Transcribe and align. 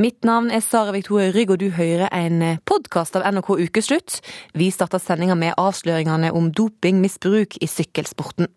Mitt 0.00 0.24
navn 0.24 0.48
er 0.48 0.62
Sara 0.64 0.94
Victoria 0.94 1.28
Rygg, 1.34 1.50
og 1.52 1.58
du 1.60 1.66
hører 1.76 2.06
en 2.16 2.40
podkast 2.64 3.18
av 3.18 3.24
NRK 3.34 3.50
Ukeslutt. 3.66 4.14
Vi 4.56 4.70
starter 4.72 5.02
sendinga 5.02 5.34
med 5.36 5.58
avsløringene 5.60 6.30
om 6.32 6.46
dopingmisbruk 6.56 7.58
i 7.60 7.68
sykkelsporten. 7.68 8.48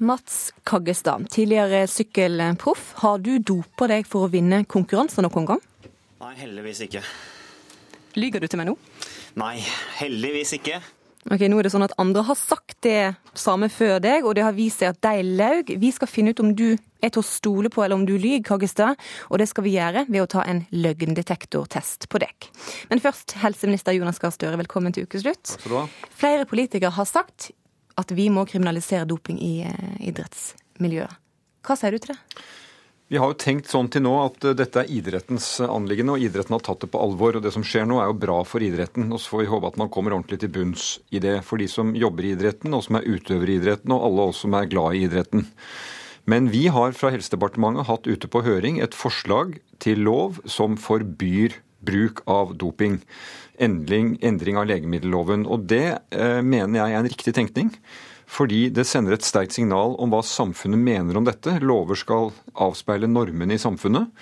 Mats 0.00 0.54
Kaggestad, 0.64 1.26
tidligere 1.34 1.82
sykkelproff. 1.84 2.94
Har 3.02 3.20
du 3.20 3.34
dopa 3.44 3.90
deg 3.92 4.08
for 4.08 4.24
å 4.24 4.30
vinne 4.32 4.62
konkurranser 4.64 5.26
noen 5.26 5.50
gang? 5.50 5.60
Nei, 6.24 6.32
heldigvis 6.38 6.80
ikke. 6.86 7.04
Lyger 8.16 8.40
du 8.40 8.48
til 8.48 8.62
meg 8.62 8.70
nå? 8.70 8.78
Nei, 9.42 9.58
heldigvis 10.00 10.54
ikke. 10.56 10.80
Ok, 11.28 11.42
Nå 11.52 11.58
er 11.60 11.66
det 11.66 11.72
sånn 11.74 11.84
at 11.84 11.92
andre 12.00 12.22
har 12.24 12.36
sagt 12.38 12.78
det 12.86 13.12
samme 13.36 13.68
før 13.68 13.98
deg, 14.00 14.24
og 14.24 14.38
det 14.38 14.44
har 14.46 14.54
vist 14.56 14.80
seg 14.80 14.94
at 14.94 15.02
de 15.04 15.24
laug. 15.36 15.68
Vi 15.82 15.90
skal 15.92 16.08
finne 16.08 16.32
ut 16.32 16.40
om 16.40 16.54
du 16.56 16.70
er 16.72 17.12
til 17.12 17.20
å 17.20 17.26
stole 17.26 17.68
på, 17.72 17.82
eller 17.84 17.98
om 18.00 18.06
du 18.08 18.14
lyver, 18.14 18.40
Kaggestad. 18.48 18.96
Og 19.28 19.42
det 19.42 19.50
skal 19.50 19.66
vi 19.66 19.74
gjøre 19.74 20.06
ved 20.08 20.24
å 20.24 20.30
ta 20.32 20.46
en 20.48 20.62
løgndetektortest 20.72 22.08
på 22.08 22.22
deg. 22.24 22.48
Men 22.88 23.04
først, 23.04 23.36
helseminister 23.42 23.96
Jonas 23.96 24.20
Gahr 24.22 24.32
Støre, 24.32 24.56
velkommen 24.62 24.96
til 24.96 25.04
ukeslutt. 25.04 25.44
Takk 25.44 25.60
skal 25.60 25.74
du 25.74 25.78
ha. 25.82 25.84
Flere 26.22 26.48
politikere 26.48 26.94
har 26.96 27.08
sagt 27.08 27.50
at 28.00 28.16
vi 28.16 28.30
må 28.32 28.46
kriminalisere 28.48 29.04
doping 29.08 29.36
i 29.44 29.54
eh, 29.68 29.94
idrettsmiljøet. 30.08 31.20
Hva 31.68 31.76
sier 31.76 31.92
du 31.92 32.00
til 32.00 32.14
det? 32.14 32.20
Vi 33.10 33.18
har 33.18 33.32
jo 33.32 33.38
tenkt 33.42 33.66
sånn 33.66 33.88
til 33.90 34.04
nå 34.04 34.12
at 34.22 34.44
uh, 34.46 34.52
dette 34.54 34.84
er 34.84 34.90
idrettens 34.94 35.46
anliggende, 35.64 36.14
og 36.14 36.22
idretten 36.22 36.54
har 36.54 36.62
tatt 36.62 36.84
det 36.84 36.92
på 36.92 37.00
alvor. 37.02 37.34
og 37.34 37.42
Det 37.42 37.50
som 37.50 37.64
skjer 37.66 37.88
nå 37.90 37.96
er 37.98 38.06
jo 38.06 38.20
bra 38.22 38.36
for 38.46 38.62
idretten. 38.62 39.08
og 39.10 39.18
Så 39.18 39.32
får 39.32 39.40
vi 39.42 39.48
håpe 39.50 39.70
at 39.72 39.78
man 39.82 39.90
kommer 39.90 40.14
ordentlig 40.14 40.38
til 40.44 40.52
bunns 40.54 40.84
i 41.10 41.18
det 41.18 41.40
for 41.46 41.58
de 41.58 41.66
som 41.66 41.90
jobber 41.98 42.28
i 42.28 42.36
idretten, 42.36 42.70
og 42.76 42.84
som 42.86 43.00
er 43.00 43.08
utøvere 43.10 43.50
i 43.50 43.58
idretten, 43.58 43.90
og 43.96 44.04
alle 44.06 44.28
oss 44.30 44.44
som 44.44 44.54
er 44.54 44.70
glad 44.70 44.94
i 44.94 45.02
idretten. 45.08 45.48
Men 46.30 46.52
vi 46.52 46.68
har 46.70 46.94
fra 46.94 47.10
Helsedepartementet 47.10 47.88
hatt 47.88 48.06
ute 48.06 48.30
på 48.30 48.44
høring 48.46 48.78
et 48.78 48.94
forslag 48.94 49.56
til 49.82 50.04
lov 50.06 50.38
som 50.46 50.78
forbyr 50.78 51.56
bruk 51.82 52.22
av 52.30 52.54
doping. 52.60 53.00
Endring, 53.58 54.14
endring 54.22 54.60
av 54.60 54.68
legemiddelloven. 54.70 55.48
Og 55.50 55.66
det 55.66 55.98
eh, 56.14 56.38
mener 56.46 56.78
jeg 56.78 56.94
er 56.94 57.02
en 57.02 57.10
riktig 57.10 57.34
tenkning. 57.34 57.74
Fordi 58.30 58.68
det 58.70 58.86
sender 58.86 59.16
et 59.16 59.26
sterkt 59.26 59.56
signal 59.56 59.96
om 59.98 60.12
hva 60.12 60.22
samfunnet 60.26 60.78
mener 60.78 61.18
om 61.18 61.26
dette. 61.26 61.56
Lover 61.64 61.98
skal 61.98 62.30
avspeile 62.54 63.10
normene 63.10 63.56
i 63.56 63.62
samfunnet. 63.62 64.12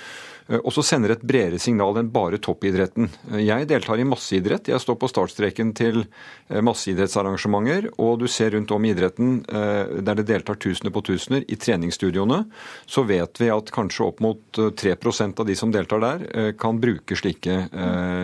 Eh, 0.49 0.61
Og 0.65 0.73
så 0.73 0.83
sender 0.85 1.13
et 1.15 1.23
bredere 1.25 1.61
signal 1.61 1.97
enn 2.01 2.11
bare 2.13 2.41
toppidretten. 2.41 3.09
Eh, 3.33 3.45
Jeg 3.49 3.69
deltar 3.69 3.99
i 4.01 4.07
masseidrett. 4.09 4.69
Jeg 4.69 4.81
står 4.81 4.99
på 4.99 5.09
startstreken 5.11 5.75
til 5.77 6.05
eh, 6.49 6.61
masseidrettsarrangementer. 6.65 7.91
Og 7.99 8.19
du 8.23 8.27
ser 8.29 8.53
rundt 8.57 8.71
om 8.73 8.85
i 8.85 8.93
idretten 8.95 9.43
der 9.49 10.15
det 10.19 10.27
deltar 10.27 10.57
tusener 10.61 10.91
på 10.93 11.03
tusener 11.05 11.45
i 11.49 11.57
treningsstudioene, 11.57 12.45
så 12.87 13.05
vet 13.07 13.39
vi 13.41 13.49
at 13.53 13.71
kanskje 13.75 14.07
opp 14.07 14.21
mot 14.25 14.59
eh, 14.59 14.71
3 14.71 14.97
av 15.39 15.47
de 15.47 15.55
som 15.57 15.71
deltar 15.73 16.01
der, 16.01 16.53
kan 16.59 16.79
bruke 16.81 17.17
slike 17.17 17.55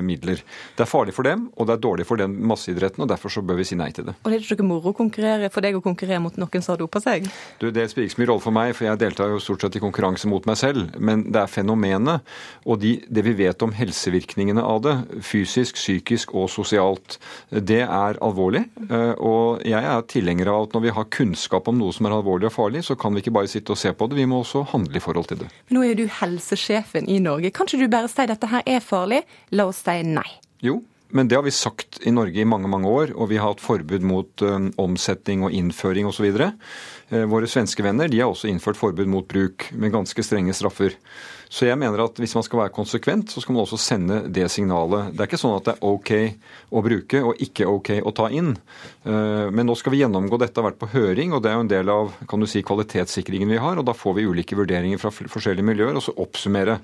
midler. 0.05 0.41
Det 0.77 0.85
er 0.85 0.89
farlig 0.89 1.15
for 1.15 1.27
dem, 1.27 1.49
og 1.57 1.67
det 1.67 1.75
er 1.77 1.83
dårlig 1.83 2.07
for 2.07 2.21
den 2.21 2.35
masseidretten, 2.47 3.03
og 3.05 3.09
derfor 3.11 3.33
så 3.33 3.43
bør 3.45 3.59
vi 3.61 3.67
si 3.69 3.77
nei 3.79 3.91
til 3.95 4.07
det. 4.09 4.15
Og 4.25 4.31
det 4.31 4.39
er 4.39 4.55
ikke 4.57 4.67
moro 4.67 4.93
å 4.93 4.97
konkurrere 4.97 5.51
for 5.53 5.65
deg 5.65 5.77
å 5.77 5.83
konkurrere 5.85 6.23
mot 6.23 6.37
noen 6.41 6.63
som 6.65 6.75
har 6.75 6.81
dopa 6.83 7.01
seg? 7.03 7.27
Du, 7.61 7.71
Det 7.71 7.87
spiller 7.91 8.09
ikke 8.09 8.17
så 8.17 8.23
mye 8.23 8.31
rolle 8.33 8.45
for 8.47 8.57
meg, 8.57 8.75
for 8.77 8.89
jeg 8.89 9.01
deltar 9.03 9.33
jo 9.33 9.43
stort 9.43 9.65
sett 9.67 9.77
i 9.79 9.83
konkurranse 9.83 10.31
mot 10.31 10.47
meg 10.49 10.59
selv. 10.61 10.95
Men 10.99 11.27
det 11.31 11.43
er 11.43 11.51
fenomenet 11.51 12.14
og 12.65 12.79
de, 12.83 12.95
det 13.09 13.25
vi 13.27 13.33
vet 13.39 13.63
om 13.67 13.73
helsevirkningene 13.77 14.63
av 14.65 14.81
det, 14.85 14.95
fysisk, 15.27 15.77
psykisk 15.81 16.35
og 16.35 16.49
sosialt, 16.53 17.19
det 17.51 17.83
er 17.85 18.21
alvorlig. 18.25 18.65
Eh, 18.89 19.13
Og 19.25 19.63
jeg 19.65 19.81
er 19.85 20.03
tilhenger 20.11 20.51
av 20.53 20.67
at 20.69 20.75
når 20.77 20.85
vi 20.87 20.95
har 20.97 21.11
kunnskap 21.15 21.69
om 21.71 21.79
noe 21.81 21.93
som 21.97 22.07
er 22.09 22.17
alvorlig 22.17 22.49
og 22.51 22.57
farlig, 22.57 22.85
så 22.85 22.97
kan 22.99 23.15
vi 23.15 23.23
ikke 23.25 23.35
bare 23.35 23.51
sitte 23.51 23.73
og 23.75 23.79
se 23.81 23.93
på 23.93 24.09
det, 24.11 24.17
vi 24.19 24.27
må 24.31 24.43
også 24.45 24.65
handle 24.73 24.97
i 24.99 25.05
forhold 25.05 25.29
til 25.31 25.45
det. 25.45 25.51
Nå 25.75 25.83
er 25.87 25.95
du 25.99 26.07
helsesjefen 26.21 27.09
i 27.09 27.21
Norge. 27.23 27.51
Kan 27.55 27.67
ikke 27.69 27.85
du 27.85 27.93
bare 27.93 28.11
si 28.13 28.27
dette 28.31 28.51
her 28.51 28.63
er 28.67 28.83
farlig? 28.85 29.23
La 29.55 29.67
oss 29.71 29.83
si 29.85 30.01
nei. 30.07 30.27
Jo, 30.65 30.81
men 31.15 31.29
det 31.31 31.37
har 31.39 31.45
vi 31.47 31.53
sagt 31.55 32.01
i 32.09 32.11
Norge 32.11 32.41
i 32.43 32.47
mange 32.49 32.67
mange 32.71 32.89
år, 32.91 33.13
og 33.15 33.29
vi 33.31 33.37
har 33.39 33.53
hatt 33.53 33.63
forbud 33.63 34.03
mot 34.03 34.43
ø, 34.43 34.55
omsetning 34.83 35.45
og 35.47 35.53
innføring 35.55 36.09
osv. 36.11 36.27
Eh, 36.41 37.25
Våre 37.31 37.47
svenske 37.51 37.85
venner 37.87 38.09
de 38.11 38.19
har 38.23 38.33
også 38.33 38.49
innført 38.51 38.81
forbud 38.81 39.07
mot 39.13 39.29
bruk, 39.31 39.69
med 39.79 39.93
ganske 39.95 40.25
strenge 40.27 40.57
straffer. 40.57 40.97
Så 41.49 41.67
jeg 41.69 41.79
mener 41.79 42.05
at 42.05 42.19
hvis 42.19 42.35
man 42.35 42.45
skal 42.47 42.61
være 42.65 42.75
konsekvent, 42.75 43.31
så 43.31 43.43
skal 43.43 43.55
man 43.55 43.65
også 43.65 43.79
sende 43.81 44.21
det 44.33 44.47
signalet. 44.51 45.13
Det 45.13 45.23
er 45.25 45.29
ikke 45.31 45.41
sånn 45.41 45.57
at 45.59 45.69
det 45.69 45.75
er 45.77 45.89
OK 45.89 46.13
å 46.75 46.83
bruke 46.85 47.23
og 47.23 47.43
ikke 47.45 47.69
OK 47.71 47.91
å 48.03 48.15
ta 48.17 48.29
inn. 48.33 48.55
Eh, 49.05 49.51
Men 49.55 49.67
nå 49.69 49.77
skal 49.79 49.95
vi 49.95 50.03
gjennomgå 50.03 50.39
dette, 50.41 50.61
har 50.61 50.71
vært 50.71 50.81
på 50.81 50.91
høring, 50.95 51.33
og 51.33 51.43
det 51.45 51.51
er 51.53 51.59
jo 51.59 51.67
en 51.67 51.75
del 51.75 51.93
av 51.93 52.15
kan 52.31 52.41
du 52.41 52.47
si, 52.51 52.63
kvalitetssikringen 52.63 53.51
vi 53.51 53.61
har. 53.61 53.79
og 53.79 53.85
Da 53.87 53.93
får 53.97 54.19
vi 54.19 54.27
ulike 54.27 54.57
vurderinger 54.59 54.99
fra 54.99 55.13
forskjellige 55.13 55.65
miljøer, 55.67 55.95
og 55.95 56.03
så 56.03 56.17
oppsummere. 56.17 56.81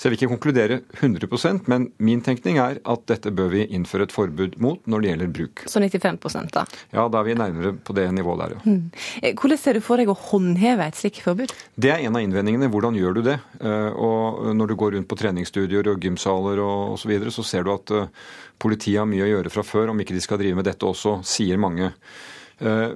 Så 0.00 0.08
jeg 0.08 0.14
vil 0.14 0.16
ikke 0.22 0.32
konkludere 0.32 0.76
100% 0.96 1.66
men 1.68 1.90
min 2.00 2.22
tenkning 2.24 2.56
er 2.56 2.78
at 2.88 3.02
dette 3.10 3.28
bør 3.36 3.50
vi 3.52 3.66
innføre 3.68 4.06
et 4.06 4.14
forbud 4.14 4.54
mot 4.64 4.80
når 4.88 5.02
det 5.02 5.10
gjelder 5.10 5.32
bruk. 5.36 5.64
Så 5.68 5.82
95 5.84 6.48
da. 6.54 6.62
Ja, 6.94 7.04
da 7.12 7.20
er 7.20 7.26
vi 7.26 7.34
nærmere 7.36 7.74
på 7.84 7.92
det 7.98 8.06
nivået 8.16 8.40
der, 8.40 8.54
ja. 8.56 8.76
Eh, 9.20 9.34
Hvordan 9.36 9.60
ser 9.60 9.76
du 9.76 9.82
for 9.84 10.00
deg 10.00 10.08
å 10.08 10.16
håndheve 10.16 10.86
et 10.88 10.96
slikt 10.96 11.20
forbud? 11.26 11.52
Det 11.76 11.92
er 11.92 12.06
en 12.06 12.16
av 12.16 12.24
innvendingene. 12.24 12.70
Hvordan 12.72 12.96
gjør 12.96 13.18
du 13.18 13.22
det? 13.28 13.36
Eh, 13.60 13.90
Og 14.00 14.54
når 14.56 14.72
du 14.72 14.76
går 14.80 14.96
rundt 14.96 15.10
på 15.10 15.20
treningsstudier 15.20 15.92
og 15.92 16.00
gymsaler 16.00 16.64
og 16.64 16.94
osv., 16.96 17.04
så, 17.04 17.12
videre, 17.12 17.34
så 17.34 17.44
ser 17.44 17.68
du 17.68 17.74
at 17.74 17.92
eh, 17.92 18.08
politiet 18.56 19.02
har 19.02 19.10
mye 19.10 19.26
å 19.26 19.30
gjøre 19.34 19.52
fra 19.52 19.66
før, 19.66 19.92
om 19.92 20.00
ikke 20.00 20.16
de 20.16 20.24
skal 20.24 20.40
drive 20.40 20.56
med 20.56 20.64
dette 20.64 20.86
også, 20.86 21.18
sier 21.26 21.60
mange. 21.60 21.92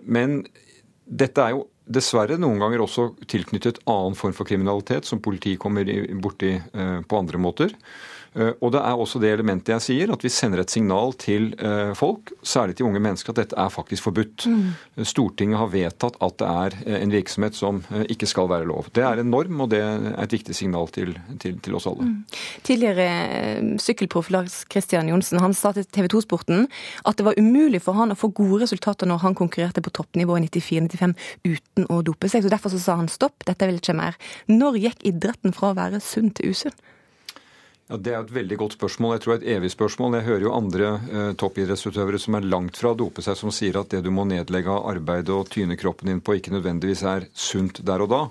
Men 0.05 0.43
dette 1.05 1.41
er 1.41 1.55
jo 1.55 1.63
dessverre 1.85 2.39
noen 2.41 2.61
ganger 2.63 2.83
også 2.85 3.11
tilknyttet 3.29 3.83
annen 3.91 4.17
form 4.19 4.35
for 4.37 4.49
kriminalitet, 4.49 5.09
som 5.09 5.23
politiet 5.25 5.61
kommer 5.63 5.89
borti 6.23 6.57
eh, 6.57 7.01
på 7.05 7.21
andre 7.21 7.41
måter. 7.41 7.75
Eh, 8.35 8.53
Og 8.61 8.73
det 8.75 8.81
er 8.81 8.99
også 8.99 9.21
det 9.23 9.31
elementet 9.33 9.73
jeg 9.75 9.83
sier, 9.85 10.13
at 10.13 10.23
vi 10.25 10.31
sender 10.33 10.63
et 10.63 10.71
signal 10.73 11.13
til 11.21 11.53
eh, 11.59 11.93
folk, 11.95 12.33
særlig 12.43 12.77
til 12.79 12.87
unge 12.89 13.01
mennesker, 13.03 13.31
at 13.31 13.41
dette 13.43 13.59
er 13.61 13.71
faktisk 13.71 14.03
forbudt. 14.09 14.47
Stortinget 15.07 15.59
har 15.61 15.71
vedtatt 15.73 16.17
at 16.25 16.39
det 16.41 16.49
er 16.51 16.77
eh, 16.87 17.03
en 17.03 17.13
virksomhet 17.15 17.55
som 17.55 17.83
ikke 18.11 18.27
skal 18.31 18.49
være 18.51 18.67
lov. 18.69 18.89
Det 18.95 19.05
er 19.07 19.21
en 19.23 19.31
norm, 19.31 19.61
og 19.65 19.71
det 19.71 19.81
er 19.85 20.09
et 20.23 20.35
viktig 20.35 20.55
signal 20.57 20.89
til, 20.95 21.15
til, 21.43 21.59
til 21.63 21.77
oss 21.79 21.87
alle. 21.91 22.09
Tidligere 22.67 23.07
eh, 23.09 23.75
sykkelproff 23.83 24.31
Lars 24.35 24.63
Kristian 24.71 25.09
Johnsen 25.13 25.43
han 25.43 25.55
sa 25.55 25.73
til 25.77 25.87
TV 25.87 26.09
2-sporten 26.15 26.67
at 27.05 27.19
det 27.21 27.27
var 27.29 27.39
umulig 27.39 27.83
for 27.85 27.99
han 27.99 28.15
å 28.15 28.19
få 28.19 28.33
gode 28.35 28.65
resultater 28.65 29.09
når 29.11 29.23
han 29.27 29.39
konkurrerte 29.39 29.83
på 29.85 29.93
toppnivå 29.95 30.39
i 30.41 30.49
94-95 30.49 31.15
uten 31.45 31.87
å 31.91 32.01
dope 32.07 32.31
seg. 32.31 32.43
Så 32.45 32.53
Derfor 32.55 32.71
så 32.75 32.81
sa 32.83 32.99
han 32.99 33.11
stopp, 33.11 33.45
dette 33.47 33.67
vil 33.69 33.79
ikke 33.81 33.97
mer. 33.99 34.19
Når 34.51 34.81
gikk 34.83 35.07
idretten 35.11 35.55
fra 35.55 35.73
å 35.73 35.79
være 35.79 36.03
sunn 36.03 36.31
til 36.35 36.55
usunn? 36.55 36.75
Ja, 37.89 37.97
Det 38.01 38.13
er 38.15 38.21
et 38.25 38.31
veldig 38.33 38.57
godt 38.57 38.73
spørsmål. 38.79 39.13
Jeg 39.17 39.21
tror 39.25 39.33
det 39.35 39.41
er 39.45 39.45
et 39.45 39.53
evig 39.59 39.71
spørsmål. 39.75 40.15
Jeg 40.17 40.25
hører 40.29 40.45
jo 40.47 40.53
andre 40.57 40.87
eh, 41.13 41.33
toppidrettsutøvere 41.41 42.19
som 42.23 42.35
er 42.39 42.47
langt 42.49 42.77
fra 42.81 42.89
å 42.95 42.97
dope 42.97 43.21
seg, 43.25 43.35
som 43.37 43.51
sier 43.53 43.77
at 43.81 43.91
det 43.93 44.01
du 44.07 44.11
må 44.15 44.25
nedlegge 44.29 44.71
av 44.73 44.87
arbeid 44.95 45.29
og 45.35 45.49
tyne 45.53 45.77
kroppen 45.77 46.09
din 46.09 46.21
på, 46.25 46.35
ikke 46.39 46.55
nødvendigvis 46.57 47.03
er 47.05 47.27
sunt 47.37 47.83
der 47.85 48.01
og 48.07 48.11
da. 48.15 48.23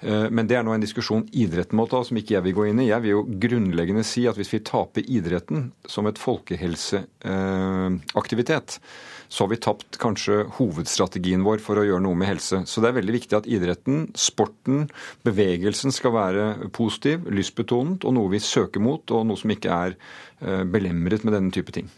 Eh, 0.00 0.28
Men 0.32 0.46
det 0.48 0.56
er 0.56 0.62
nå 0.64 0.72
en 0.72 0.80
diskusjon 0.84 1.28
idretten 1.32 1.76
må 1.76 1.84
ta, 1.92 2.00
som 2.08 2.16
ikke 2.16 2.34
jeg 2.38 2.44
vil 2.48 2.56
gå 2.56 2.64
inn 2.70 2.80
i. 2.80 2.88
Jeg 2.88 3.00
vil 3.04 3.10
jo 3.18 3.26
grunnleggende 3.44 4.04
si 4.04 4.24
at 4.30 4.36
hvis 4.40 4.52
vi 4.56 4.64
taper 4.64 5.02
idretten 5.04 5.72
som 5.86 6.06
et 6.08 6.16
folkehelseaktivitet, 6.18 8.80
så 9.28 9.44
har 9.44 9.50
vi 9.50 9.58
tapt 9.62 9.98
kanskje 10.02 10.44
hovedstrategien 10.58 11.44
vår 11.46 11.62
for 11.64 11.80
å 11.80 11.84
gjøre 11.86 12.04
noe 12.04 12.18
med 12.18 12.30
helse. 12.30 12.62
Så 12.68 12.82
det 12.82 12.90
er 12.90 12.98
veldig 12.98 13.16
viktig 13.16 13.38
at 13.38 13.48
idretten, 13.50 14.06
sporten, 14.18 14.86
bevegelsen 15.26 15.94
skal 15.94 16.14
være 16.16 16.70
positiv, 16.76 17.26
lystbetonet 17.32 18.06
og 18.06 18.16
noe 18.16 18.32
vi 18.32 18.42
søker 18.42 18.82
mot, 18.82 19.02
og 19.10 19.26
noe 19.28 19.40
som 19.40 19.52
ikke 19.52 19.72
er 19.72 19.96
eh, 19.96 20.62
belemret 20.70 21.26
med 21.26 21.36
denne 21.36 21.54
type 21.54 21.74
ting. 21.74 21.90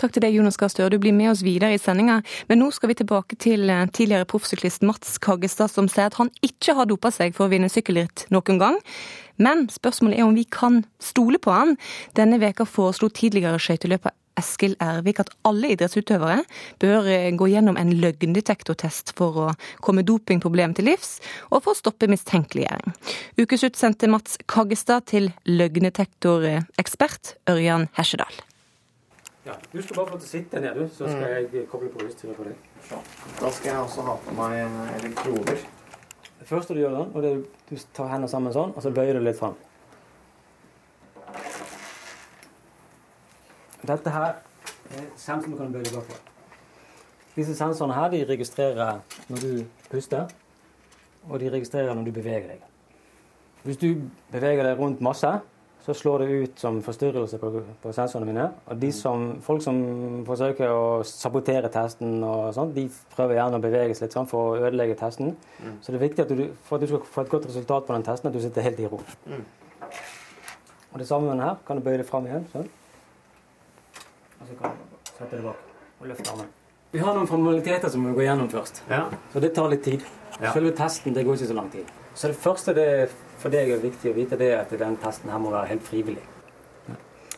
Takk 0.00 0.16
til 0.16 0.26
deg, 0.26 0.36
Jonas 0.38 0.58
Gahr 0.60 0.72
Støre. 0.72 0.92
Du 0.94 1.00
blir 1.02 1.14
med 1.16 1.32
oss 1.32 1.44
videre 1.46 1.74
i 1.74 1.80
sendinga. 1.82 2.20
Men 2.50 2.62
nå 2.62 2.70
skal 2.74 2.92
vi 2.92 2.98
tilbake 3.02 3.38
til 3.42 3.70
eh, 3.72 3.86
tidligere 3.92 4.28
proffsyklist 4.28 4.86
Mats 4.86 5.16
Kaggestad, 5.22 5.72
som 5.72 5.90
sier 5.92 6.10
at 6.10 6.20
han 6.20 6.32
ikke 6.46 6.76
har 6.78 6.90
dopa 6.90 7.14
seg 7.14 7.36
for 7.36 7.46
å 7.46 7.52
vinne 7.52 7.70
sykkelritt 7.72 8.26
noen 8.34 8.62
gang. 8.62 8.82
Men 9.42 9.66
spørsmålet 9.72 10.20
er 10.20 10.28
om 10.28 10.36
vi 10.36 10.46
kan 10.48 10.84
stole 11.02 11.40
på 11.42 11.52
han. 11.52 11.76
Denne 12.16 12.40
veka 12.42 12.66
foreslo 12.68 13.10
tidligere 13.12 13.60
skøyteløper 13.60 14.16
Eskil 14.40 14.76
Ervik 14.82 15.20
at 15.22 15.30
alle 15.48 15.72
idrettsutøvere 15.74 16.42
bør 16.82 17.08
eh, 17.12 17.28
gå 17.36 17.48
gjennom 17.52 17.78
en 17.80 17.92
løgndetektortest 18.00 19.14
for 19.18 19.40
å 19.40 19.46
komme 19.84 20.04
dopingproblem 20.06 20.76
til 20.76 20.90
livs, 20.90 21.16
og 21.50 21.62
for 21.64 21.72
å 21.72 21.78
stoppe 21.78 22.08
mistenkeliggjøring. 22.10 22.92
Ukeslutt 23.40 23.78
sendte 23.80 24.10
Mats 24.12 24.36
Kaggestad 24.50 25.08
til 25.12 25.30
løgndetektorekspert 25.48 27.36
Ørjan 27.52 27.88
Hesjedal. 27.96 28.44
Ja, 29.46 29.54
Du 29.72 29.78
skal 29.82 30.00
bare 30.00 30.10
få 30.10 30.18
til 30.18 30.26
å 30.26 30.30
sitte 30.32 30.60
ned, 30.60 30.74
du, 30.74 30.88
så 30.90 31.06
skal 31.06 31.28
jeg 31.36 31.68
koble 31.70 31.92
på 31.92 32.02
utstyret 32.02 32.34
for 32.34 32.50
deg. 32.50 32.56
Da 33.38 33.50
skal 33.54 33.70
jeg 33.70 33.78
også 33.78 34.06
ha 34.06 34.16
på 34.24 34.34
meg 34.34 34.58
elektroder. 34.98 35.60
Det 36.40 36.48
første 36.48 36.74
du 36.74 36.80
gjør, 36.82 36.96
da, 36.98 37.04
og 37.06 37.22
det 37.22 37.30
er 37.30 37.44
du 37.70 37.86
tar 37.94 38.10
hendene 38.10 38.30
sammen 38.30 38.54
sånn, 38.54 38.74
og 38.74 38.82
så 38.82 38.92
bøyer 38.94 39.18
du 39.18 39.22
litt 39.22 39.38
fram. 39.38 39.54
Dette 43.86 44.10
her 44.10 44.40
er 44.96 45.10
sensoren 45.16 45.52
du 45.52 45.58
kan 45.60 45.74
bøye 45.74 45.86
deg 45.86 46.00
på. 46.08 46.20
Disse 47.36 47.54
sensorene 47.54 47.96
her 47.98 48.08
de 48.14 48.22
registrerer 48.28 49.02
når 49.28 49.42
du 49.42 49.50
puster, 49.90 50.30
og 51.28 51.40
de 51.40 51.50
registrerer 51.52 51.94
når 51.94 52.08
du 52.08 52.14
beveger 52.16 52.48
deg. 52.54 52.64
Hvis 53.66 53.78
du 53.82 53.90
beveger 54.32 54.62
deg 54.64 54.78
rundt 54.78 55.02
masse, 55.04 55.30
så 55.86 55.94
slår 55.94 56.18
det 56.18 56.26
ut 56.42 56.58
som 56.58 56.78
forstyrrelse 56.82 57.38
på, 57.38 57.50
på 57.82 57.92
sensorene 57.94 58.26
mine. 58.26 58.46
Og 58.66 58.80
de 58.82 58.88
som, 58.94 59.26
folk 59.42 59.62
som 59.62 59.76
forsøker 60.26 60.72
å 60.72 60.86
sabotere 61.06 61.70
testen, 61.70 62.16
og 62.26 62.48
sånt, 62.56 62.74
de 62.74 62.88
prøver 63.12 63.38
gjerne 63.38 63.60
å 63.60 63.62
bevege 63.62 63.94
seg 63.94 64.08
litt 64.08 64.16
sånn 64.16 64.26
for 64.30 64.54
å 64.56 64.64
ødelegge 64.66 64.96
testen. 64.98 65.36
Mm. 65.60 65.76
Så 65.82 65.92
det 65.92 66.00
er 66.00 66.04
viktig 66.08 66.24
at 66.24 66.34
du, 66.34 66.42
for 66.66 66.78
at 66.78 66.82
du 66.82 66.90
skal 66.90 67.06
få 67.12 67.22
et 67.22 67.30
godt 67.36 67.46
resultat 67.50 67.86
på 67.86 67.94
den 67.94 68.06
testen, 68.08 68.30
at 68.30 68.34
du 68.34 68.42
sitter 68.42 68.66
helt 68.66 68.82
i 68.82 68.90
ro. 68.90 68.98
Mm. 69.30 69.44
Og 70.92 70.98
det 70.98 71.06
samme 71.06 71.28
med 71.28 71.36
den 71.36 71.44
her. 71.46 71.62
Kan 71.68 71.78
du 71.78 71.86
bøye 71.86 72.00
det 72.02 72.08
fram 72.08 72.26
igjen. 72.26 72.50
sånn. 72.54 72.66
Og 74.40 74.48
så 74.48 74.58
kan 74.60 74.76
du 74.76 75.10
sette 75.10 75.32
det 75.34 75.42
bak 75.44 76.00
og 76.00 76.10
løfte 76.10 76.32
armen. 76.32 76.52
Vi 76.92 77.02
har 77.02 77.16
noen 77.16 77.28
formaliteter 77.28 77.92
som 77.92 78.04
vi 78.04 78.12
må 78.12 78.16
gå 78.16 78.24
gjennom 78.24 78.48
først. 78.52 78.82
Ja. 78.88 79.06
Så 79.32 79.42
det 79.42 79.52
tar 79.56 79.68
litt 79.72 79.84
tid. 79.84 80.04
Ja. 80.38 80.52
Selve 80.52 80.72
testen 80.76 81.16
det 81.16 81.24
går 81.26 81.38
ikke 81.38 81.50
så 81.50 81.56
lang 81.56 81.72
tid. 81.72 81.90
Så 82.16 82.30
det 82.32 82.38
første 82.40 82.72
det 82.76 82.88
for 83.36 83.52
deg 83.52 83.72
er 83.74 83.82
viktig 83.82 84.12
å 84.12 84.16
vite, 84.16 84.38
det 84.40 84.52
er 84.54 84.62
at 84.62 84.72
den 84.72 84.96
testen 85.00 85.32
her 85.32 85.40
må 85.42 85.52
være 85.52 85.74
helt 85.74 85.84
frivillig. 85.84 86.24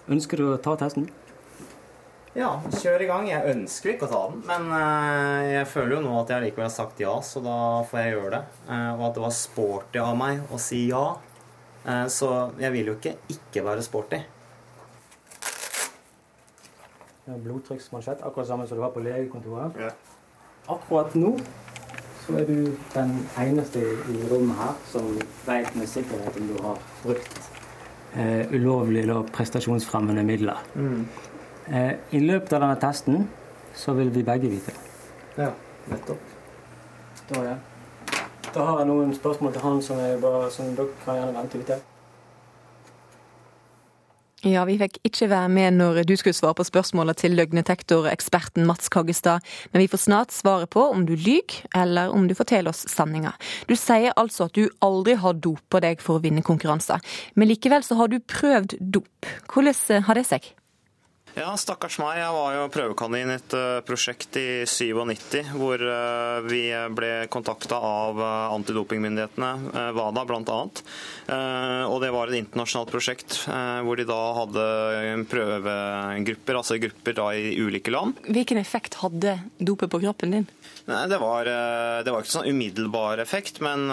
Ønsker 0.08 0.40
du 0.40 0.52
å 0.54 0.60
ta 0.62 0.76
testen? 0.80 1.08
Ja, 2.38 2.52
kjør 2.70 3.02
i 3.02 3.08
gang. 3.08 3.26
Jeg 3.28 3.50
ønsker 3.50 3.92
ikke 3.92 4.06
å 4.06 4.12
ta 4.12 4.20
den, 4.30 4.42
men 4.46 4.70
uh, 4.70 5.42
jeg 5.48 5.66
føler 5.72 5.96
jo 5.96 6.02
nå 6.04 6.14
at 6.20 6.30
jeg 6.32 6.44
likevel 6.46 6.68
har 6.68 6.74
sagt 6.74 7.00
ja, 7.02 7.16
så 7.24 7.42
da 7.44 7.58
får 7.88 8.00
jeg 8.00 8.14
gjøre 8.14 8.30
det. 8.36 8.42
Uh, 8.68 8.92
og 8.94 9.02
at 9.08 9.18
det 9.18 9.24
var 9.24 9.34
sporty 9.34 10.02
av 10.04 10.14
meg 10.20 10.54
å 10.54 10.60
si 10.62 10.84
ja. 10.92 11.04
Uh, 11.82 12.06
så 12.12 12.30
jeg 12.60 12.72
vil 12.76 12.92
jo 12.92 12.96
ikke 13.00 13.16
ikke 13.34 13.64
være 13.66 13.84
sporty. 13.84 14.22
Blodtrykksmansjett, 17.44 18.22
akkurat 18.22 18.48
samme 18.48 18.66
som 18.66 18.78
du 18.78 18.82
har 18.82 18.92
på 18.94 19.02
legekontoret. 19.04 19.76
Ja. 19.80 19.90
Akkurat 20.69 21.14
nå 21.14 21.36
så 22.28 22.36
er 22.36 22.44
du 22.44 22.76
den 22.92 23.12
eneste 23.40 23.80
i 23.80 24.19
rommet 24.28 24.56
her 24.58 24.75
som 24.90 25.06
vet 25.46 25.76
med 25.76 25.88
sikkerhet 25.88 26.36
om 26.36 26.48
du 26.50 26.58
har 26.62 26.82
brukt 27.02 27.38
eh, 28.16 28.52
ulovlige 28.52 29.14
og 29.14 29.30
prestasjonsfremmende 29.32 30.25
midler. 30.28 30.60
Mm. 30.75 31.06
Eh, 31.72 31.94
I 32.12 32.20
løpet 32.20 32.52
av 32.52 32.66
denne 32.66 32.76
testen 32.80 33.28
så 33.75 33.94
vil 33.96 34.12
vi 34.12 34.26
begge 34.28 34.50
vite 34.52 34.75
det. 34.75 35.44
Ja, 35.44 35.50
nettopp. 35.88 36.36
Da, 37.30 37.44
ja. 37.44 37.56
da 38.54 38.64
har 38.70 38.82
jeg 38.82 38.90
noen 38.90 39.14
spørsmål 39.16 39.56
til 39.56 39.64
han 39.64 39.82
som, 39.84 40.04
bare, 40.20 40.50
som 40.52 40.76
dere 40.76 41.00
kan 41.04 41.16
gjerne 41.20 41.36
vente 41.38 41.64
ute. 41.64 41.80
Ja, 44.46 44.62
vi 44.69 44.76
fikk 44.79 45.00
ikke 45.02 45.26
være 45.32 45.49
med 45.50 45.75
når 45.81 45.96
du 46.06 46.12
skulle 46.14 46.37
svare 46.37 46.55
på 46.55 46.62
spørsmålet 46.62 47.19
til 47.19 47.32
løgndetektoreksperten 47.35 48.69
Mats 48.69 48.87
Kaggestad, 48.94 49.43
men 49.73 49.82
vi 49.82 49.88
får 49.90 50.02
snart 50.05 50.35
svaret 50.35 50.70
på 50.70 50.85
om 50.93 51.08
du 51.08 51.17
lyver, 51.17 51.56
eller 51.75 52.14
om 52.14 52.29
du 52.31 52.37
forteller 52.38 52.70
oss 52.70 52.85
sanninga. 52.87 53.32
Du 53.67 53.75
sier 53.75 54.14
altså 54.14 54.46
at 54.46 54.55
du 54.55 54.70
aldri 54.79 55.17
har 55.19 55.35
dopa 55.43 55.82
deg 55.82 55.99
for 56.05 56.20
å 56.20 56.23
vinne 56.23 56.46
konkurranser, 56.46 57.02
men 57.35 57.50
likevel 57.50 57.82
så 57.82 57.99
har 57.99 58.14
du 58.14 58.20
prøvd 58.23 58.79
dop. 58.79 59.32
Hvordan 59.50 60.06
har 60.06 60.23
det 60.23 60.29
seg? 60.31 60.52
Ja, 61.36 61.52
stakkars 61.60 61.98
meg. 62.00 62.16
Jeg 62.19 62.32
var 62.34 62.54
jo 62.56 62.62
prøvekanin 62.72 63.30
i 63.30 63.36
et 63.36 63.54
uh, 63.54 63.80
prosjekt 63.86 64.36
i 64.40 64.64
97 64.66 65.52
hvor 65.52 65.82
uh, 65.82 66.40
vi 66.48 66.62
ble 66.96 67.10
kontakta 67.30 67.78
av 67.78 68.19
uh, 68.19 68.54
antidopingmyndighetene, 68.56 69.50
WADA 69.94 70.25
bl.a. 70.28 70.58
Og 71.88 71.96
det 72.02 72.10
var 72.14 72.30
et 72.30 72.38
internasjonalt 72.40 72.90
prosjekt 72.92 73.36
hvor 73.46 73.98
de 73.98 74.06
da 74.08 74.19
hadde 74.38 74.64
prøvegrupper, 75.28 76.58
altså 76.58 76.78
grupper 76.80 77.16
da 77.19 77.26
i 77.36 77.52
ulike 77.60 77.92
land. 77.92 78.19
Hvilken 78.26 78.60
effekt 78.60 78.98
hadde 79.02 79.36
dopet 79.58 79.92
på 79.92 80.00
kroppen 80.02 80.34
din? 80.34 80.48
Nei, 80.88 81.04
det 81.10 81.20
var, 81.20 81.48
det 82.04 82.12
var 82.14 82.25
ikke 82.25 82.36
sånn 82.38 82.48
umiddelbar 82.48 83.20
effekt, 83.22 83.60
men 83.64 83.88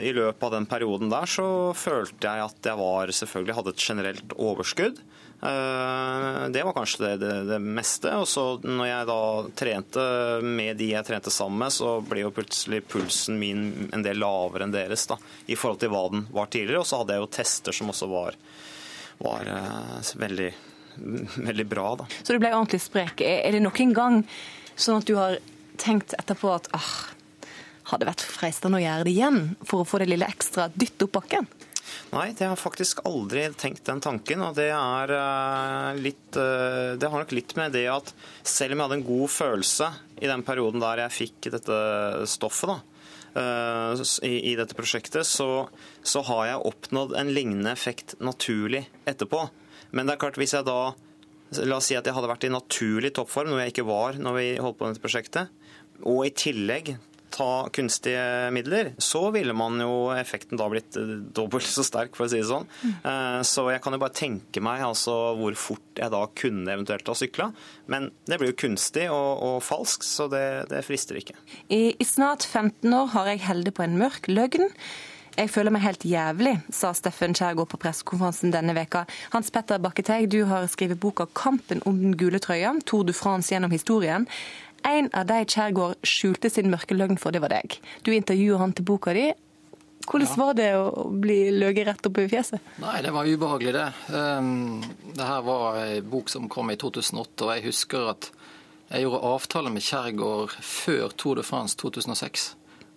i 0.00 0.14
løpet 0.16 0.46
av 0.48 0.56
den 0.56 0.68
perioden 0.70 1.12
der 1.12 1.28
så 1.28 1.48
følte 1.76 2.32
jeg 2.32 2.46
at 2.48 2.70
jeg 2.72 2.80
var, 2.80 3.14
selvfølgelig 3.20 3.58
hadde 3.60 3.74
et 3.76 3.88
generelt 3.90 4.38
overskudd. 4.38 5.02
Eh, 5.42 6.48
det 6.48 6.62
var 6.62 6.72
kanskje 6.72 7.06
det, 7.06 7.16
det, 7.16 7.44
det, 7.44 7.58
meste. 7.58 8.12
Og 8.16 8.28
så 8.28 8.44
når 8.62 8.86
jeg 8.86 9.08
da 9.08 9.20
trente 9.56 10.06
med 10.44 10.76
de 10.76 10.90
jeg 10.92 11.06
trente 11.06 11.32
sammen 11.32 11.62
med, 11.64 11.72
så 11.72 11.96
ble 12.04 12.24
jo 12.26 12.32
plutselig 12.34 12.82
pulsen 12.90 13.38
min 13.40 13.62
en 13.94 14.04
del 14.04 14.20
lavere 14.20 14.66
enn 14.66 14.74
deres 14.74 15.06
da, 15.08 15.16
i 15.46 15.56
forhold 15.56 15.80
til 15.80 15.92
hva 15.94 16.04
den 16.12 16.26
var 16.34 16.50
tidligere. 16.52 16.82
Og 16.82 16.90
så 16.90 17.00
hadde 17.00 17.16
jeg 17.16 17.24
jo 17.24 17.30
tester 17.38 17.76
som 17.76 17.92
også 17.92 18.10
var, 18.10 18.36
var 19.20 19.48
uh, 19.48 20.12
veldig, 20.20 20.50
veldig 21.48 21.66
bra. 21.70 21.94
Da. 22.02 22.10
Så 22.20 22.36
du 22.36 22.42
ble 22.42 22.52
ordentlig 22.52 22.82
sprek. 22.84 23.24
Er 23.24 23.56
det 23.56 23.64
noen 23.64 23.96
gang 23.96 24.20
sånn 24.76 25.00
at 25.00 25.08
du 25.08 25.16
har 25.16 25.40
tenkt 25.80 26.12
etterpå 26.18 26.52
at 26.52 26.68
ah, 26.76 26.92
hadde 27.94 28.08
vært 28.10 28.28
fristende 28.28 28.76
å 28.76 28.84
gjøre 28.84 29.08
det 29.08 29.16
igjen 29.16 29.42
for 29.64 29.80
å 29.80 29.88
få 29.88 30.02
det 30.02 30.10
lille 30.12 30.28
ekstra 30.28 30.68
dytt 30.76 31.08
opp 31.08 31.16
bakken? 31.16 31.48
Nei, 32.10 32.30
det 32.36 32.48
har 32.48 32.58
faktisk 32.58 33.02
aldri 33.06 33.44
tenkt 33.58 33.86
den 33.86 34.02
tanken. 34.02 34.42
Og 34.46 34.56
det 34.58 34.70
er 34.74 35.14
eh, 35.14 36.00
litt 36.02 36.38
eh, 36.38 36.96
Det 36.98 37.10
har 37.10 37.22
nok 37.22 37.34
litt 37.36 37.54
med 37.58 37.74
det 37.76 37.86
at 37.92 38.12
selv 38.42 38.74
om 38.74 38.80
jeg 38.80 38.88
hadde 38.88 38.98
en 39.00 39.08
god 39.10 39.34
følelse 39.34 39.90
i 40.20 40.30
den 40.30 40.44
perioden 40.46 40.82
der 40.82 41.04
jeg 41.04 41.16
fikk 41.16 41.50
dette 41.54 41.76
stoffet, 42.30 42.72
da, 42.72 43.04
eh, 43.42 44.02
i, 44.26 44.56
dette 44.58 44.76
prosjektet, 44.78 45.28
så, 45.28 45.68
så 46.02 46.24
har 46.28 46.48
jeg 46.50 46.64
oppnådd 46.72 47.14
en 47.20 47.32
lignende 47.34 47.72
effekt 47.72 48.18
naturlig 48.20 48.84
etterpå. 49.08 49.46
Men 49.94 50.06
det 50.06 50.16
er 50.16 50.24
klart, 50.26 50.40
hvis 50.40 50.56
jeg 50.58 50.68
da 50.68 50.82
La 51.66 51.80
oss 51.80 51.88
si 51.90 51.96
at 51.98 52.06
jeg 52.06 52.14
hadde 52.14 52.28
vært 52.30 52.44
i 52.46 52.52
naturlig 52.52 53.08
toppform, 53.16 53.48
noe 53.50 53.64
jeg 53.64 53.72
ikke 53.72 53.88
var 53.88 54.14
når 54.22 54.36
vi 54.36 54.44
holdt 54.62 54.76
på 54.78 54.86
med 54.86 54.94
dette 54.94 55.02
prosjektet, 55.02 55.48
og 56.06 56.20
i 56.22 56.30
tillegg 56.30 56.92
ta 57.32 57.68
kunstige 57.74 58.50
midler, 58.54 58.92
så 58.98 59.28
ville 59.34 59.54
man 59.56 59.80
jo 59.82 60.10
effekten 60.14 60.60
da 60.60 60.68
blitt 60.72 60.98
eh, 60.98 61.16
dobbelt 61.36 61.66
så 61.66 61.84
sterk, 61.86 62.16
for 62.18 62.26
å 62.26 62.32
si 62.32 62.40
det 62.40 62.48
sånn. 62.50 62.66
Mm. 62.82 63.44
Så 63.46 63.66
jeg 63.70 63.82
kan 63.84 63.94
jo 63.94 64.00
bare 64.02 64.16
tenke 64.16 64.62
meg 64.64 64.82
altså, 64.84 65.14
hvor 65.38 65.56
fort 65.58 66.00
jeg 66.00 66.12
da 66.12 66.24
kunne 66.38 66.72
eventuelt 66.72 67.08
ha 67.08 67.16
sykla. 67.16 67.50
Men 67.90 68.10
det 68.28 68.40
blir 68.40 68.52
jo 68.52 68.58
kunstig 68.66 69.06
og, 69.12 69.44
og 69.46 69.60
falsk, 69.64 70.06
så 70.06 70.28
det, 70.32 70.46
det 70.72 70.82
frister 70.86 71.18
ikke. 71.20 71.36
I, 71.68 71.94
I, 71.94 72.06
snart 72.06 72.46
15 72.46 72.90
år 72.94 73.14
har 73.14 73.32
jeg 73.32 73.46
holdt 73.46 73.74
på 73.76 73.86
en 73.86 73.98
mørk 74.00 74.30
løgn. 74.30 74.68
Jeg 75.38 75.50
føler 75.54 75.72
meg 75.72 75.84
helt 75.84 76.02
jævlig, 76.04 76.56
sa 76.74 76.90
Steffen 76.92 77.32
Kjærgaard 77.38 77.70
på 77.70 77.78
pressekonferansen 77.80 78.50
denne 78.52 78.74
veka. 78.76 79.04
Hans 79.32 79.52
Petter 79.54 79.78
Bakketeig, 79.80 80.26
du 80.28 80.42
har 80.50 80.66
skrevet 80.68 81.00
boka 81.00 81.26
'Kampen 81.32 81.80
om 81.86 81.96
den 82.02 82.16
gule 82.18 82.40
trøya', 82.42 82.74
Tour 82.84 83.06
de 83.06 83.14
France 83.14 83.54
gjennom 83.54 83.70
historien. 83.70 84.26
En 84.88 85.10
av 85.16 85.28
de 85.28 85.42
Kjærgaard 85.44 86.00
skjulte 86.06 86.50
sin 86.50 86.70
mørke 86.72 86.96
løgn 86.96 87.18
for, 87.20 87.34
det 87.34 87.42
var 87.44 87.52
deg. 87.52 87.78
Du 88.06 88.12
intervjuer 88.14 88.62
han 88.62 88.74
til 88.76 88.86
boka 88.88 89.14
di. 89.16 89.30
Hvordan 90.10 90.28
ja. 90.30 90.36
var 90.40 90.54
det 90.56 90.68
å 90.74 91.08
bli 91.22 91.38
løyet 91.54 91.84
rett 91.86 92.06
opp 92.08 92.18
i 92.18 92.28
fjeset? 92.30 92.70
Nei, 92.82 93.00
Det 93.04 93.12
var 93.14 93.28
ubehagelig, 93.28 93.74
det. 93.76 93.88
Um, 94.10 94.80
det 95.14 95.26
her 95.26 95.42
var 95.46 95.80
ei 95.84 96.00
bok 96.00 96.32
som 96.32 96.48
kom 96.50 96.72
i 96.72 96.78
2008, 96.80 97.44
og 97.44 97.52
jeg 97.54 97.66
husker 97.68 98.08
at 98.14 98.30
jeg 98.90 99.04
gjorde 99.04 99.20
avtale 99.28 99.70
med 99.70 99.84
Kjærgaard 99.86 100.56
før 100.66 101.12
Tour 101.14 101.38
de 101.38 101.44
France 101.46 101.76
2006. 101.78 102.48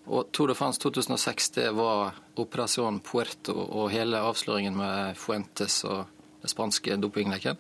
Og 0.10 0.32
Tour 0.34 0.50
de 0.50 0.56
France 0.58 0.82
2006 0.82 1.52
det 1.60 1.68
var 1.78 2.18
Operasjon 2.40 2.98
Puerto 3.06 3.54
og 3.54 3.92
hele 3.94 4.20
avsløringen 4.20 4.76
med 4.76 5.20
Fuentes 5.20 5.84
og 5.86 6.08
det 6.42 6.50
spanske 6.52 6.98
dopingleken. 7.00 7.60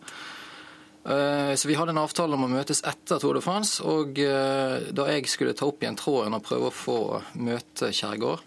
Eh, 1.05 1.55
så 1.55 1.67
Vi 1.67 1.75
hadde 1.75 1.91
en 1.91 1.97
avtale 1.97 2.37
om 2.37 2.45
å 2.45 2.51
møtes 2.51 2.83
etter 2.87 3.19
Tour 3.19 3.35
de 3.35 3.41
France. 3.43 3.83
og 3.83 4.19
eh, 4.19 4.91
Da 4.95 5.07
jeg 5.11 5.27
skulle 5.27 5.53
ta 5.53 5.67
opp 5.67 5.83
igjen 5.83 5.99
tråden 5.99 6.35
og 6.37 6.45
prøve 6.45 6.69
å 6.69 6.75
få 6.75 6.97
møte 7.35 7.91
Kjærgaard, 7.91 8.43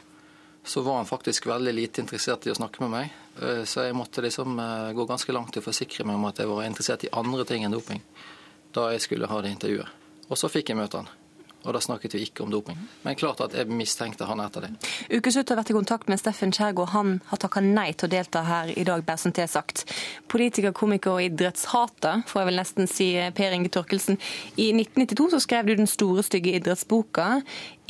så 0.66 0.82
var 0.82 0.96
han 0.98 1.06
faktisk 1.06 1.46
veldig 1.46 1.75
lite 1.75 2.02
interessert 2.02 2.46
i 2.46 2.50
å 2.50 2.56
snakke 2.58 2.82
med 2.82 2.90
meg. 2.90 3.12
Eh, 3.42 3.62
så 3.68 3.84
jeg 3.86 3.98
måtte 3.98 4.25
liksom 4.25 4.56
gå 4.96 5.06
ganske 5.06 5.36
langt 5.36 5.52
til 5.52 5.62
å 5.62 5.68
forsikre 5.68 6.06
meg 6.08 6.16
om 6.16 6.26
at 6.30 6.40
jeg 6.40 6.50
var 6.50 6.64
interessert 6.64 7.04
i 7.04 7.12
andre 7.12 7.44
ting 7.44 7.64
enn 7.64 7.76
doping 7.76 8.02
da 8.76 8.90
jeg 8.92 9.04
skulle 9.04 9.28
ha 9.30 9.38
det 9.40 9.54
intervjuet. 9.54 9.88
Og 10.28 10.36
så 10.36 10.50
fikk 10.52 10.72
jeg 10.72 10.76
møte 10.76 11.00
han. 11.00 11.08
Og 11.66 11.75
da 11.75 11.82
snakket 11.82 12.14
vi 12.14 12.23
ikke 12.26 12.44
om 12.44 12.52
doping. 12.52 12.78
Men 13.02 13.18
klart 13.18 13.42
at 13.42 13.54
jeg 13.58 13.68
mistenkte 13.70 14.28
han 14.28 14.40
etter 14.44 14.66
det. 14.66 14.70
Ukeslutt 15.11 15.50
har 15.50 15.58
vært 15.58 15.73
i 15.73 15.76
kontakt 15.76 16.11
med 16.11 16.20
Steffen 16.20 16.54
Kjærgaard. 16.54 16.92
Han 16.94 17.14
har 17.30 17.42
takka 17.42 17.62
nei 17.64 17.88
til 17.92 18.08
å 18.08 18.12
delta 18.12 18.44
her 18.46 18.70
i 18.70 18.85
dag, 18.87 19.02
bare 19.06 19.20
som 19.20 19.35
sagt. 19.35 19.85
Politiker, 20.30 20.75
komiker 20.76 21.16
og 21.16 21.26
idrettshater, 21.26 22.23
får 22.30 22.42
jeg 22.42 22.50
vel 22.50 22.61
nesten 22.61 22.90
si, 22.90 23.08
Per 23.37 23.56
Inge 23.56 23.73
Torkelsen. 23.75 24.20
I 24.56 24.70
1992 24.76 25.30
så 25.35 25.42
skrev 25.42 25.66
du 25.66 25.75
den 25.75 25.90
store, 25.90 26.23
stygge 26.26 26.54
idrettsboka. 26.61 27.40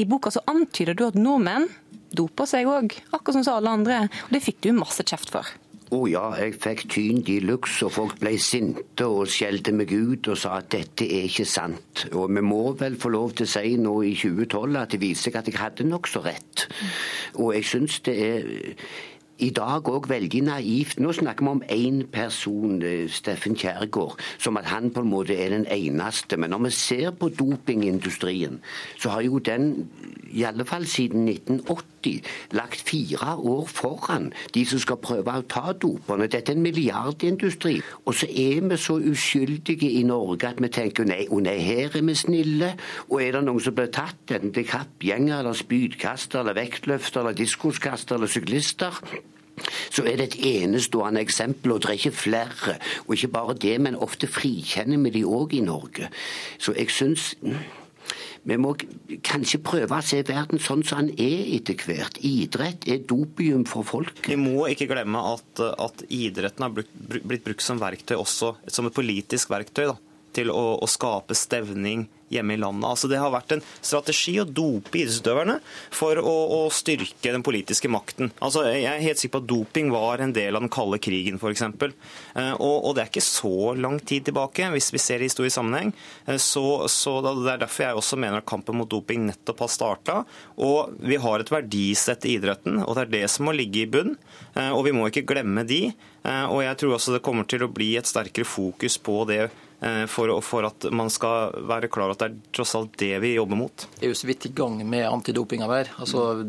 I 0.00 0.08
boka 0.08 0.32
så 0.32 0.44
antyder 0.48 0.96
du 0.96 1.06
at 1.08 1.20
nordmenn 1.20 1.68
doper 2.16 2.48
seg 2.48 2.68
òg, 2.70 2.96
akkurat 3.12 3.44
som 3.44 3.56
alle 3.58 3.76
andre. 3.78 4.02
Og 4.26 4.34
det 4.36 4.44
fikk 4.44 4.64
du 4.64 4.72
masse 4.76 5.04
kjeft 5.04 5.32
for. 5.34 5.52
Å 5.86 6.00
oh 6.00 6.08
ja, 6.10 6.24
jeg 6.34 6.56
fikk 6.58 6.80
tyn 6.90 7.20
de 7.22 7.36
luxe, 7.46 7.84
og 7.86 7.92
folk 7.94 8.16
ble 8.18 8.32
sinte 8.42 9.06
og 9.06 9.28
skjelte 9.30 9.70
meg 9.70 9.92
ut 9.94 10.26
og 10.32 10.38
sa 10.40 10.56
at 10.58 10.72
dette 10.74 11.06
er 11.06 11.28
ikke 11.28 11.46
sant. 11.46 12.08
Og 12.10 12.26
vi 12.34 12.42
må 12.42 12.72
vel 12.80 12.96
få 12.98 13.12
lov 13.14 13.36
til 13.38 13.46
å 13.46 13.52
si 13.52 13.76
nå 13.78 13.92
i 14.02 14.16
2012 14.18 14.80
at 14.80 14.96
det 14.96 15.00
viser 15.04 15.28
seg 15.28 15.38
at 15.38 15.50
jeg 15.52 15.60
hadde 15.60 15.86
nokså 15.86 16.24
rett. 16.26 16.66
Og 17.38 17.54
jeg 17.54 17.68
syns 17.70 18.00
det 18.08 18.16
er 18.18 18.50
i 19.38 19.50
dag 19.54 19.88
òg 19.92 20.08
veldig 20.08 20.42
naivt. 20.46 20.98
Nå 20.98 21.12
snakker 21.14 21.44
vi 21.44 21.50
om 21.50 21.62
én 21.70 22.02
person, 22.10 22.82
eh, 22.82 23.08
Steffen 23.08 23.54
Kjærgaard, 23.54 24.18
som 24.38 24.56
at 24.56 24.64
han 24.64 24.90
på 24.90 25.00
en 25.00 25.10
måte 25.10 25.36
er 25.36 25.50
den 25.50 25.66
eneste. 25.70 26.36
Men 26.36 26.50
når 26.50 26.64
vi 26.64 26.70
ser 26.70 27.10
på 27.10 27.28
dopingindustrien, 27.28 28.60
så 28.98 29.10
har 29.10 29.20
jo 29.20 29.38
den 29.38 29.88
i 30.32 30.42
alle 30.48 30.64
fall 30.64 30.86
siden 30.86 31.28
1980 31.28 32.22
lagt 32.56 32.80
fire 32.88 33.36
år 33.36 33.66
foran 33.66 34.32
de 34.54 34.64
som 34.66 34.80
skal 34.82 35.00
prøve 35.02 35.32
å 35.32 35.44
ta 35.48 35.72
doperne. 35.72 36.28
Dette 36.30 36.52
er 36.52 36.56
en 36.58 36.64
milliardindustri. 36.64 37.78
Og 38.04 38.14
så 38.14 38.28
er 38.30 38.62
vi 38.68 38.78
så 38.80 38.98
uskyldige 38.98 39.90
i 39.90 40.02
Norge 40.06 40.48
at 40.48 40.62
vi 40.62 40.70
tenker 40.72 41.08
nei, 41.08 41.26
oh 41.30 41.42
nei, 41.42 41.58
her 41.62 41.96
er 41.96 42.04
vi 42.06 42.14
snille. 42.18 42.74
Og 43.10 43.22
er 43.22 43.36
det 43.36 43.46
noen 43.46 43.62
som 43.62 43.76
blir 43.76 43.92
tatt, 43.94 44.22
enten 44.30 44.54
det 44.54 44.66
er 44.66 44.72
kappgjenger 44.74 45.40
eller 45.40 45.56
spydkaster 45.56 46.42
eller 46.42 46.58
vektløfter 46.58 47.22
eller 47.22 47.38
diskoskaster 47.38 48.18
eller 48.18 48.30
syklister, 48.30 49.00
så 49.90 50.04
er 50.04 50.16
det 50.16 50.26
et 50.26 50.62
enestående 50.62 51.20
eksempel, 51.20 51.72
og 51.72 51.82
det 51.82 51.88
er 51.88 51.92
ikke 51.92 52.10
flere. 52.12 52.76
Og 53.06 53.14
ikke 53.14 53.32
bare 53.32 53.54
det, 53.54 53.80
men 53.80 53.96
ofte 53.96 54.28
frikjenner 54.28 55.00
vi 55.06 55.14
de 55.18 55.24
òg 55.24 55.56
i 55.56 55.64
Norge. 55.64 56.10
Så 56.58 56.74
jeg 56.76 56.90
syns 56.92 57.34
vi 58.46 58.58
må 58.62 58.72
kanskje 59.26 59.58
prøve 59.66 59.98
å 59.98 60.04
se 60.06 60.20
verden 60.26 60.60
sånn 60.62 60.84
som 60.86 61.02
den 61.02 61.18
er 61.18 61.48
etter 61.56 61.80
hvert. 61.82 62.20
Idrett 62.22 62.86
er 62.86 63.02
dopium 63.08 63.64
for 63.66 63.86
folk. 63.86 64.22
Vi 64.26 64.38
må 64.38 64.68
ikke 64.70 64.88
glemme 64.90 65.22
at, 65.34 65.62
at 65.82 66.04
idretten 66.06 66.66
har 66.66 66.74
blitt, 66.76 66.92
brukt 67.42 67.64
som 67.64 67.82
verktøy 67.82 68.14
også, 68.20 68.54
som 68.70 68.86
et 68.86 68.96
politisk 68.96 69.50
verktøy. 69.50 69.88
da 69.90 69.96
til 70.36 70.52
å, 70.52 70.76
å 70.82 70.86
skape 70.90 71.36
stevning 71.36 72.06
hjemme 72.32 72.54
i 72.54 72.60
landet. 72.60 72.88
Altså 72.88 73.08
Det 73.10 73.20
har 73.20 73.32
vært 73.34 73.56
en 73.56 73.62
strategi 73.80 74.36
å 74.40 74.46
dope 74.46 74.98
idrettsutøverne 74.98 75.58
for 75.94 76.18
å, 76.20 76.34
å, 76.56 76.60
styrke 76.74 77.32
den 77.32 77.44
politiske 77.46 77.90
makten. 77.92 78.32
Altså 78.42 78.66
Jeg 78.68 78.88
er 78.90 79.04
helt 79.04 79.20
sikker 79.20 79.36
på 79.38 79.42
at 79.44 79.50
doping 79.50 79.92
var 79.94 80.22
en 80.22 80.34
del 80.36 80.56
av 80.56 80.64
den 80.64 80.72
kalde 80.72 80.98
krigen, 81.02 81.38
f.eks. 81.40 81.64
Eh, 81.66 82.52
og, 82.54 82.76
og 82.88 82.96
det 82.96 83.04
er 83.04 83.12
ikke 83.12 83.24
så 83.24 83.74
lang 83.78 83.98
tid 84.00 84.28
tilbake, 84.28 84.70
hvis 84.74 84.92
vi 84.94 85.02
ser 85.02 85.22
det 85.22 85.28
i 85.28 85.30
historisk 85.30 85.58
sammenheng. 85.58 85.92
Eh, 86.26 86.40
så, 86.42 86.64
så 86.92 87.18
Det 87.24 87.54
er 87.54 87.64
derfor 87.66 87.86
jeg 87.86 88.00
også 88.00 88.20
mener 88.20 88.42
at 88.42 88.48
kampen 88.48 88.80
mot 88.80 88.90
doping 88.90 89.28
nettopp 89.30 89.64
har 89.64 89.72
starta. 89.72 90.18
Og 90.62 90.96
vi 90.98 91.20
har 91.22 91.42
et 91.42 91.52
verdisett 91.52 92.26
i 92.26 92.36
idretten, 92.40 92.82
og 92.84 92.96
det 92.96 93.06
er 93.06 93.14
det 93.20 93.24
som 93.32 93.48
må 93.48 93.54
ligge 93.56 93.84
i 93.84 93.90
bunn. 93.90 94.16
Eh, 94.54 94.72
og 94.72 94.84
vi 94.88 94.94
må 94.96 95.08
ikke 95.10 95.26
glemme 95.28 95.66
de. 95.68 95.88
Og 96.26 96.58
jeg 96.58 96.74
tror 96.80 96.96
også 96.96 97.12
det 97.14 97.20
kommer 97.22 97.46
til 97.46 97.62
å 97.62 97.68
bli 97.70 97.92
et 97.94 98.08
sterkere 98.10 98.48
fokus 98.50 98.96
på 98.98 99.20
det 99.28 99.44
for, 100.08 100.30
for, 100.40 100.64
at 100.64 100.86
man 100.94 101.10
skal 101.12 101.52
være 101.68 101.90
klar 101.92 102.14
at 102.14 102.22
det 102.22 102.26
er 102.30 102.36
tross 102.56 102.74
alt 102.78 102.94
det 103.00 103.12
vi 103.20 103.34
jobber 103.34 103.58
mot. 103.60 103.86
Det 103.98 104.06
er 104.08 104.14
jo 104.14 104.18
så 104.18 104.28
vidt 104.30 104.48
i 104.48 104.54
gang 104.56 104.78
med 104.88 105.04
antidopingarbeid. 105.04 105.90
Altså, 106.00 106.46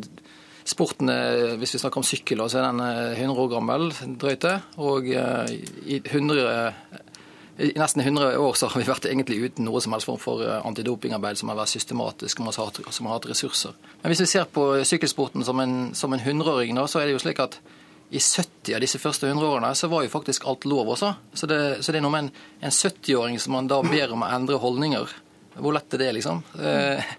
sporten, 0.68 1.12
Hvis 1.60 1.74
vi 1.74 1.80
snakker 1.80 2.02
om 2.02 2.08
sykkel, 2.08 2.44
så 2.50 2.60
er 2.60 2.72
den 2.72 2.82
100 2.82 3.24
eh, 3.24 3.42
år 3.42 3.52
gammel, 3.52 3.92
drøyte. 4.20 4.54
Og 4.78 5.08
eh, 5.10 5.54
i, 5.86 6.02
100, 6.04 6.74
i 7.58 7.72
nesten 7.80 8.04
100 8.04 8.38
år 8.38 8.60
så 8.60 8.70
har 8.72 8.82
vi 8.82 8.90
vært 8.90 9.08
egentlig 9.10 9.40
uten 9.48 9.68
noe 9.68 9.82
som 9.82 9.96
helst 9.96 10.10
form 10.10 10.22
for 10.22 10.44
antidopingarbeid 10.44 11.40
som 11.40 11.52
har 11.52 11.60
vært 11.62 11.74
systematisk, 11.74 12.44
og 12.44 12.54
som 12.54 13.10
har 13.10 13.18
hatt 13.18 13.30
ressurser. 13.32 13.76
Men 14.02 14.14
hvis 14.14 14.26
vi 14.26 14.32
ser 14.34 14.48
på 14.52 14.70
sykkelsporten 14.86 15.46
som 15.48 15.60
en, 15.64 15.78
som 15.96 16.14
en 16.14 16.24
100-åring, 16.24 16.78
så 16.88 17.02
er 17.02 17.08
det 17.08 17.18
jo 17.18 17.24
slik 17.24 17.42
at 17.44 17.60
i 18.10 18.20
70 18.20 18.76
av 18.76 18.84
disse 18.84 19.00
første 19.02 19.28
100 19.28 19.48
årene 19.48 19.74
så 19.76 19.90
var 19.92 20.06
jo 20.06 20.12
faktisk 20.14 20.46
alt 20.48 20.66
lov 20.70 20.94
også. 20.94 21.12
Så 21.34 21.50
det, 21.50 21.60
så 21.84 21.92
det 21.92 22.00
er 22.00 22.06
noe 22.06 22.14
med 22.14 22.28
en, 22.28 22.32
en 22.70 22.76
70-åring 22.76 23.40
som 23.44 23.58
man 23.58 23.68
da 23.68 23.82
ber 23.84 24.16
om 24.16 24.24
å 24.24 24.30
endre 24.32 24.60
holdninger. 24.64 25.12
Hvor 25.58 25.76
lett 25.76 25.98
er 25.98 26.04
det, 26.06 26.10
liksom? 26.20 26.40
Eh, 26.62 27.12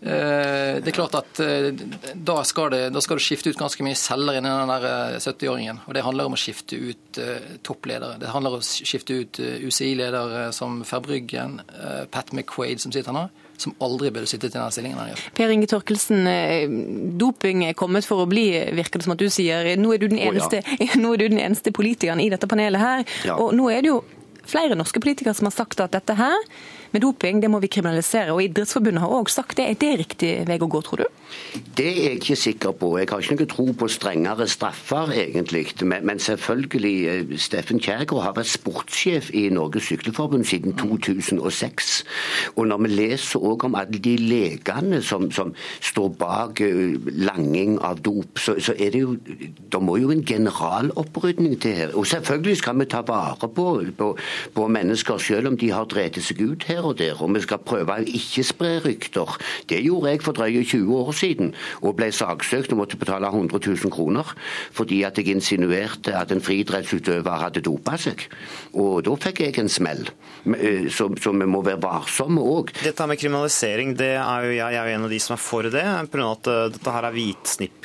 eh, 0.00 0.80
det 0.80 0.88
er 0.88 0.96
klart 0.96 1.18
at 1.18 1.42
eh, 1.44 1.68
da 2.14 2.38
skal, 2.48 2.70
det, 2.72 2.82
da 2.94 3.02
skal, 3.04 3.20
du 3.20 3.26
skifte 3.26 3.52
ut 3.52 3.60
ganske 3.60 3.84
mye 3.84 3.98
celler 3.98 4.40
inni 4.40 4.48
den 4.48 4.72
der 4.72 5.18
70-åringen. 5.20 5.84
Og 5.84 5.96
det 5.96 6.06
handler 6.06 6.30
om 6.30 6.38
å 6.38 6.40
skifte 6.40 6.80
ut 6.80 7.20
toppledere. 7.66 8.16
Det 8.22 8.32
handler 8.32 8.56
om 8.56 8.64
å 8.64 8.64
skifte 8.64 9.20
ut 9.20 9.40
UCI-ledere 9.40 10.48
som 10.56 10.80
Ferbryggen, 10.88 11.60
Pat 12.14 12.32
McQuaid 12.32 12.80
som 12.80 12.94
sitter 12.94 13.16
nå 13.16 13.28
som 13.60 13.74
aldri 13.84 14.10
burde 14.10 14.28
sittet 14.30 14.54
i 14.54 14.58
den 14.58 14.74
stillingen 14.74 14.98
han 14.98 15.12
gjør. 15.12 15.22
Per 15.38 15.54
Inge 15.54 15.68
Torkelsen, 15.70 16.26
eh, 16.30 16.66
doping 17.20 17.64
er 17.68 17.78
kommet 17.78 18.06
for 18.08 18.24
å 18.24 18.28
bli, 18.30 18.48
virker 18.74 19.00
det 19.00 19.06
som 19.06 19.14
at 19.14 19.22
du 19.22 19.28
sier. 19.32 19.70
Nå 19.80 19.94
er 19.94 20.02
du 20.02 20.08
den 20.10 20.20
eneste, 20.20 20.62
oh, 20.64 20.76
ja. 20.88 21.00
nå 21.00 21.14
er 21.14 21.24
du 21.24 21.28
den 21.28 21.42
eneste 21.42 21.74
politikeren 21.74 22.22
i 22.22 22.30
dette 22.32 22.50
panelet 22.50 22.82
her. 22.82 23.04
Ja. 23.28 23.38
Og 23.38 23.54
nå 23.56 23.70
er 23.72 23.84
det 23.84 23.92
jo 23.92 24.02
flere 24.44 24.76
norske 24.76 25.00
politikere 25.00 25.34
som 25.36 25.48
har 25.48 25.56
sagt 25.56 25.80
at 25.80 25.94
dette 25.94 26.16
her 26.18 26.36
med 26.94 27.02
doping, 27.02 27.42
det 27.42 27.50
må 27.50 27.58
vi 27.62 27.70
kriminalisere. 27.74 28.32
Og 28.32 28.44
Idrettsforbundet 28.44 29.02
har 29.02 29.12
òg 29.12 29.30
sagt 29.32 29.58
det. 29.58 29.66
Er 29.66 29.78
det 29.80 29.92
riktig 30.04 30.32
vei 30.46 30.58
å 30.62 30.70
gå, 30.70 30.80
tror 30.86 31.02
du? 31.02 31.06
Det 31.74 31.86
er 31.90 32.02
jeg 32.04 32.18
ikke 32.20 32.36
sikker 32.38 32.74
på. 32.78 32.90
Jeg 32.98 33.08
har 33.10 33.22
ikke 33.22 33.36
noe 33.40 33.50
tro 33.50 33.64
på 33.78 33.88
strengere 33.90 34.46
straffer, 34.50 35.10
egentlig. 35.18 35.66
Men, 35.82 36.18
selvfølgelig, 36.22 36.94
eh, 37.10 37.38
Steffen 37.38 37.80
Kjærgaard 37.82 38.22
har 38.22 38.36
vært 38.36 38.52
sportssjef 38.52 39.30
i 39.34 39.48
Norges 39.50 39.88
Sykkelforbund 39.90 40.46
siden 40.46 40.76
2006. 40.78 42.04
Og 42.56 42.68
når 42.70 42.82
vi 42.84 42.88
leser 42.88 43.42
òg 43.42 43.64
om 43.64 43.74
alle 43.74 43.98
de 43.98 44.14
legene 44.16 45.02
som, 45.02 45.30
som, 45.30 45.54
står 45.80 46.08
bak 46.18 46.60
eh, 46.60 46.94
langing 47.26 47.80
av 47.82 48.02
dop, 48.06 48.38
så, 48.38 48.54
så, 48.58 48.74
er 48.78 48.94
det 48.94 49.00
jo 49.00 49.16
Det 49.74 49.82
må 49.82 49.96
jo 49.98 50.10
en 50.10 50.24
generalopprydning 50.24 51.58
til 51.60 51.74
her. 51.74 51.94
Og 51.94 52.06
selvfølgelig 52.06 52.56
skal 52.56 52.78
vi 52.78 52.84
ta 52.84 53.02
vare 53.06 53.48
på, 53.48 53.82
på, 53.98 54.16
på 54.54 54.68
mennesker, 54.68 55.18
selv 55.18 55.48
om 55.48 55.58
de 55.58 55.70
har 55.70 55.90
drevet 55.90 56.22
seg 56.22 56.40
ut 56.40 56.64
her 56.70 56.83
og 56.84 56.98
der, 57.00 57.18
og 57.22 57.32
vi 57.34 57.42
skal 57.44 57.62
prøve 57.64 57.98
å 57.98 58.06
ikke 58.18 58.44
spre 58.46 58.72
rykter. 58.84 59.36
Det 59.70 59.80
gjorde 59.84 60.12
jeg 60.12 60.22
for 60.24 60.36
drøye 60.36 60.64
20 60.64 60.92
år 61.00 61.12
siden, 61.16 61.52
og 61.82 61.96
ble 61.98 62.10
saksøkt 62.14 62.74
og 62.74 62.82
måtte 62.82 63.00
betale 63.00 63.30
100 63.30 63.60
000 63.64 63.92
kroner 63.94 64.34
fordi 64.74 65.02
at 65.06 65.18
jeg 65.18 65.32
insinuerte 65.34 66.14
at 66.16 66.32
en 66.32 66.42
friidrettsutøver 66.44 67.42
hadde 67.44 67.62
dopa 67.64 67.96
seg. 68.00 68.26
Og 68.72 69.02
da 69.06 69.16
fikk 69.26 69.44
jeg 69.44 69.58
en 69.62 69.72
smell. 69.72 70.06
Så, 70.92 71.08
så 71.22 71.32
vi 71.34 71.48
må 71.48 71.62
være 71.64 71.82
varsomme 71.82 72.42
òg. 72.42 72.74
Dette 72.84 73.06
med 73.08 73.20
kriminalisering, 73.20 73.94
det 73.98 74.14
er 74.18 74.48
jo 74.48 74.56
jeg, 74.58 74.78
er 74.80 74.90
jo 74.90 74.98
en 74.98 75.08
av 75.08 75.14
de 75.14 75.20
som 75.22 75.36
er 75.36 75.42
for 75.42 75.70
det. 75.72 75.86
Pga. 76.12 76.30
at 76.34 76.52
dette 76.74 76.94
her 76.94 77.08
er 77.08 77.16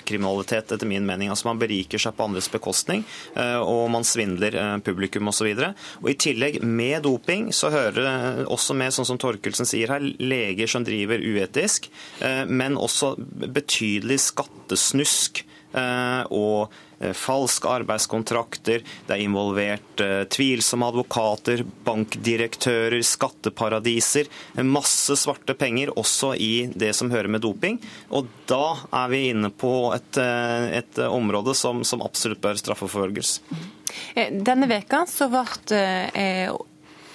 hvitsnippkriminalitet, 0.10 0.72
etter 0.72 0.88
min 0.88 1.06
mening. 1.06 1.30
Altså 1.30 1.48
Man 1.48 1.60
beriker 1.60 2.00
seg 2.02 2.16
på 2.16 2.26
andres 2.26 2.50
bekostning, 2.52 3.04
eh, 3.36 3.60
og 3.60 3.90
man 3.92 4.04
svindler 4.04 4.80
publikum 4.84 5.28
osv. 5.30 5.50
I 5.50 6.16
tillegg, 6.16 6.62
med 6.64 7.04
doping, 7.04 7.52
så 7.54 7.70
hører 7.70 8.00
det 8.00 8.46
også 8.48 8.76
med, 8.76 8.94
sånn 8.94 9.08
som 9.08 9.20
Torkelsen 9.22 9.66
sier 9.70 9.90
her, 9.94 10.02
leger 10.20 10.68
som 10.68 10.84
driver 10.84 11.20
uetisk, 11.20 11.90
eh, 12.22 12.46
men 12.46 12.78
også 12.78 13.16
betydelig 13.20 14.20
skattesnusk 14.30 15.44
eh, 15.74 16.24
og 16.30 16.70
eh, 16.70 16.86
falske 17.16 17.70
arbeidskontrakter, 17.70 18.84
det 19.08 19.16
er 19.16 19.24
involvert 19.24 20.04
tvilsomme 20.34 20.90
advokater, 20.92 21.64
bankdirektører, 21.88 23.00
skatteparadiser. 23.06 24.30
Masse 24.68 25.16
svarte 25.20 25.56
penger 25.60 25.94
også 26.00 26.34
i 26.36 26.68
det 26.76 26.92
som 26.98 27.12
hører 27.14 27.32
med 27.32 27.44
doping. 27.46 27.80
Og 28.12 28.28
da 28.50 28.76
er 29.04 29.14
vi 29.14 29.24
inne 29.32 29.52
på 29.52 29.74
et, 29.96 30.20
et 30.20 31.02
område 31.08 31.56
som, 31.58 31.84
som, 31.88 32.04
absolutt 32.04 32.42
bør 32.44 32.60
straffeforfølges. 32.60 33.38
Denne 34.16 34.70
veka 34.70 35.06
så 35.10 35.30
ble 35.32 35.84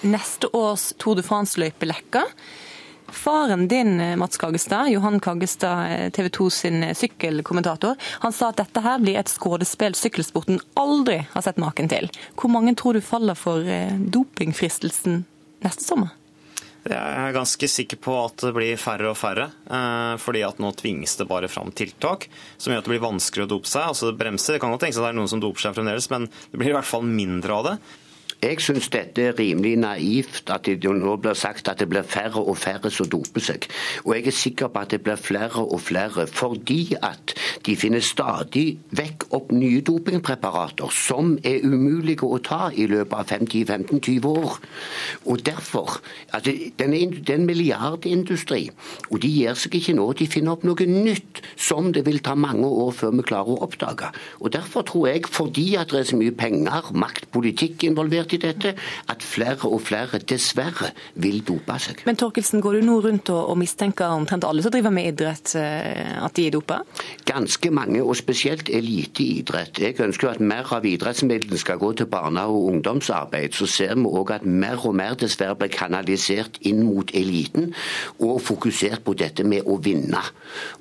neste 0.04 0.50
års 0.56 0.92
Tour 1.00 1.18
de 1.18 1.24
France-løype 1.24 1.88
lekka. 1.88 2.24
Faren 3.14 3.68
din, 3.70 3.96
Mats 4.18 4.40
Kaggestad, 4.40 4.90
Johan 4.92 5.20
Kaggestad, 5.22 6.12
TV 6.16 6.28
2 6.34 6.48
sin 6.50 6.84
sykkelkommentator, 6.94 7.94
han 8.24 8.34
sa 8.34 8.50
at 8.50 8.60
dette 8.60 8.82
her 8.84 8.98
blir 9.02 9.20
et 9.20 9.30
skådespill 9.30 9.96
sykkelsporten 9.98 10.60
aldri 10.78 11.22
har 11.30 11.46
sett 11.46 11.60
maken 11.62 11.88
til. 11.88 12.10
Hvor 12.34 12.52
mange 12.52 12.74
tror 12.78 12.98
du 12.98 13.04
faller 13.04 13.38
for 13.38 13.64
eh, 13.64 13.94
dopingfristelsen 13.94 15.24
neste 15.64 15.86
sommer? 15.86 16.12
Jeg 16.84 17.00
er 17.00 17.32
ganske 17.32 17.68
sikker 17.70 17.96
på 18.04 18.14
at 18.26 18.42
det 18.44 18.50
blir 18.52 18.76
færre 18.76 19.08
og 19.08 19.16
færre. 19.16 19.46
Eh, 19.64 20.14
fordi 20.20 20.42
at 20.44 20.60
nå 20.60 20.74
tvinges 20.76 21.16
det 21.16 21.28
bare 21.30 21.48
fram 21.48 21.72
tiltak 21.72 22.28
som 22.58 22.74
gjør 22.74 22.82
at 22.82 22.88
det 22.88 22.92
blir 22.92 23.06
vanskelig 23.06 23.46
å 23.46 23.52
dope 23.54 23.70
seg. 23.70 23.88
Altså 23.88 24.10
det 24.10 24.18
bremser. 24.20 24.56
Det 24.56 24.64
kan 24.64 24.74
godt 24.74 24.84
tenkes 24.84 25.00
at 25.00 25.06
det 25.06 25.12
er 25.14 25.20
noen 25.22 25.32
som 25.32 25.40
doper 25.40 25.64
seg 25.64 25.78
fremdeles, 25.78 26.10
men 26.12 26.28
det 26.28 26.60
blir 26.60 26.74
i 26.74 26.76
hvert 26.76 26.90
fall 26.90 27.06
mindre 27.08 27.56
av 27.56 27.68
det. 27.70 27.76
Jeg 28.44 28.60
syns 28.60 28.90
dette 28.92 29.22
er 29.24 29.38
rimelig 29.38 29.78
naivt, 29.80 30.50
at 30.52 30.66
det 30.68 30.84
nå 30.84 31.14
blir 31.16 31.36
sagt 31.38 31.68
at 31.70 31.80
det 31.80 31.86
blir 31.88 32.04
færre 32.04 32.42
og 32.42 32.58
færre 32.60 32.90
som 32.92 33.08
doper 33.08 33.40
seg. 33.40 33.64
Og 34.04 34.18
jeg 34.18 34.26
er 34.28 34.36
sikker 34.36 34.68
på 34.68 34.82
at 34.82 34.92
det 34.92 35.00
blir 35.06 35.16
flere 35.16 35.62
og 35.64 35.80
flere, 35.80 36.26
fordi 36.28 36.92
at 37.00 37.32
de 37.64 37.76
finner 37.78 38.02
stadig 38.04 38.66
vekk 38.94 39.26
opp 39.36 39.52
nye 39.54 39.80
dopingpreparater 39.84 40.92
som 40.92 41.34
er 41.46 41.64
umulige 41.64 42.26
å 42.28 42.38
ta 42.44 42.68
i 42.70 42.86
løpet 42.90 43.14
av 43.16 43.30
5-10-15-20 43.32 44.26
år. 44.28 44.58
Og 45.24 45.44
derfor 45.46 45.98
altså, 46.30 46.52
Den 46.78 46.94
er 46.94 47.32
en 47.34 47.46
milliardindustri, 47.46 48.68
og 49.10 49.20
de 49.22 49.30
gir 49.30 49.56
seg 49.58 49.78
ikke 49.78 49.94
nå. 49.96 50.06
De 50.18 50.28
finner 50.30 50.54
opp 50.54 50.64
noe 50.66 50.86
nytt 50.88 51.40
som 51.56 51.90
det 51.94 52.04
vil 52.06 52.20
ta 52.24 52.34
mange 52.38 52.68
år 52.68 52.92
før 52.94 53.14
vi 53.18 53.26
klarer 53.26 53.54
å 53.54 53.64
oppdage. 53.66 54.10
Og 54.40 54.52
Derfor 54.54 54.84
tror 54.86 55.08
jeg, 55.08 55.24
fordi 55.30 55.66
at 55.80 55.90
det 55.90 56.02
er 56.02 56.08
så 56.12 56.18
mye 56.20 56.34
penger, 56.36 56.92
makt, 56.94 57.30
politikk 57.34 57.86
involvert 57.88 58.36
i 58.36 58.40
dette 58.42 58.74
at 59.10 59.24
flere 59.24 59.70
og 59.70 59.80
flere 59.82 60.20
dessverre 60.22 60.92
vil 61.20 61.40
dope 61.46 61.78
seg. 61.82 62.04
Men 62.06 62.18
Torkelsen, 62.20 62.62
går 62.62 62.78
du 62.78 62.86
nå 62.86 63.00
rundt 63.04 63.32
og, 63.34 63.50
og 63.50 63.58
mistenker 63.58 64.14
omtrent 64.14 64.46
alle 64.46 64.62
som 64.62 64.74
driver 64.74 64.94
med 64.94 65.10
idrett, 65.14 65.54
eh, 65.58 66.14
at 66.22 66.36
de 66.36 66.46
er 66.48 66.54
dopa? 66.54 66.82
Ganske 67.26 67.53
mange, 67.70 68.02
og 68.02 68.16
spesielt 68.16 68.68
eliteidrett. 68.68 69.78
Jeg 69.80 70.00
ønsker 70.00 70.28
at 70.30 70.40
mer 70.40 70.68
av 70.72 70.84
idrettsmidlene 70.84 71.58
skal 71.58 71.78
gå 71.78 71.92
til 71.92 72.06
barne- 72.06 72.46
og 72.46 72.64
ungdomsarbeid. 72.72 73.54
Så 73.54 73.66
ser 73.66 73.94
vi 73.94 74.04
òg 74.04 74.30
at 74.34 74.46
mer 74.46 74.86
og 74.86 74.94
mer 74.94 75.14
dessverre 75.14 75.56
blir 75.56 75.68
kanalisert 75.68 76.58
inn 76.62 76.82
mot 76.82 77.10
eliten, 77.14 77.74
og 78.20 78.40
fokusert 78.42 79.04
på 79.04 79.14
dette 79.14 79.44
med 79.44 79.62
å 79.66 79.78
vinne. 79.82 80.22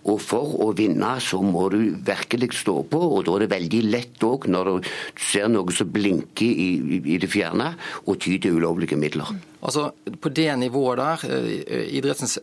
Og 0.06 0.22
for 0.22 0.58
å 0.64 0.74
vinne 0.76 1.20
så 1.20 1.42
må 1.42 1.70
du 1.70 1.96
virkelig 2.06 2.54
stå 2.54 2.84
på, 2.84 3.00
og 3.00 3.26
da 3.26 3.36
er 3.36 3.46
det 3.46 3.52
veldig 3.56 3.84
lett 3.84 4.24
òg, 4.24 4.48
når 4.48 4.64
du 4.66 4.92
ser 5.20 5.48
noe 5.48 5.72
som 5.72 5.92
blinker 5.92 6.46
i, 6.46 7.02
i 7.16 7.18
det 7.18 7.30
fjerne, 7.30 7.74
å 8.06 8.16
ty 8.16 8.38
til 8.40 8.60
ulovlige 8.60 8.98
midler. 9.00 9.34
Altså, 9.64 9.92
På 10.22 10.30
det 10.30 10.60
nivået 10.60 10.98
der, 10.98 11.20
eh, 11.30 11.96
idrettens, 11.98 12.40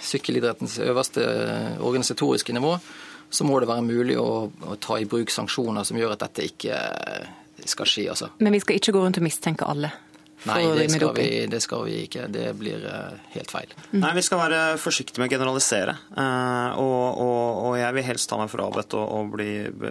sykkelidrettens 0.00 0.78
øverste 0.78 1.20
eh, 1.20 1.80
organisatoriske 1.80 2.52
nivå, 2.52 2.78
så 3.30 3.46
må 3.46 3.60
det 3.62 3.70
være 3.70 3.86
mulig 3.86 4.18
å, 4.20 4.50
å 4.50 4.76
ta 4.82 4.98
i 5.00 5.08
bruk 5.08 5.30
sanksjoner 5.32 5.86
som 5.86 5.98
gjør 5.98 6.16
at 6.16 6.26
dette 6.26 6.48
ikke 6.50 6.78
skal 7.68 7.88
skje. 7.88 8.06
altså. 8.10 8.30
Men 8.40 8.56
vi 8.56 8.62
skal 8.62 8.80
ikke 8.80 8.94
gå 8.96 9.02
rundt 9.04 9.20
og 9.20 9.26
mistenke 9.26 9.68
alle? 9.68 9.92
Nei, 10.48 10.62
det 10.72 10.86
skal, 10.88 11.10
vi, 11.12 11.24
det 11.52 11.58
skal, 11.60 11.82
vi, 11.84 11.96
ikke. 12.06 12.24
Det 12.32 12.46
blir 12.56 12.84
helt 13.34 13.50
feil. 13.52 13.74
Mm. 13.90 13.98
Nei, 14.00 14.12
Vi 14.16 14.22
skal 14.24 14.40
være 14.40 14.60
forsiktige 14.80 15.20
med 15.20 15.28
å 15.28 15.34
generalisere. 15.34 15.96
Og, 16.80 17.20
og, 17.20 17.58
og 17.66 17.76
jeg 17.76 17.96
vil 17.98 18.06
helst 18.06 18.30
ta 18.30 18.38
meg 18.40 18.48
frabedt 18.52 18.96
og, 18.96 19.04
og 19.18 19.34
bli 19.34 19.50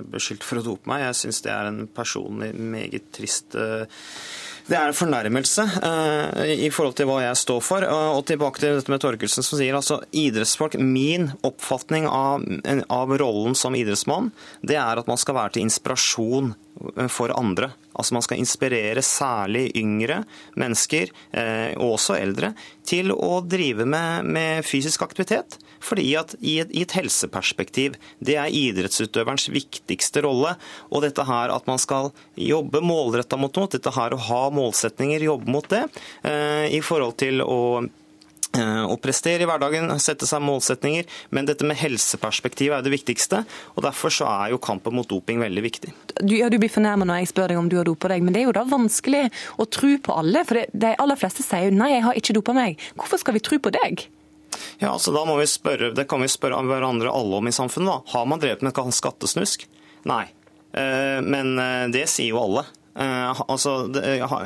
beskyldt 0.09 0.47
for 0.47 0.61
å 0.61 0.65
dope 0.65 0.89
meg. 0.89 1.05
Jeg 1.05 1.19
syns 1.21 1.43
det 1.45 1.53
er 1.53 1.69
en 1.69 1.83
personlig 1.93 2.49
meget 2.57 3.11
trist 3.13 3.57
det 4.69 4.77
er 4.77 4.91
en 4.91 4.97
fornærmelse 4.97 5.63
uh, 5.81 6.45
i 6.45 6.69
forhold 6.73 6.95
til 6.99 7.09
hva 7.09 7.23
jeg 7.23 7.39
står 7.41 7.61
for. 7.65 7.85
Uh, 7.85 8.13
og 8.19 8.25
tilbake 8.29 8.61
til 8.61 8.77
dette 8.77 8.91
med 8.93 9.01
Torkelsen 9.01 9.45
som 9.45 9.57
sier 9.57 9.77
altså 9.77 9.99
idrettsfolk 10.13 10.77
Min 10.79 11.31
oppfatning 11.45 12.05
av, 12.09 12.45
av 12.93 13.15
rollen 13.17 13.57
som 13.57 13.77
idrettsmann, 13.77 14.29
det 14.61 14.77
er 14.77 15.01
at 15.01 15.09
man 15.09 15.19
skal 15.19 15.37
være 15.39 15.55
til 15.55 15.65
inspirasjon 15.65 16.53
eh, 16.95 17.09
for 17.11 17.33
andre. 17.33 17.71
Altså 17.97 18.15
Man 18.15 18.25
skal 18.25 18.39
inspirere 18.41 19.01
særlig 19.05 19.69
yngre 19.79 20.23
mennesker, 20.59 21.09
eh, 21.31 21.73
og 21.77 21.97
også 21.97 22.17
eldre, 22.19 22.53
til 22.85 23.13
å 23.13 23.39
drive 23.45 23.85
med, 23.89 24.29
med 24.29 24.65
fysisk 24.65 25.03
aktivitet. 25.05 25.57
Fordi 25.83 26.05
at 26.19 26.35
i 26.39 26.57
et, 26.61 26.71
i 26.75 26.83
et, 26.85 26.95
helseperspektiv, 26.99 27.95
det 28.19 28.35
er 28.39 28.53
idrettsutøverens 28.53 29.47
viktigste 29.53 30.23
rolle. 30.25 30.55
Og 30.91 31.05
dette 31.05 31.25
her 31.27 31.53
at 31.55 31.69
man 31.69 31.81
skal 31.81 32.11
jobbe 32.35 32.83
målretta 32.83 33.39
mot 33.39 33.55
noe, 33.55 33.71
dette 33.71 33.93
her 33.95 34.15
å 34.15 34.23
ha 34.29 34.43
målsetninger, 34.53 35.29
jobbe 35.29 35.51
mot 35.51 35.69
det, 35.71 35.85
eh, 36.27 36.67
i 36.75 36.83
forhold 36.85 37.17
til 37.21 37.43
å 37.45 37.59
å 38.57 38.95
prestere 38.97 39.45
i 39.45 39.47
hverdagen, 39.47 39.91
sette 40.01 40.25
seg 40.25 40.41
målsetninger. 40.41 41.05
Men 41.35 41.45
dette 41.45 41.67
med 41.67 41.77
helseperspektivet 41.77 42.79
er 42.79 42.85
det 42.85 42.93
viktigste. 42.93 43.43
og 43.75 43.83
Derfor 43.85 44.13
så 44.13 44.29
er 44.29 44.53
jo 44.53 44.61
kampen 44.63 44.95
mot 44.97 45.07
doping 45.09 45.41
veldig 45.43 45.63
viktig. 45.63 45.93
Du, 46.21 46.33
ja, 46.35 46.49
du 46.49 46.57
blir 46.61 46.71
fornærmet 46.73 47.07
når 47.07 47.21
jeg 47.21 47.31
spør 47.33 47.53
deg 47.53 47.61
om 47.61 47.69
du 47.69 47.77
har 47.77 47.89
dopa 47.89 48.09
deg, 48.11 48.25
men 48.25 48.33
det 48.35 48.41
er 48.43 48.49
jo 48.49 48.55
da 48.57 48.65
vanskelig 48.69 49.27
å 49.61 49.67
tro 49.69 49.91
på 50.01 50.15
alle. 50.17 50.45
For 50.49 50.59
det, 50.61 50.65
de 50.73 50.95
aller 50.97 51.19
fleste 51.19 51.45
sier 51.45 51.69
jo 51.69 51.75
nei, 51.77 51.91
jeg 51.93 52.07
har 52.07 52.23
ikke 52.23 52.37
dopa 52.39 52.57
meg. 52.57 52.81
Hvorfor 52.97 53.21
skal 53.21 53.37
vi 53.37 53.43
tro 53.45 53.61
på 53.61 53.73
deg? 53.75 54.07
Ja, 54.79 54.93
altså 54.95 55.13
da 55.13 55.23
må 55.27 55.37
vi 55.39 55.45
spørre, 55.47 55.93
Det 55.93 56.07
kan 56.09 56.21
vi 56.23 56.31
spørre 56.31 56.59
hverandre 56.65 57.13
alle 57.13 57.39
om 57.39 57.47
i 57.47 57.55
samfunnet. 57.55 57.91
da. 57.91 58.17
Har 58.17 58.25
man 58.25 58.41
drevet 58.41 58.65
med 58.65 58.73
skattesnusk? 58.73 59.67
Nei. 60.09 60.25
Eh, 60.73 61.19
men 61.21 61.57
eh, 61.59 61.87
det 61.93 62.07
sier 62.09 62.33
jo 62.33 62.41
alle. 62.41 62.65
Uh, 62.97 63.41
altså 63.47 63.73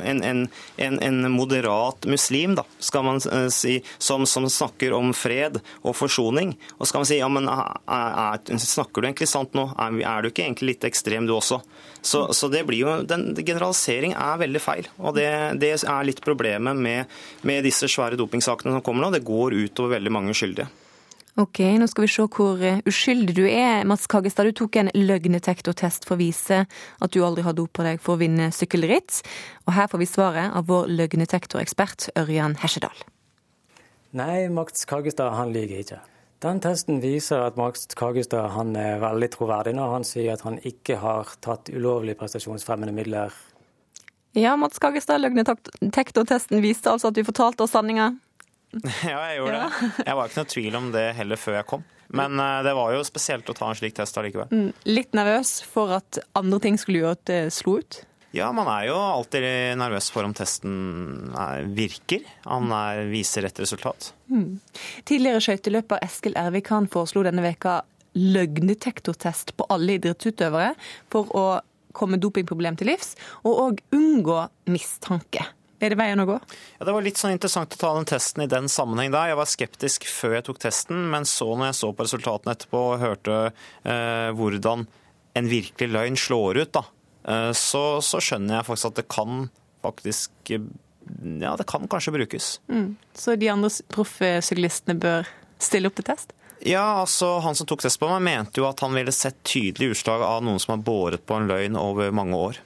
en, 0.04 0.20
en, 0.22 0.42
en, 0.76 0.98
en, 1.02 1.30
moderat 1.32 2.04
muslim, 2.06 2.54
da, 2.58 2.64
skal 2.78 3.06
man 3.06 3.22
uh, 3.32 3.48
si, 3.50 3.78
som, 3.98 4.26
som, 4.28 4.46
snakker 4.50 4.92
om 4.94 5.14
fred 5.16 5.58
og 5.82 5.96
forsoning. 5.96 6.54
Og 6.78 6.90
skal 6.90 7.02
man 7.02 7.08
si 7.08 7.18
ja, 7.18 7.30
men 7.32 7.48
er, 7.50 7.80
er, 7.88 8.60
snakker 8.60 9.02
du 9.02 9.08
egentlig 9.08 9.30
sant 9.32 9.56
nå? 9.56 9.70
Er, 9.74 9.98
er, 10.04 10.22
du 10.22 10.30
ikke 10.30 10.44
egentlig 10.46 10.74
litt 10.74 10.88
ekstrem 10.90 11.26
du 11.28 11.34
også? 11.38 11.62
Så, 12.04 12.26
så 12.36 12.50
det 12.52 12.66
blir 12.68 12.84
jo, 12.84 12.94
den 13.08 13.30
Generalisering 13.38 14.12
er 14.12 14.40
veldig 14.44 14.62
feil. 14.62 14.88
og 15.00 15.16
Det, 15.16 15.28
det 15.60 15.74
er 15.80 16.06
litt 16.06 16.20
problemet 16.24 16.76
med, 16.76 17.10
med 17.48 17.64
disse 17.64 17.88
svære 17.90 18.20
dopingsakene 18.20 18.76
som 18.76 18.84
kommer 18.84 19.06
nå. 19.06 19.14
Det 19.16 19.24
går 19.24 19.56
utover 19.64 19.96
veldig 19.96 20.12
mange 20.12 20.36
skyldige. 20.36 20.68
Ok, 21.34 21.58
nå 21.80 21.88
skal 21.90 22.04
vi 22.04 22.12
se 22.12 22.24
hvor 22.30 22.60
eh, 22.62 22.78
uskyldig 22.86 23.34
du 23.34 23.42
er. 23.48 23.82
Mats 23.90 24.06
Kagestad, 24.06 24.46
du 24.46 24.54
tok 24.54 24.76
en 24.78 24.90
løgnetektortest 24.94 26.06
for 26.06 26.14
å 26.14 26.20
vise 26.20 26.60
at 26.62 27.14
du 27.14 27.24
aldri 27.26 27.42
har 27.42 27.56
dopa 27.58 27.82
deg 27.82 27.98
for 28.02 28.14
å 28.14 28.20
vinne 28.20 28.52
sykkelritt. 28.54 29.18
Og 29.66 29.74
her 29.74 29.88
får 29.90 30.02
vi 30.04 30.06
svaret 30.06 30.54
av 30.54 30.68
vår 30.70 30.92
løgnetektorekspert 30.94 32.12
Ørjan 32.22 32.54
Hesjedal. 32.62 32.94
Nei, 34.14 34.46
Mats 34.46 34.86
Kagestad 34.86 35.34
han 35.34 35.50
lyver 35.50 35.82
ikke. 35.82 35.98
Den 36.44 36.60
testen 36.62 37.02
viser 37.02 37.42
at 37.42 37.58
Mats 37.58 37.90
Kagestad 37.98 38.52
han 38.54 38.70
er 38.78 39.02
veldig 39.02 39.32
troverdig 39.34 39.74
når 39.74 39.90
han 39.96 40.06
sier 40.06 40.36
at 40.36 40.44
han 40.46 40.60
ikke 40.62 41.00
har 41.02 41.34
tatt 41.42 41.72
ulovlige 41.74 42.20
prestasjonsfremmende 42.20 42.94
midler. 42.94 43.34
Ja, 44.38 44.54
Mats 44.58 44.78
Kagestad, 44.78 45.18
løgnetektortesten 45.24 46.62
viste 46.62 46.94
altså 46.94 47.10
at 47.10 47.18
du 47.18 47.26
fortalte 47.26 47.66
oss 47.66 47.74
sanninga. 47.74 48.12
Ja, 49.12 49.18
jeg 49.30 49.40
gjorde 49.40 49.58
ja. 49.58 49.68
det. 49.68 50.06
Jeg 50.06 50.18
var 50.18 50.30
ikke 50.30 50.40
noe 50.40 50.52
tvil 50.54 50.78
om 50.80 50.88
det 50.94 51.04
heller 51.18 51.40
før 51.40 51.58
jeg 51.60 51.68
kom. 51.70 51.84
Men 52.14 52.40
uh, 52.40 52.62
det 52.66 52.74
var 52.76 52.94
jo 52.94 53.04
spesielt 53.06 53.48
å 53.50 53.56
ta 53.56 53.68
en 53.70 53.78
slik 53.78 53.96
test 53.96 54.18
allikevel. 54.20 54.50
Mm, 54.52 54.72
litt 54.90 55.14
nervøs 55.16 55.56
for 55.66 55.94
at 55.96 56.20
andre 56.38 56.60
ting 56.62 56.78
skulle 56.80 57.02
gjøre 57.02 57.18
at 57.18 57.24
det 57.30 57.40
slo 57.56 57.78
ut? 57.80 58.02
Ja, 58.34 58.48
man 58.50 58.66
er 58.66 58.88
jo 58.88 58.96
alltid 58.98 59.44
nervøs 59.78 60.08
for 60.10 60.26
om 60.26 60.32
testen 60.34 61.30
virker. 61.76 62.24
Han 62.48 62.72
er, 62.74 63.04
viser 63.06 63.46
rett 63.46 63.60
resultat. 63.62 64.10
Mm. 64.26 64.58
Tidligere 65.06 65.42
skøyteløper 65.44 66.02
Eskil 66.02 66.34
Ervik 66.40 66.72
han 66.74 66.90
foreslo 66.90 67.22
denne 67.22 67.44
veka 67.44 67.84
løgnetektortest 68.18 69.54
på 69.58 69.66
alle 69.70 70.00
idrettsutøvere 70.00 70.74
for 71.14 71.30
å 71.30 71.46
komme 71.94 72.18
dopingproblem 72.18 72.74
til 72.78 72.90
livs, 72.90 73.14
og 73.46 73.60
òg 73.68 73.82
unngå 73.94 74.40
mistanke. 74.74 75.46
Er 75.84 75.92
det 75.92 75.98
veien 76.00 76.22
å 76.22 76.28
gå? 76.28 76.38
Ja, 76.78 76.86
Det 76.86 76.94
var 76.96 77.04
litt 77.04 77.20
sånn 77.20 77.34
interessant 77.34 77.74
å 77.76 77.80
ta 77.80 77.90
den 77.98 78.06
testen 78.08 78.44
i 78.46 78.48
den 78.48 78.70
sammenheng 78.72 79.12
der. 79.12 79.32
Jeg 79.32 79.40
var 79.40 79.50
skeptisk 79.50 80.06
før 80.08 80.38
jeg 80.38 80.46
tok 80.46 80.60
testen, 80.62 81.02
men 81.12 81.28
så 81.28 81.50
når 81.52 81.70
jeg 81.70 81.78
så 81.82 81.90
på 81.92 82.06
resultatene 82.06 82.54
etterpå 82.56 82.84
og 82.94 83.02
hørte 83.02 83.40
eh, 83.44 84.30
hvordan 84.38 84.86
en 85.34 85.50
virkelig 85.50 85.90
løgn 85.90 86.16
slår 86.16 86.62
ut, 86.62 86.72
da, 86.78 86.84
eh, 87.28 87.50
så, 87.58 87.84
så, 88.00 88.22
skjønner 88.22 88.60
jeg 88.60 88.68
faktisk 88.70 88.92
at 88.92 89.02
det 89.02 89.08
kan 89.12 89.44
faktisk 89.84 90.54
Ja, 90.54 91.52
det 91.60 91.66
kan 91.68 91.84
kanskje 91.90 92.14
brukes. 92.14 92.46
Mm. 92.72 92.94
Så 93.12 93.36
de 93.36 93.50
andre 93.52 93.68
proffsyklistene 93.92 94.96
bør 94.96 95.28
stille 95.60 95.90
opp 95.90 95.98
til 96.00 96.08
test? 96.08 96.32
Ja, 96.64 97.02
altså 97.02 97.42
Han 97.44 97.58
som 97.58 97.68
tok 97.68 97.82
test 97.84 98.00
på 98.00 98.08
meg, 98.08 98.22
mente 98.24 98.62
jo 98.62 98.70
at 98.70 98.80
han 98.80 98.94
ville 98.96 99.12
sett 99.12 99.42
tydelig 99.44 99.98
utslag 99.98 100.24
av 100.24 100.40
noen 100.46 100.62
som 100.62 100.78
har 100.78 100.86
båret 100.86 101.26
på 101.28 101.36
en 101.36 101.50
løgn 101.50 101.76
over 101.76 102.14
mange 102.16 102.40
år. 102.40 102.62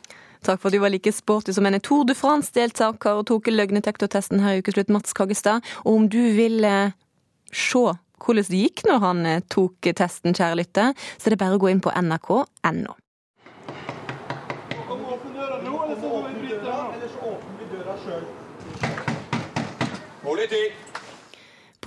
Takk 0.46 0.60
for 0.60 0.70
at 0.70 0.76
du 0.76 0.82
var 0.82 0.92
like 0.92 1.12
sporty 1.12 1.54
som 1.54 1.66
en 1.66 1.80
Tour 1.80 2.04
de 2.08 2.14
France-deltaker 2.16 3.20
og 3.20 3.26
tok 3.30 3.50
løgnetektortesten 3.50 4.42
her 4.44 4.58
i 4.58 4.62
Ukeslutt, 4.62 4.92
Mats 4.92 5.16
Kaggestad. 5.16 5.64
Og 5.84 5.94
om 5.94 6.08
du 6.08 6.20
vil 6.36 6.64
eh, 6.64 6.94
se 7.52 7.84
hvordan 8.18 8.48
det 8.50 8.62
gikk 8.62 8.84
når 8.88 9.02
han 9.04 9.26
eh, 9.26 9.42
tok 9.50 9.90
testen, 9.96 10.36
kjære 10.36 10.60
lytter, 10.62 10.96
så 11.18 11.28
er 11.28 11.36
det 11.36 11.42
bare 11.42 11.58
å 11.58 11.62
gå 11.62 11.70
inn 11.72 11.84
på 11.84 11.94
nrk.no. 11.94 12.96
Politi! 20.28 20.87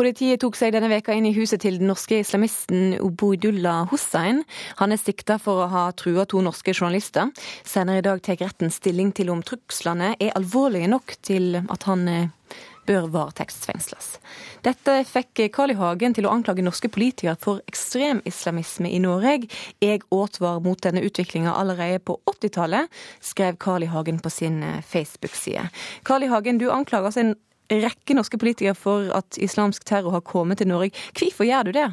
Politiet 0.01 0.39
tok 0.41 0.55
seg 0.57 0.71
denne 0.73 0.87
veka 0.89 1.13
inn 1.13 1.27
i 1.29 1.33
huset 1.35 1.61
til 1.61 1.75
den 1.77 1.91
norske 1.91 2.17
islamisten 2.23 2.95
Oboidullah 3.05 3.83
Hussein. 3.91 4.39
Han 4.79 4.95
er 4.95 4.97
sikta 4.97 5.35
for 5.37 5.61
å 5.61 5.67
ha 5.69 5.83
trua 5.93 6.23
to 6.25 6.39
norske 6.41 6.73
journalister. 6.73 7.29
Senere 7.61 8.01
i 8.01 8.05
dag 8.07 8.23
tar 8.25 8.39
retten 8.41 8.73
stilling 8.73 9.11
til 9.13 9.29
om 9.29 9.43
truslene 9.45 10.15
er 10.17 10.33
alvorlige 10.39 10.89
nok 10.89 11.13
til 11.21 11.59
at 11.61 11.85
han 11.85 12.07
eh, 12.09 12.55
bør 12.89 13.11
varetektsfengsles. 13.13 14.07
Dette 14.65 14.95
fikk 15.05 15.43
Carl 15.53 15.75
I. 15.75 15.77
Hagen 15.77 16.17
til 16.17 16.25
å 16.25 16.33
anklage 16.33 16.65
norske 16.65 16.89
politikere 16.89 17.37
for 17.45 17.61
ekstremislamisme 17.69 18.89
i 18.89 18.97
Norge. 19.05 19.51
Jeg 19.85 20.01
advarer 20.09 20.65
mot 20.65 20.81
denne 20.81 21.05
utviklinga 21.05 21.53
allerede 21.53 22.01
på 22.09 22.17
80-tallet, 22.25 22.89
skrev 23.21 23.61
Carl 23.61 23.85
I. 23.85 23.93
Hagen 23.93 24.17
på 24.17 24.33
sin 24.33 24.63
eh, 24.65 24.81
Facebook-side. 24.81 25.69
Carl 26.09 26.25
I. 26.25 26.33
Hagen, 26.33 26.57
du 26.57 26.71
anklager 26.73 27.13
altså 27.13 27.27
en 27.27 27.35
rekke 27.71 28.15
norske 28.17 28.39
politikere 28.41 28.75
for 28.77 29.11
at 29.15 29.39
islamsk 29.41 29.85
terror 29.87 30.15
har 30.17 30.25
kommet 30.27 30.61
til 30.61 30.69
Norge. 30.71 30.91
Hvorfor 31.17 31.47
gjør 31.47 31.69
du 31.69 31.75
det? 31.79 31.89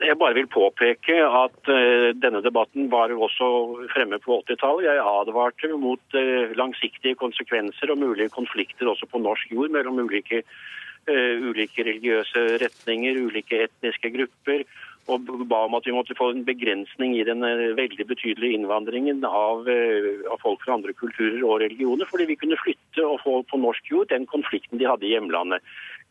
Jeg 0.00 0.16
bare 0.16 0.34
vil 0.38 0.48
påpeke 0.48 1.16
at 1.20 1.68
uh, 1.68 2.08
denne 2.16 2.40
debatten 2.40 2.88
var 2.92 3.12
jo 3.12 3.26
også 3.26 3.48
fremme 3.92 4.16
på 4.24 4.38
80-tallet. 4.48 4.86
Jeg 4.88 5.04
advarte 5.04 5.68
mot 5.76 6.16
uh, 6.16 6.52
langsiktige 6.56 7.18
konsekvenser 7.20 7.92
og 7.92 8.00
mulige 8.00 8.32
konflikter 8.32 8.88
også 8.88 9.08
på 9.10 9.20
norsk 9.20 9.52
jord 9.52 9.74
mellom 9.76 10.00
ulike, 10.00 10.40
uh, 11.04 11.36
ulike 11.44 11.84
religiøse 11.84 12.46
retninger, 12.64 13.20
ulike 13.28 13.60
etniske 13.66 14.12
grupper 14.16 14.64
og 15.08 15.30
ba 15.48 15.62
om 15.66 15.76
at 15.78 15.86
vi 15.88 15.94
måtte 15.94 16.16
få 16.18 16.30
en 16.34 16.44
begrensning 16.44 17.14
i 17.16 17.24
den 17.26 17.44
eh, 17.46 17.72
veldig 17.78 18.06
betydelige 18.10 18.58
innvandringen 18.58 19.24
av, 19.24 19.68
eh, 19.70 20.26
av, 20.30 20.40
folk 20.42 20.62
fra 20.64 20.76
andre 20.76 20.92
kulturer 20.92 21.40
og 21.46 21.60
religioner, 21.64 22.08
fordi 22.10 22.28
vi 22.30 22.38
kunne 22.40 22.58
flytte 22.60 23.06
og 23.06 23.20
få 23.24 23.40
på 23.50 23.60
norsk 23.60 23.90
jord 23.90 24.10
den 24.12 24.28
konflikten 24.30 24.78
de 24.78 24.88
hadde 24.88 25.08
i 25.08 25.14
hjemlandet. 25.14 25.64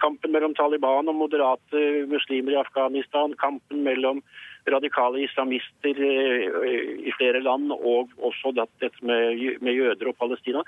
Kampen 0.04 0.34
mellom 0.34 0.56
Taliban 0.56 1.12
og 1.12 1.20
moderate 1.20 1.84
muslimer 2.12 2.56
i 2.56 2.62
Afghanistan, 2.62 3.36
kampen 3.40 3.84
mellom 3.84 4.24
radikale 4.70 5.24
islamister 5.26 6.04
eh, 6.10 7.08
i 7.08 7.16
flere 7.18 7.44
land, 7.46 7.72
og 7.76 8.12
også 8.18 8.56
dette 8.58 8.92
med, 9.02 9.62
med 9.62 9.80
jøder 9.80 10.12
og 10.12 10.20
Palestina 10.20 10.66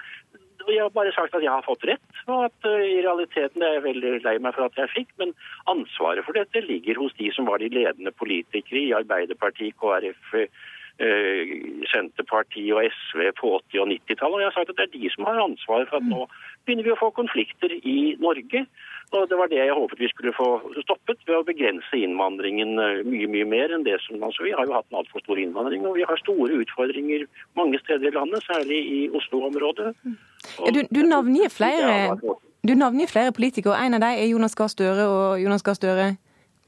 jeg 0.69 0.81
har 0.83 0.91
bare 0.93 1.13
sagt 1.15 1.35
at 1.35 1.43
jeg 1.43 1.51
har 1.51 1.65
fått 1.65 1.85
rett, 1.89 2.19
og 2.27 2.45
at 2.47 2.67
uh, 2.67 2.81
i 2.83 2.99
realiteten 3.05 3.63
er 3.63 3.77
jeg 3.77 3.85
veldig 3.87 4.11
lei 4.25 4.35
meg 4.43 4.55
for 4.57 4.67
at 4.67 4.77
jeg 4.79 4.93
fikk. 4.93 5.15
Men 5.21 5.33
ansvaret 5.71 6.25
for 6.27 6.37
dette 6.37 6.63
ligger 6.65 6.99
hos 7.01 7.15
de 7.19 7.31
som 7.35 7.49
var 7.49 7.63
de 7.63 7.71
ledende 7.73 8.13
politikere 8.15 8.83
i 8.83 8.93
Arbeiderpartiet, 9.01 9.77
KrF, 9.81 10.35
uh, 10.35 11.51
Senterpartiet 11.91 12.73
og 12.75 12.85
SV 12.93 13.31
på 13.39 13.55
80- 13.71 13.83
og 13.83 13.91
90-tallet. 13.95 14.37
Og 14.37 14.43
jeg 14.43 14.49
har 14.51 14.57
sagt 14.59 14.73
at 14.73 14.79
det 14.79 14.87
er 14.89 14.95
de 14.99 15.13
som 15.15 15.29
har 15.29 15.43
ansvaret 15.43 15.89
for 15.89 16.01
at 16.01 16.09
nå 16.09 16.27
begynner 16.65 16.87
vi 16.87 16.95
å 16.95 17.01
få 17.01 17.11
konflikter 17.17 17.73
i 17.81 18.15
Norge. 18.21 18.65
Og 19.11 19.27
Det 19.29 19.37
var 19.37 19.49
det 19.51 19.59
jeg 19.59 19.75
håpet 19.75 19.99
vi 19.99 20.07
skulle 20.07 20.31
få 20.31 20.47
stoppet 20.85 21.19
ved 21.27 21.35
å 21.35 21.47
begrense 21.47 21.97
innvandringen 21.99 22.79
eh, 22.79 23.01
mye 23.03 23.27
mye 23.31 23.47
mer 23.53 23.73
enn 23.75 23.83
det 23.83 23.97
som 24.05 24.23
altså, 24.23 24.45
Vi 24.47 24.53
har 24.55 24.67
jo 24.67 24.77
hatt 24.77 24.87
en 24.87 25.01
altfor 25.01 25.23
stor 25.25 25.41
innvandring, 25.41 25.83
og 25.87 25.97
vi 25.99 26.05
har 26.07 26.21
store 26.21 26.61
utfordringer 26.63 27.25
mange 27.59 27.79
steder 27.83 28.07
i 28.07 28.15
landet, 28.15 28.45
særlig 28.47 28.79
i 28.79 29.01
Oslo-området. 29.11 29.91
Ja, 30.05 30.71
du, 30.71 30.81
du, 30.87 31.01
navngir 31.03 31.51
flere, 31.51 32.15
du 32.63 32.73
flere 33.11 33.35
politikere, 33.35 33.75
og 33.75 33.83
en 33.83 33.99
av 33.99 34.05
dem 34.05 34.15
er 34.15 34.31
Jonas 34.31 34.55
Gahr 34.55 34.71
Støre. 34.71 35.07
og 35.07 35.41
Jonas 35.43 35.63
Gahr 35.63 35.75
Støre, 35.75 36.13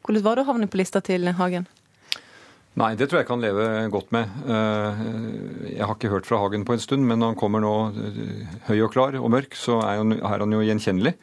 Hvordan 0.03 0.23
var 0.25 0.35
det 0.35 0.43
å 0.43 0.51
havne 0.51 0.67
på 0.67 0.79
lista 0.81 0.99
til 0.99 1.29
Hagen? 1.37 1.63
Nei, 2.75 2.95
det 2.97 3.05
tror 3.07 3.21
jeg 3.21 3.27
kan 3.29 3.43
leve 3.43 3.65
godt 3.93 4.09
med. 4.11 4.31
Eh, 4.49 5.01
jeg 5.77 5.85
har 5.85 5.93
ikke 5.95 6.09
hørt 6.11 6.27
fra 6.27 6.41
Hagen 6.41 6.65
på 6.65 6.73
en 6.75 6.81
stund, 6.81 7.05
men 7.05 7.21
når 7.21 7.31
han 7.31 7.39
kommer 7.39 7.63
nå 7.63 7.73
eh, 7.93 8.55
høy 8.67 8.81
og 8.81 8.91
klar 8.95 9.15
og 9.19 9.29
mørk, 9.31 9.55
så 9.55 9.77
er 9.85 10.01
han 10.41 10.55
jo 10.57 10.63
gjenkjennelig. 10.65 11.13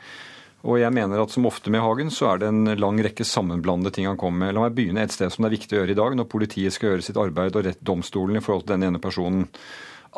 Og 0.61 0.77
jeg 0.77 0.93
mener 0.93 1.23
at 1.23 1.33
som 1.33 1.47
ofte 1.49 1.73
med 1.73 1.81
Hagen, 1.81 2.11
så 2.13 2.33
er 2.33 2.41
det 2.43 2.51
en 2.51 2.73
lang 2.77 2.99
rekke 3.01 3.25
sammenblandede 3.25 3.95
ting 3.97 4.09
han 4.11 4.19
kommer 4.21 4.45
med. 4.45 4.57
La 4.57 4.67
meg 4.67 4.75
begynne 4.77 5.07
et 5.07 5.15
sted 5.15 5.33
som 5.33 5.45
det 5.45 5.51
er 5.51 5.57
viktig 5.57 5.77
å 5.77 5.81
gjøre 5.81 5.95
i 5.95 6.01
dag, 6.01 6.17
når 6.19 6.29
politiet 6.33 6.77
skal 6.77 6.93
gjøre 6.93 7.07
sitt 7.07 7.21
arbeid 7.21 7.57
og 7.57 7.65
rette 7.65 7.87
domstolen 7.87 8.37
i 8.37 8.45
forhold 8.45 8.67
til 8.67 8.77
den 8.77 8.91
ene 8.91 9.01
personen. 9.03 9.47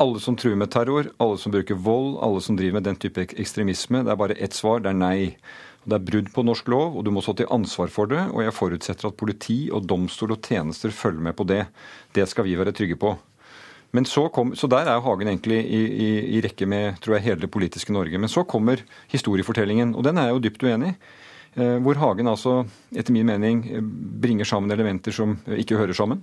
Alle 0.02 0.22
som 0.24 0.38
truer 0.40 0.56
med 0.58 0.72
terror, 0.72 1.12
alle 1.22 1.38
som 1.38 1.52
bruker 1.54 1.78
vold, 1.78 2.16
alle 2.24 2.40
som 2.42 2.56
driver 2.58 2.80
med 2.80 2.88
den 2.88 2.98
type 2.98 3.28
ekstremisme, 3.28 4.02
det 4.02 4.14
er 4.14 4.18
bare 4.18 4.38
ett 4.40 4.56
svar, 4.56 4.82
det 4.82 4.90
er 4.90 4.98
nei. 4.98 5.18
Det 5.82 5.98
er 5.98 6.06
brudd 6.06 6.28
på 6.34 6.44
norsk 6.46 6.68
lov, 6.70 6.96
og 6.96 7.04
du 7.04 7.10
må 7.14 7.22
stå 7.22 7.34
til 7.40 7.50
ansvar 7.50 7.90
for 7.90 8.10
det. 8.10 8.22
Og 8.30 8.44
jeg 8.44 8.54
forutsetter 8.54 9.08
at 9.08 9.18
politi 9.18 9.66
og 9.74 9.86
domstol 9.90 10.36
og 10.36 10.46
tjenester 10.46 10.94
følger 10.94 11.26
med 11.26 11.36
på 11.38 11.46
det. 11.46 11.64
Det 12.14 12.26
skal 12.30 12.46
vi 12.46 12.54
være 12.58 12.74
trygge 12.74 12.98
på. 13.02 13.16
Men 13.92 14.06
så, 14.08 14.26
kom, 14.32 14.54
så 14.56 14.68
der 14.72 14.88
er 14.88 15.02
Hagen 15.04 15.28
egentlig 15.28 15.58
i, 15.62 15.80
i, 15.84 16.12
i, 16.36 16.40
rekke 16.44 16.66
med 16.68 16.96
tror 17.04 17.18
jeg, 17.18 17.26
hele 17.26 17.44
det 17.44 17.50
politiske 17.52 17.92
Norge. 17.92 18.18
Men 18.18 18.30
så 18.32 18.46
kommer 18.48 18.80
historiefortellingen, 19.12 19.92
og 19.94 20.06
den 20.06 20.16
er 20.16 20.30
jeg 20.30 20.38
jo 20.38 20.44
dypt 20.46 20.64
uenig 20.64 20.94
i. 20.94 20.96
Eh, 21.60 21.76
hvor 21.84 21.98
Hagen 22.00 22.30
altså, 22.30 22.62
etter 22.96 23.12
min 23.12 23.28
mening, 23.28 23.60
bringer 24.22 24.48
sammen 24.48 24.72
elementer 24.72 25.12
som 25.12 25.36
ikke 25.52 25.76
hører 25.76 25.96
sammen. 25.96 26.22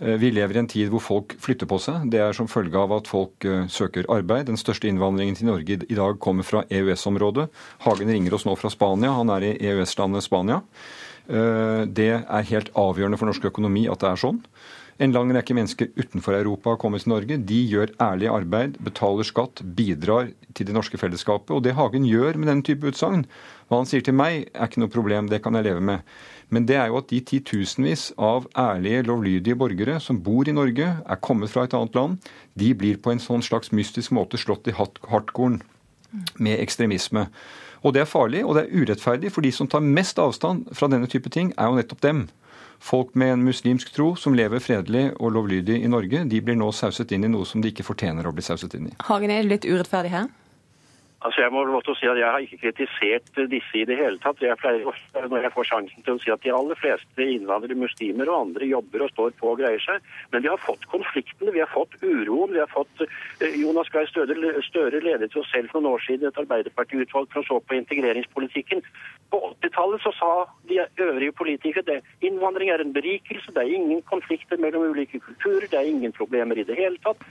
Eh, 0.00 0.16
vi 0.16 0.30
lever 0.32 0.56
i 0.56 0.62
en 0.62 0.70
tid 0.70 0.88
hvor 0.92 1.04
folk 1.04 1.36
flytter 1.42 1.68
på 1.68 1.76
seg. 1.82 2.08
Det 2.12 2.22
er 2.24 2.36
som 2.36 2.48
følge 2.48 2.80
av 2.80 2.94
at 2.96 3.10
folk 3.10 3.44
eh, 3.44 3.66
søker 3.68 4.08
arbeid. 4.12 4.48
Den 4.48 4.60
største 4.60 4.88
innvandringen 4.88 5.36
til 5.36 5.50
Norge 5.50 5.82
i 5.84 5.98
dag 5.98 6.20
kommer 6.24 6.48
fra 6.48 6.64
EØS-området. 6.72 7.50
Hagen 7.84 8.12
ringer 8.16 8.38
oss 8.38 8.48
nå 8.48 8.56
fra 8.56 8.72
Spania. 8.72 9.12
Han 9.18 9.32
er 9.36 9.50
i 9.50 9.56
EØS-landet 9.60 10.24
Spania. 10.24 10.62
Det 11.22 12.08
er 12.10 12.48
helt 12.48 12.72
avgjørende 12.74 13.16
for 13.16 13.30
norsk 13.30 13.44
økonomi 13.46 13.84
at 13.88 14.00
det 14.02 14.08
er 14.08 14.18
sånn. 14.18 14.40
En 15.02 15.10
lang 15.10 15.32
rekke 15.34 15.54
mennesker 15.56 15.88
utenfor 15.98 16.36
Europa 16.36 16.70
har 16.70 16.78
kommet 16.78 17.02
til 17.02 17.10
Norge. 17.10 17.38
De 17.42 17.56
gjør 17.66 17.90
ærlig 18.04 18.28
arbeid, 18.30 18.76
betaler 18.86 19.26
skatt, 19.26 19.64
bidrar 19.74 20.28
til 20.54 20.68
det 20.68 20.76
norske 20.76 21.00
fellesskapet. 21.00 21.50
Og 21.50 21.64
det 21.64 21.74
Hagen 21.74 22.06
gjør 22.06 22.38
med 22.38 22.46
denne 22.46 22.62
type 22.62 22.86
utsagn, 22.86 23.24
hva 23.66 23.80
han 23.80 23.88
sier 23.90 24.04
til 24.06 24.14
meg, 24.14 24.46
er 24.54 24.70
ikke 24.70 24.82
noe 24.84 24.92
problem, 24.92 25.30
det 25.32 25.40
kan 25.42 25.58
jeg 25.58 25.66
leve 25.66 25.82
med. 25.82 26.06
Men 26.54 26.68
det 26.68 26.76
er 26.78 26.92
jo 26.92 27.00
at 27.00 27.08
de 27.10 27.18
titusenvis 27.32 28.12
av 28.20 28.46
ærlige, 28.54 29.02
lovlydige 29.08 29.58
borgere 29.58 29.96
som 30.04 30.20
bor 30.22 30.46
i 30.46 30.54
Norge, 30.54 30.90
er 31.02 31.22
kommet 31.24 31.50
fra 31.50 31.64
et 31.66 31.74
annet 31.74 31.98
land, 31.98 32.30
de 32.54 32.70
blir 32.76 33.00
på 33.02 33.10
en 33.10 33.22
sånn 33.22 33.42
slags 33.42 33.72
mystisk 33.74 34.14
måte 34.14 34.38
slått 34.38 34.70
i 34.70 34.76
hardkorn 34.76 35.62
med 36.38 36.60
ekstremisme. 36.60 37.26
Og 37.82 37.96
det 37.96 38.04
er 38.04 38.12
farlig, 38.12 38.44
og 38.46 38.54
det 38.54 38.68
er 38.68 38.84
urettferdig, 38.84 39.32
for 39.34 39.42
de 39.42 39.50
som 39.56 39.66
tar 39.66 39.82
mest 39.82 40.20
avstand 40.22 40.68
fra 40.76 40.86
denne 40.92 41.10
type 41.10 41.32
ting, 41.32 41.50
er 41.56 41.72
jo 41.72 41.80
nettopp 41.80 42.04
dem. 42.04 42.26
Folk 42.82 43.14
med 43.14 43.36
en 43.36 43.44
muslimsk 43.46 43.92
tro 43.94 44.08
som 44.18 44.34
lever 44.34 44.58
fredelig 44.58 45.12
og 45.22 45.36
lovlydig 45.36 45.76
i 45.84 45.90
Norge, 45.90 46.24
de 46.26 46.40
blir 46.42 46.56
nå 46.58 46.72
sauset 46.74 47.12
inn 47.14 47.28
i 47.28 47.30
noe 47.30 47.46
som 47.46 47.62
de 47.62 47.70
ikke 47.70 47.86
fortjener 47.86 48.26
å 48.26 48.32
bli 48.34 48.42
sauset 48.42 48.74
inn 48.74 48.88
i. 48.90 48.94
Hagen, 49.06 49.30
er 49.30 49.46
litt 49.46 49.68
urettferdig 49.68 50.10
her? 50.10 50.26
Altså 51.22 51.44
jeg 51.44 51.52
må 51.54 51.62
lov 51.64 51.82
til 51.86 51.94
si 52.00 52.08
at 52.10 52.18
jeg 52.18 52.30
har 52.34 52.42
ikke 52.42 52.58
kritisert 52.64 53.36
disse 53.50 53.78
i 53.78 53.84
det 53.86 53.96
hele 54.00 54.18
tatt. 54.22 54.40
Jeg 54.42 54.58
pleier 54.58 54.88
ofte, 54.90 55.22
når 55.30 55.44
jeg 55.46 55.54
får 55.54 55.68
sjansen 55.70 56.02
til 56.06 56.16
å 56.16 56.22
si 56.22 56.32
at 56.34 56.42
de 56.42 56.50
aller 56.54 56.78
fleste 56.80 57.26
innvandrere, 57.36 57.78
muslimer 57.78 58.30
og 58.32 58.48
andre 58.48 58.66
jobber 58.72 59.04
og 59.06 59.12
står 59.12 59.36
på 59.38 59.52
og 59.52 59.60
greier 59.62 59.84
seg. 59.84 60.02
Men 60.34 60.42
vi 60.42 60.50
har 60.50 60.62
fått 60.64 60.88
konfliktene, 60.90 61.54
vi 61.54 61.62
har 61.62 61.70
fått 61.70 61.94
uroen. 62.02 62.56
Vi 62.56 62.62
har 62.62 62.70
fått 62.72 63.04
eh, 63.06 63.54
Jonas 63.60 63.92
Gahr 63.94 64.10
Støre, 64.10 65.02
ledet 65.06 65.30
jo 65.36 65.46
selv 65.52 65.70
for 65.70 65.84
noen 65.84 65.94
år 65.94 66.04
siden 66.08 66.32
et 66.32 66.42
arbeiderpartiutvalg 66.42 67.30
for 67.30 67.44
å 67.44 67.46
se 67.46 67.60
på 67.70 67.78
integreringspolitikken. 67.78 68.82
På 69.30 69.44
80-tallet 69.52 70.02
så 70.02 70.14
sa 70.18 70.32
de 70.68 70.82
øvrige 71.06 71.38
politikere 71.38 72.00
at 72.00 72.26
innvandring 72.26 72.74
er 72.74 72.82
en 72.82 72.94
berikelse, 72.96 73.54
det 73.54 73.62
er 73.62 73.78
ingen 73.78 74.02
konflikter 74.10 74.58
mellom 74.58 74.90
ulike 74.90 75.22
kulturer, 75.22 75.70
det 75.70 75.78
er 75.78 75.94
ingen 75.94 76.12
problemer 76.18 76.58
i 76.58 76.66
det 76.66 76.78
hele 76.82 76.98
tatt 77.06 77.22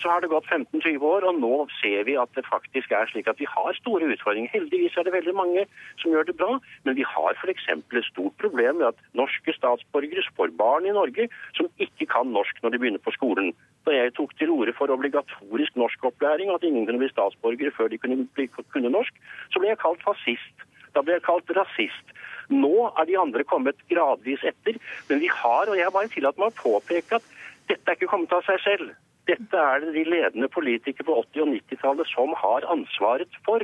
så 0.00 0.10
har 0.10 0.22
det 0.22 0.30
gått 0.32 0.48
15-20 0.48 1.04
år, 1.04 1.24
og 1.28 1.40
nå 1.40 1.54
ser 1.78 2.04
vi 2.08 2.16
at 2.20 2.30
det 2.36 2.46
faktisk 2.48 2.92
er 2.96 3.08
slik 3.10 3.28
at 3.30 3.40
vi 3.40 3.48
har 3.48 3.76
store 3.78 4.08
utfordringer. 4.14 4.52
Heldigvis 4.54 4.96
er 4.98 5.06
det 5.06 5.14
veldig 5.14 5.34
mange 5.36 5.66
som 6.00 6.14
gjør 6.14 6.28
det 6.28 6.36
bra, 6.40 6.56
men 6.86 6.96
vi 6.98 7.04
har 7.06 7.36
f.eks. 7.36 7.66
et 7.70 7.98
stort 8.08 8.36
problem 8.42 8.80
med 8.80 8.90
at 8.90 9.02
norske 9.18 9.54
statsborgere 9.56 10.24
får 10.36 10.54
barn 10.60 10.88
i 10.88 10.94
Norge 10.96 11.28
som 11.58 11.68
ikke 11.78 12.08
kan 12.14 12.32
norsk 12.32 12.62
når 12.62 12.74
de 12.74 12.82
begynner 12.82 13.04
på 13.04 13.14
skolen. 13.16 13.52
Da 13.88 13.96
jeg 13.96 14.14
tok 14.16 14.32
til 14.38 14.52
orde 14.54 14.74
for 14.76 14.92
obligatorisk 14.92 15.76
norskopplæring, 15.76 16.52
at 16.54 16.64
ingen 16.64 16.86
kunne 16.86 17.02
bli 17.02 17.12
statsborgere 17.12 17.74
før 17.76 17.92
de 17.92 18.00
kunne, 18.00 18.26
bli, 18.34 18.48
kunne 18.72 18.92
norsk, 18.92 19.14
så 19.52 19.60
ble 19.60 19.72
jeg 19.72 19.82
kalt 19.84 20.02
fascist. 20.04 20.66
Da 20.94 21.04
ble 21.04 21.18
jeg 21.18 21.26
kalt 21.26 21.52
rasist. 21.56 22.16
Nå 22.50 22.90
er 22.98 23.06
de 23.06 23.18
andre 23.18 23.44
kommet 23.46 23.78
gradvis 23.92 24.42
etter, 24.42 24.80
men 25.08 25.20
vi 25.22 25.28
har, 25.30 25.68
og 25.70 25.78
jeg 25.78 25.86
har 25.86 25.94
bare 25.94 26.10
tillatt 26.10 26.40
meg 26.40 26.50
å 26.50 26.58
påpeke 26.58 27.20
at 27.20 27.30
dette 27.70 27.86
er 27.86 27.98
ikke 27.98 28.10
kommet 28.10 28.32
av 28.34 28.42
seg 28.48 28.58
selv. 28.64 28.90
Dette 29.30 29.64
er 29.72 29.84
det 29.84 29.94
de 29.94 30.04
ledende 30.08 30.48
politikere 30.50 31.06
på 31.06 31.18
80- 31.22 31.44
og 31.44 31.52
90-tallet 31.54 32.10
som 32.10 32.32
har 32.42 32.66
ansvaret 32.74 33.40
for. 33.46 33.62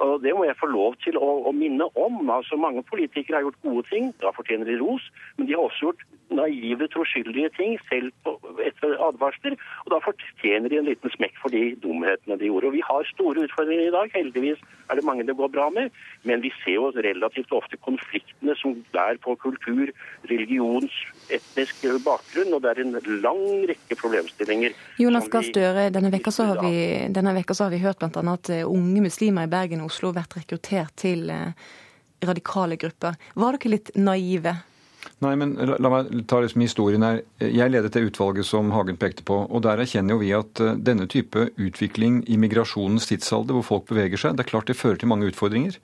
Og 0.00 0.22
Det 0.24 0.32
må 0.36 0.46
jeg 0.48 0.56
få 0.60 0.68
lov 0.70 0.96
til 1.04 1.18
å, 1.20 1.28
å, 1.48 1.52
minne 1.52 1.86
om. 2.04 2.22
Altså 2.32 2.56
Mange 2.56 2.82
politikere 2.88 3.36
har 3.40 3.46
gjort 3.46 3.66
gode 3.66 3.84
ting, 3.92 4.14
da 4.22 4.32
fortjener 4.36 4.68
de 4.70 4.78
ros. 4.80 5.04
Men 5.36 5.48
de 5.48 5.56
har 5.56 5.66
også 5.66 5.90
gjort 5.90 6.06
naive, 6.30 6.86
troskyldige 6.94 7.50
ting 7.56 7.74
selv 7.88 8.12
på, 8.24 8.36
etter 8.64 8.94
advarsler. 9.08 9.56
Og 9.84 9.92
da 9.94 10.00
fortjener 10.04 10.72
de 10.72 10.80
en 10.80 10.88
liten 10.88 11.12
smekk 11.16 11.36
for 11.42 11.52
de 11.52 11.74
dumhetene 11.84 12.38
de 12.40 12.48
gjorde. 12.48 12.70
Og 12.70 12.76
Vi 12.78 12.84
har 12.86 13.10
store 13.12 13.44
utfordringer 13.44 13.90
i 13.90 13.96
dag. 13.96 14.12
Heldigvis 14.14 14.62
er 14.90 14.98
det 14.98 15.06
mange 15.06 15.26
det 15.28 15.36
går 15.36 15.52
bra 15.52 15.68
med. 15.74 15.90
Men 16.24 16.40
vi 16.44 16.52
ser 16.62 16.78
jo 16.78 16.90
relativt 16.96 17.52
ofte 17.52 17.76
konfliktene 17.84 18.56
som 18.62 18.78
er 18.94 19.20
på 19.20 19.36
kultur, 19.42 19.92
religions, 20.32 20.96
etnisk 21.28 21.84
bakgrunn. 22.06 22.54
Og 22.56 22.64
det 22.64 22.72
er 22.72 22.82
en 22.86 22.96
lang 23.26 23.44
rekke 23.68 24.00
problemstillinger. 24.00 24.76
Jonas 25.02 25.28
Gahr 25.28 25.44
Støre, 25.50 25.88
denne 25.92 26.12
vekka 26.14 26.32
så 26.34 26.48
har 26.52 26.64
vi, 26.64 26.74
denne 27.12 27.36
vekka 27.36 27.58
så 27.58 27.68
har 27.68 27.74
vi 27.74 27.84
hørt 27.84 28.00
bl.a. 28.00 28.24
at 28.32 28.52
eh, 28.54 28.64
unge 28.64 29.04
muslimer 29.04 29.48
i 29.48 29.50
Bergen 29.50 29.84
og 29.84 29.89
Oslo 29.90 30.14
vært 30.16 30.38
rekruttert 30.38 30.96
til 31.02 31.28
eh, 31.34 31.52
radikale 32.24 32.78
grupper. 32.80 33.18
Var 33.34 33.58
dere 33.58 33.76
litt 33.76 33.94
naive? 33.98 34.56
Nei, 35.24 35.32
men 35.36 35.54
la, 35.56 35.76
la 35.80 35.90
meg 35.92 36.10
ta 36.28 36.40
liksom 36.40 36.62
historien 36.64 37.04
her. 37.04 37.22
Jeg 37.40 37.72
ledet 37.72 37.92
det 37.94 38.06
utvalget 38.08 38.48
som 38.48 38.72
Hagen 38.72 38.98
pekte 39.00 39.24
på. 39.26 39.42
og 39.48 39.62
Der 39.64 39.80
erkjenner 39.80 40.16
jo 40.16 40.22
vi 40.22 40.32
at 40.36 40.60
eh, 40.64 40.76
denne 40.80 41.08
type 41.10 41.50
utvikling 41.60 42.22
i 42.28 42.38
migrasjonens 42.40 43.08
tidsalder, 43.10 43.56
hvor 43.56 43.68
folk 43.68 43.88
beveger 43.92 44.20
seg, 44.20 44.36
det 44.36 44.46
er 44.46 44.52
klart 44.52 44.72
det 44.72 44.78
fører 44.80 45.00
til 45.00 45.12
mange 45.12 45.28
utfordringer. 45.28 45.76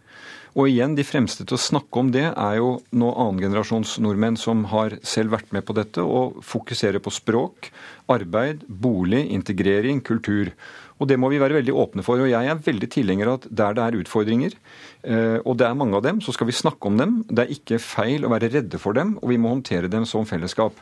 Og 0.57 0.71
igjen, 0.71 0.95
de 0.97 1.05
fremste 1.05 1.45
til 1.45 1.59
å 1.59 1.61
snakke 1.61 2.01
om 2.01 2.09
det 2.15 2.31
er 2.31 2.55
jo 2.57 2.79
nå 2.97 3.11
annengenerasjons 3.13 3.99
nordmenn 4.01 4.39
som 4.41 4.65
har 4.71 4.97
selv 5.05 5.35
vært 5.37 5.53
med 5.53 5.67
på 5.69 5.77
dette 5.77 6.01
og 6.01 6.39
fokuserer 6.49 7.03
på 7.05 7.13
språk, 7.13 7.69
arbeid, 8.13 8.65
bolig, 8.65 9.27
integrering, 9.37 10.01
kultur. 10.01 10.55
Og 10.97 11.09
det 11.11 11.19
må 11.21 11.29
vi 11.33 11.41
være 11.41 11.59
veldig 11.59 11.75
åpne 11.77 12.05
for. 12.07 12.23
Og 12.23 12.31
jeg 12.31 12.49
er 12.49 12.63
veldig 12.65 12.89
tilhenger 12.93 13.31
av 13.31 13.41
at 13.41 13.51
der 13.61 13.77
det 13.77 13.85
er 13.85 13.99
utfordringer, 14.01 14.57
eh, 15.05 15.39
og 15.43 15.59
det 15.61 15.69
er 15.69 15.77
mange 15.77 15.99
av 15.99 16.07
dem, 16.07 16.23
så 16.25 16.33
skal 16.33 16.49
vi 16.49 16.57
snakke 16.57 16.89
om 16.89 16.97
dem. 17.01 17.19
Det 17.29 17.45
er 17.45 17.53
ikke 17.53 17.83
feil 17.83 18.25
å 18.25 18.33
være 18.33 18.53
redde 18.55 18.81
for 18.81 18.97
dem, 18.97 19.17
og 19.21 19.33
vi 19.33 19.41
må 19.41 19.53
håndtere 19.53 19.93
dem 19.93 20.09
som 20.09 20.29
fellesskap. 20.29 20.79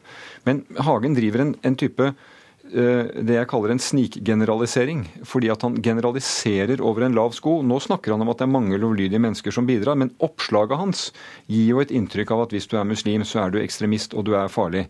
Men 0.46 0.62
Hagen 0.86 1.18
driver 1.18 1.42
en, 1.42 1.52
en 1.66 1.78
type 1.80 2.06
eh, 2.06 3.10
det 3.26 3.40
jeg 3.40 3.50
kaller 3.50 3.74
en 3.74 3.82
snikgeneralisering. 3.82 5.02
Fordi 5.26 5.50
at 5.50 5.66
han 5.66 5.80
generaliserer 5.82 6.84
over 6.84 7.08
en 7.08 7.18
lav 7.18 7.34
sko. 7.34 7.58
Nå 7.66 7.82
snakker 7.82 8.14
han 8.14 8.22
om 8.22 8.30
at 8.30 8.38
det 8.38 8.46
er 8.46 8.54
mange 8.54 8.78
lovlydige 8.78 9.22
mennesker 9.22 9.54
som 9.56 9.66
bidrar, 9.66 9.98
men 9.98 10.14
oppslaget 10.22 10.78
hans 10.78 11.08
gir 11.50 11.74
jo 11.74 11.82
et 11.82 11.94
inntrykk 11.94 12.36
av 12.36 12.46
at 12.46 12.54
hvis 12.54 12.70
du 12.70 12.78
er 12.78 12.86
muslim, 12.86 13.26
så 13.26 13.48
er 13.48 13.54
du 13.54 13.62
ekstremist 13.64 14.14
og 14.14 14.28
du 14.30 14.36
er 14.38 14.52
farlig. 14.52 14.86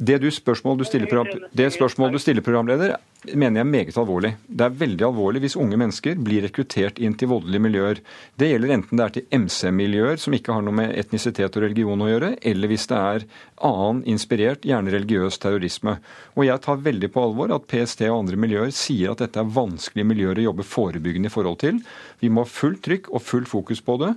Det, 0.00 0.16
du 0.16 0.30
spørsmål 0.32 0.78
du 0.80 0.86
stiller, 0.88 1.28
det 1.52 1.66
spørsmålet 1.74 2.14
du 2.16 2.22
stiller 2.22 2.40
programleder, 2.40 2.94
mener 3.36 3.60
jeg 3.60 3.66
er 3.66 3.68
meget 3.68 3.98
alvorlig. 4.00 4.30
Det 4.48 4.64
er 4.64 4.78
veldig 4.80 5.04
alvorlig 5.10 5.42
hvis 5.44 5.56
unge 5.60 5.76
mennesker 5.76 6.16
blir 6.24 6.46
rekruttert 6.46 6.96
inn 7.04 7.12
til 7.20 7.28
voldelige 7.28 7.60
miljøer. 7.60 8.00
Det 8.40 8.48
gjelder 8.48 8.72
enten 8.78 8.96
det 8.96 9.04
er 9.04 9.12
til 9.18 9.42
MC-miljøer 9.42 10.22
som 10.22 10.32
ikke 10.32 10.54
har 10.56 10.64
noe 10.64 10.78
med 10.78 10.94
etnisitet 10.96 11.52
og 11.52 11.66
religion 11.66 12.00
å 12.00 12.08
gjøre, 12.08 12.30
eller 12.48 12.72
hvis 12.72 12.88
det 12.88 13.00
er 13.00 13.26
annen 13.68 14.00
inspirert, 14.08 14.64
gjerne 14.64 14.94
religiøs 14.94 15.36
terrorisme. 15.42 15.98
Og 16.38 16.48
jeg 16.48 16.64
tar 16.64 16.80
veldig 16.86 17.12
på 17.12 17.26
alvor 17.26 17.52
at 17.58 17.68
PST 17.68 18.06
og 18.08 18.22
andre 18.22 18.40
miljøer 18.40 18.72
sier 18.72 19.12
at 19.12 19.20
dette 19.20 19.44
er 19.44 19.52
vanskelige 19.52 20.08
miljøer 20.14 20.40
å 20.40 20.46
jobbe 20.48 20.68
forebyggende 20.70 21.28
i 21.28 21.36
forhold 21.36 21.60
til. 21.60 21.84
Vi 22.24 22.32
må 22.32 22.46
ha 22.46 22.54
fullt 22.54 22.80
trykk 22.88 23.12
og 23.12 23.26
fullt 23.26 23.52
fokus 23.52 23.84
på 23.84 24.00
det. 24.00 24.14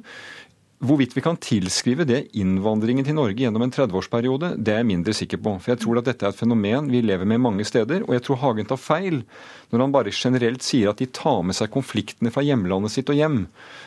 Hvorvidt 0.84 1.13
vi 1.15 1.22
kan 1.24 1.38
tilskrive 1.39 2.04
det 2.04 2.17
innvandringen 2.36 3.06
til 3.08 3.15
Norge 3.15 3.39
gjennom 3.39 3.63
en 3.63 3.72
30-årsperiode, 3.72 4.50
det 4.60 4.74
er 4.74 4.82
jeg 4.82 4.88
mindre 4.89 5.13
sikker 5.15 5.39
på. 5.39 5.54
For 5.63 5.72
jeg 5.72 5.80
tror 5.80 6.02
at 6.02 6.10
dette 6.10 6.26
er 6.28 6.34
et 6.34 6.39
fenomen 6.41 6.89
vi 6.91 7.00
lever 7.00 7.30
med 7.30 7.39
mange 7.39 7.63
steder. 7.63 8.02
Og 8.04 8.12
jeg 8.17 8.24
tror 8.26 8.41
Hagen 8.41 8.67
tar 8.67 8.82
feil 8.82 9.22
når 9.72 9.80
han 9.80 9.93
bare 9.96 10.12
generelt 10.12 10.65
sier 10.65 10.91
at 10.91 11.00
de 11.00 11.08
tar 11.08 11.39
med 11.48 11.56
seg 11.56 11.72
konfliktene 11.72 12.34
fra 12.36 12.43
hjemlandet 12.43 12.91
sitt 12.91 13.08
og 13.13 13.15
hjem. 13.15 13.38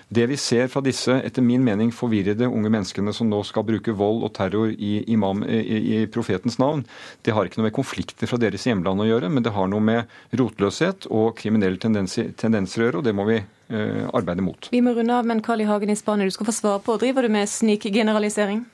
Det 0.09 0.25
vi 0.31 0.39
ser 0.41 0.71
fra 0.73 0.81
disse, 0.87 1.19
etter 1.21 1.45
min 1.45 1.67
mening, 1.67 1.93
forvirrede 1.93 2.49
unge 2.49 2.73
menneskene 2.73 3.13
som 3.13 3.29
nå 3.29 3.43
skal 3.45 3.67
bruke 3.69 3.93
vold 3.93 4.25
og 4.25 4.33
terror 4.39 4.73
i, 4.73 4.95
imam, 5.13 5.45
i, 5.45 5.83
i 5.99 6.01
profetens 6.09 6.57
navn, 6.63 6.87
det 7.29 7.37
har 7.37 7.45
ikke 7.45 7.61
noe 7.61 7.69
med 7.69 7.77
konflikter 7.77 8.31
fra 8.31 8.41
deres 8.41 8.65
hjemland 8.65 9.05
å 9.05 9.11
gjøre, 9.11 9.29
men 9.29 9.45
det 9.45 9.53
har 9.53 9.69
noe 9.69 9.85
med 9.85 10.17
rotløshet 10.41 11.11
og 11.13 11.37
kriminelle 11.43 11.77
tendenser, 11.83 12.33
tendenser 12.41 12.87
å 12.87 12.89
gjøre, 12.89 13.05
og 13.05 13.07
det 13.11 13.17
må 13.21 13.29
vi 13.29 13.43
uh, 13.73 14.07
arbeide 14.17 14.45
mot. 14.45 14.71
Vi 14.73 14.81
må 14.85 14.95
runde 14.97 15.17
av, 15.17 15.27
men 15.29 15.43
Carl 15.45 15.65
I. 15.65 15.69
Hagen 15.69 15.93
i 15.93 15.99
Spania, 15.99 16.27
du 16.27 16.35
skal 16.35 16.49
få 16.49 16.55
svare 16.55 16.83
på. 16.85 16.99
Driver 17.03 17.27
du 17.27 17.33
med 17.33 17.51
snikgeneralisering? 17.51 18.65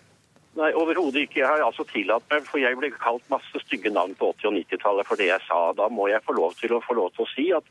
Nei, 0.58 0.68
overhodet 0.76 1.24
ikke. 1.24 1.40
Jeg 1.40 1.48
har 1.48 1.62
altså 1.64 1.86
tillatt 1.88 2.26
meg, 2.28 2.44
for 2.44 2.60
jeg 2.60 2.76
ble 2.76 2.90
kalt 3.00 3.24
masse 3.32 3.62
stygge 3.64 3.92
navn 3.92 4.12
på 4.18 4.34
80- 4.34 4.50
og 4.50 4.56
90-tallet 4.58 5.08
for 5.08 5.20
det 5.20 5.30
jeg 5.30 5.44
sa. 5.46 5.60
Da 5.78 5.88
må 5.88 6.10
jeg 6.12 6.24
få 6.26 6.36
lov 6.36 6.52
til 6.60 6.76
å 6.76 6.82
få 6.84 6.96
lov 6.98 7.14
til 7.16 7.24
å 7.24 7.32
si 7.32 7.46
at 7.56 7.68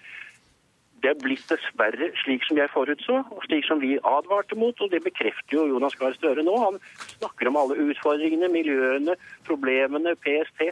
det 1.01 1.11
er 1.11 1.21
blitt 1.21 1.45
dessverre 1.49 2.11
slik 2.21 2.43
som 2.45 2.59
jeg 2.59 2.69
forutså, 2.73 3.21
og 3.33 3.45
slik 3.47 3.65
som 3.65 3.81
vi 3.81 3.95
advarte 4.05 4.57
mot. 4.57 4.77
Og 4.81 4.91
det 4.93 5.01
bekrefter 5.05 5.57
jo 5.57 5.67
Jonas 5.69 5.97
Gahr 5.97 6.13
Støre 6.17 6.45
nå. 6.45 6.53
Han 6.61 6.77
snakker 7.17 7.49
om 7.49 7.57
alle 7.61 7.77
utfordringene, 7.89 8.49
miljøene, 8.53 9.17
problemene, 9.47 10.13
PST. 10.25 10.69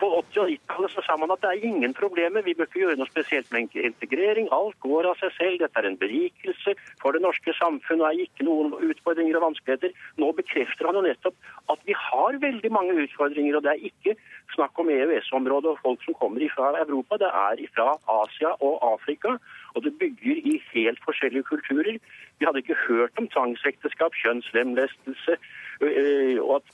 På 0.00 0.08
80- 0.10 0.40
og 0.42 0.48
90-tallet 0.50 0.90
så 0.90 1.02
sa 1.06 1.16
man 1.20 1.30
at 1.30 1.42
det 1.44 1.50
er 1.52 1.66
ingen 1.68 1.92
problemer, 1.94 2.42
vi 2.42 2.54
bør 2.58 2.66
ikke 2.66 2.80
gjøre 2.82 2.96
noe 2.98 3.10
spesielt 3.10 3.50
med 3.54 3.76
integrering. 3.78 4.48
Alt 4.54 4.74
går 4.82 5.06
av 5.06 5.20
seg 5.20 5.34
selv, 5.36 5.58
dette 5.62 5.78
er 5.80 5.86
en 5.86 5.98
berikelse 6.00 6.74
for 7.02 7.14
det 7.14 7.22
norske 7.22 7.54
samfunnet 7.60 8.02
og 8.02 8.08
er 8.08 8.24
ikke 8.26 8.46
noen 8.48 8.74
utfordringer 8.90 9.38
og 9.38 9.46
vanskeligheter. 9.48 9.94
Nå 10.18 10.32
bekrefter 10.40 10.90
han 10.90 10.98
jo 10.98 11.04
nettopp 11.06 11.52
at 11.72 11.86
vi 11.86 11.94
har 11.98 12.40
veldig 12.42 12.72
mange 12.74 12.96
utfordringer, 13.04 13.58
og 13.58 13.66
det 13.66 13.74
er 13.74 13.86
ikke 13.90 14.16
snakk 14.56 14.82
om 14.82 14.90
EØS-området 14.90 15.70
og 15.72 15.82
folk 15.86 16.02
som 16.06 16.18
kommer 16.18 16.42
fra 16.54 16.74
Europa, 16.82 17.20
det 17.22 17.30
er 17.30 17.62
fra 17.76 17.94
Asia 18.18 18.54
og 18.58 18.82
Afrika. 18.90 19.38
Og 19.74 19.82
det 19.86 19.94
bygger 19.98 20.42
i 20.50 20.58
helt 20.72 21.00
forskjellige 21.06 21.46
kulturer. 21.50 21.98
Vi 22.38 22.46
hadde 22.46 22.62
ikke 22.62 22.78
hørt 22.86 23.18
om 23.18 23.30
tvangsekteskap, 23.30 24.14
kjønnslemlestelse, 24.22 25.38
og 25.80 26.52
at 26.56 26.66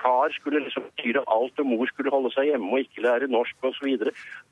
far 0.00 0.32
skulle 0.36 0.62
liksom 0.64 0.86
styre 0.94 1.24
alt, 1.26 1.58
og 1.58 1.66
mor 1.66 1.86
skulle 1.90 2.14
holde 2.14 2.32
seg 2.34 2.50
hjemme 2.50 2.70
og 2.72 2.84
ikke 2.84 3.04
lære 3.06 3.30
norsk 3.32 3.68
osv. 3.68 3.98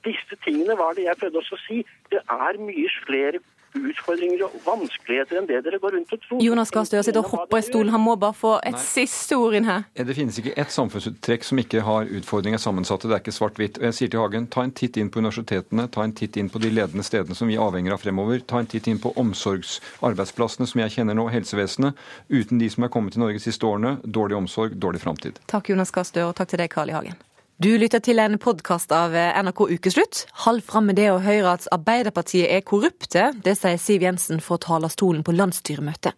Disse 0.04 0.38
tingene 0.44 0.76
var 0.78 0.98
det 0.98 1.08
jeg 1.08 1.20
prøvde 1.20 1.42
også 1.42 1.56
å 1.58 1.64
si. 1.64 1.80
Det 2.12 2.20
er 2.26 2.60
mye 2.60 2.92
flere 3.06 3.40
utfordringer 3.76 4.44
og 4.46 4.54
vanskeligheter 4.64 5.38
enn 5.40 5.48
det 5.48 5.60
dere 5.66 5.78
går 5.82 5.94
rundt 5.96 6.12
og 6.14 6.22
tror. 6.24 6.42
Jonas 6.42 6.72
Gahr 6.74 6.86
Støre 6.88 7.04
sitter 7.06 7.22
og 7.22 7.30
hopper 7.30 7.60
i 7.60 7.66
stolen. 7.66 7.92
Han 7.94 8.02
må 8.04 8.16
bare 8.20 8.36
få 8.36 8.56
et 8.66 8.76
Nei. 8.76 8.82
siste 8.82 9.38
ord 9.38 9.54
inn 9.58 9.68
her. 9.68 9.84
Det 9.94 10.16
finnes 10.16 10.38
ikke 10.42 10.54
ett 10.58 10.74
samfunnsuttrekk 10.74 11.46
som 11.46 11.62
ikke 11.62 11.84
har 11.86 12.10
utfordringer 12.20 12.58
sammensatte. 12.62 13.08
Det 13.08 13.16
er 13.18 13.22
ikke 13.24 13.36
svart-hvitt. 13.36 13.78
Og 13.78 13.88
jeg 13.90 13.98
sier 13.98 14.12
til 14.12 14.20
Hagen, 14.24 14.48
ta 14.50 14.64
en 14.66 14.74
titt 14.74 14.98
inn 15.00 15.10
på 15.12 15.22
universitetene, 15.22 15.88
ta 15.92 16.04
en 16.06 16.16
titt 16.16 16.36
inn 16.40 16.50
på 16.50 16.62
de 16.62 16.72
ledende 16.74 17.06
stedene 17.06 17.38
som 17.38 17.48
vi 17.50 17.58
avhenger 17.60 17.94
av 17.94 18.02
fremover. 18.02 18.42
Ta 18.46 18.58
en 18.62 18.70
titt 18.70 18.90
inn 18.90 19.00
på 19.02 19.14
omsorgsarbeidsplassene 19.20 20.66
som 20.66 20.84
jeg 20.84 20.96
kjenner 20.98 21.18
nå, 21.18 21.28
helsevesenet. 21.30 21.98
Uten 22.28 22.58
de 22.58 22.70
som 22.70 22.84
er 22.84 22.92
kommet 22.92 23.14
til 23.14 23.24
Norge 23.24 23.38
de 23.38 23.46
siste 23.46 23.66
årene, 23.66 23.98
dårlig 24.04 24.36
omsorg, 24.40 24.76
dårlig 24.80 25.02
framtid. 25.04 25.40
Takk 25.50 25.70
Jonas 25.72 25.94
Gahr 25.94 26.08
Støre, 26.08 26.30
og 26.32 26.38
takk 26.38 26.52
til 26.54 26.64
deg, 26.64 26.72
Carl 26.72 26.90
I. 26.90 26.98
Hagen. 26.98 27.18
Du 27.60 27.68
lytter 27.76 28.00
til 28.00 28.16
en 28.22 28.38
podkast 28.40 28.88
av 28.96 29.12
NRK 29.12 29.58
Ukeslutt. 29.74 30.22
Hold 30.46 30.62
fram 30.64 30.86
med 30.88 30.96
det 30.96 31.10
å 31.12 31.18
høre 31.20 31.50
at 31.58 31.66
Arbeiderpartiet 31.76 32.48
er 32.48 32.62
korrupte. 32.64 33.26
Det 33.44 33.52
sier 33.58 33.76
Siv 33.76 34.06
Jensen 34.06 34.38
fra 34.40 34.56
talerstolen 34.64 35.20
på 35.20 35.34
landsstyremøtet. 35.36 36.16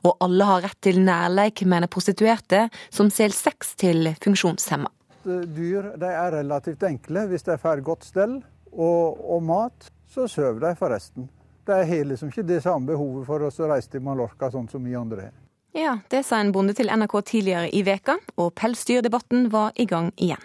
Og 0.00 0.14
alle 0.24 0.46
har 0.48 0.62
rett 0.64 0.78
til 0.86 1.02
nærleik 1.04 1.60
med 1.68 1.84
en 1.84 1.90
prostituerte 1.92 2.62
som 2.88 3.10
selger 3.12 3.36
sex 3.36 3.74
til 3.84 4.08
funksjonshemma. 4.24 4.88
Dyr 5.28 5.90
er 5.98 6.38
relativt 6.38 6.88
enkle. 6.88 7.26
Hvis 7.34 7.44
de 7.50 7.58
får 7.60 7.84
godt 7.84 8.08
stell 8.08 8.38
og, 8.72 9.20
og, 9.20 9.44
mat, 9.44 9.90
så 10.08 10.24
sover 10.24 10.70
de 10.70 10.72
forresten. 10.80 11.28
De 11.68 11.82
har 11.92 12.08
liksom 12.14 12.32
ikke 12.32 12.48
det 12.48 12.62
samme 12.64 12.94
behovet 12.94 13.28
for 13.28 13.44
å 13.44 13.52
reise 13.74 13.92
til 13.92 14.08
Mallorca 14.08 14.48
sånn 14.56 14.72
som 14.72 14.88
vi 14.88 14.96
andre 14.96 15.28
har. 15.28 15.36
Ja, 15.76 15.98
det 16.08 16.22
sa 16.24 16.38
en 16.40 16.48
bonde 16.52 16.72
til 16.72 16.88
NRK 16.88 17.12
tidligere 17.28 17.68
i 17.76 17.82
veka, 17.84 18.14
og 18.40 18.54
pelsdyrdebatten 18.56 19.50
var 19.52 19.74
i 19.76 19.84
gang 19.86 20.08
igjen. 20.16 20.40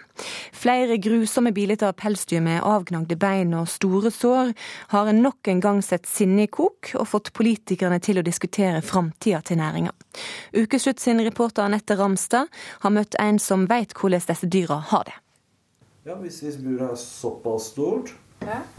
Flere 0.52 0.98
grusomme 1.00 1.54
bilder 1.56 1.88
av 1.88 1.94
pelsdyr 1.98 2.42
med 2.44 2.60
avgnagde 2.68 3.16
bein 3.20 3.54
og 3.56 3.70
store 3.72 4.12
sår 4.12 4.52
har 4.92 5.12
nok 5.16 5.48
en 5.48 5.62
gang 5.64 5.80
sett 5.86 6.10
sinnet 6.12 6.50
i 6.50 6.52
kok 6.52 6.92
og 7.00 7.08
fått 7.08 7.32
politikerne 7.40 8.02
til 8.04 8.20
å 8.20 8.26
diskutere 8.26 8.84
framtida 8.84 9.40
til 9.48 9.62
næringa. 9.62 9.94
Ukeslutt 10.60 11.00
sin 11.00 11.24
reporter 11.24 11.64
Anette 11.64 11.96
Ramstad 11.98 12.52
har 12.84 12.94
møtt 12.94 13.16
en 13.24 13.40
som 13.40 13.64
veit 13.72 13.96
hvordan 13.96 14.28
disse 14.28 14.50
dyra 14.52 14.82
har 14.92 15.08
det. 15.08 15.16
Ja, 16.04 16.18
Hvis, 16.20 16.42
hvis 16.44 16.60
buret 16.60 16.92
er 16.92 17.00
såpass 17.00 17.72
stort 17.72 18.12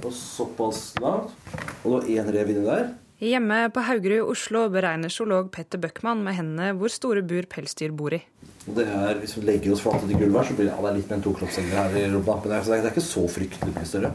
og 0.05 0.13
såpass 0.13 0.93
langt, 1.01 1.33
og 1.85 2.03
det 2.05 2.13
er 2.13 2.21
én 2.21 2.29
rev 2.37 2.53
inni 2.53 2.67
der 2.69 2.93
Hjemme 3.25 3.71
på 3.73 3.81
Haugerud 3.81 4.19
i 4.19 4.25
Oslo 4.35 4.67
beregner 4.69 5.09
zoolog 5.09 5.47
Petter 5.53 5.81
Bøckmann 5.81 6.21
med 6.27 6.35
hendene 6.37 6.75
hvor 6.77 6.93
store 6.93 7.23
bur 7.25 7.47
pelsdyr 7.49 7.95
bor 7.97 8.13
i. 8.13 8.19
Det 8.67 8.85
er, 8.85 9.17
Hvis 9.23 9.39
vi 9.39 9.45
legger 9.47 9.73
oss 9.73 9.81
flate 9.81 10.05
til 10.05 10.19
gulvet 10.19 10.43
her, 10.43 10.49
så 10.51 10.57
blir 10.59 10.69
det, 10.69 10.75
ja, 10.75 10.83
det 10.83 10.91
er 10.91 10.99
litt 10.99 11.09
med 11.09 11.17
en 11.17 11.25
to 11.25 11.33
kroppsdeler 11.39 11.79
her 11.79 11.97
i 11.97 12.03
rumpa. 12.13 12.37
Men 12.43 12.53
det 12.53 12.59
er, 12.59 12.69
det 12.69 12.81
er 12.83 12.93
ikke 12.93 13.05
så 13.07 13.25
fryktelig 13.33 13.73
mye 13.73 13.89
større. 13.89 14.11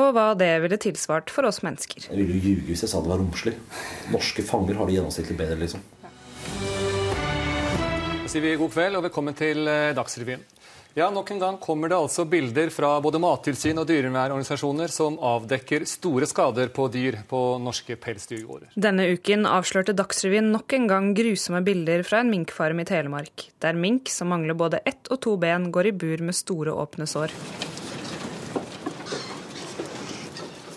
Og 0.00 0.08
hva 0.16 0.24
det 0.40 0.48
ville 0.64 0.78
tilsvart 0.80 1.32
for 1.32 1.48
oss 1.48 1.60
mennesker. 1.66 2.08
Jeg 2.08 2.16
ville 2.16 2.38
jo 2.38 2.54
ljuge 2.54 2.70
hvis 2.70 2.86
jeg 2.86 2.92
sa 2.94 3.02
det 3.04 3.12
var 3.12 3.20
romslig. 3.20 3.52
Norske 4.14 4.44
fanger 4.48 4.80
har 4.80 4.88
det 4.88 4.96
gjennomsnittlig 4.96 5.36
bedre, 5.42 5.60
liksom. 5.60 5.84
Da 8.22 8.32
sier 8.32 8.44
vi 8.46 8.56
god 8.56 8.72
kveld 8.72 8.96
og 8.96 9.04
velkommen 9.10 9.36
til 9.36 9.68
eh, 9.68 9.92
Dagsrevyen. 9.96 10.48
Ja, 10.96 11.10
Nok 11.12 11.30
en 11.30 11.38
gang 11.38 11.56
kommer 11.60 11.90
det 11.92 11.96
altså 12.00 12.24
bilder 12.24 12.70
fra 12.72 12.94
både 13.04 13.18
Mattilsyn 13.20 13.76
og 13.76 13.84
dyrevernorganisasjoner 13.84 14.88
som 14.88 15.18
avdekker 15.20 15.82
store 15.84 16.24
skader 16.24 16.70
på 16.72 16.86
dyr 16.88 17.18
på 17.28 17.40
norske 17.60 17.98
pelsdyrgårder. 18.00 18.70
Denne 18.80 19.04
uken 19.12 19.44
avslørte 19.44 19.92
Dagsrevyen 19.92 20.48
nok 20.54 20.72
en 20.72 20.86
gang 20.88 21.10
grusomme 21.18 21.60
bilder 21.66 22.00
fra 22.00 22.22
en 22.24 22.30
minkfarm 22.32 22.80
i 22.80 22.86
Telemark, 22.88 23.44
der 23.60 23.76
mink 23.76 24.08
som 24.08 24.32
mangler 24.32 24.56
både 24.56 24.80
ett 24.88 25.10
og 25.12 25.20
to 25.26 25.34
ben, 25.36 25.66
går 25.68 25.90
i 25.90 25.92
bur 26.00 26.24
med 26.24 26.38
store 26.38 26.72
åpne 26.72 27.04
sår. 27.12 27.36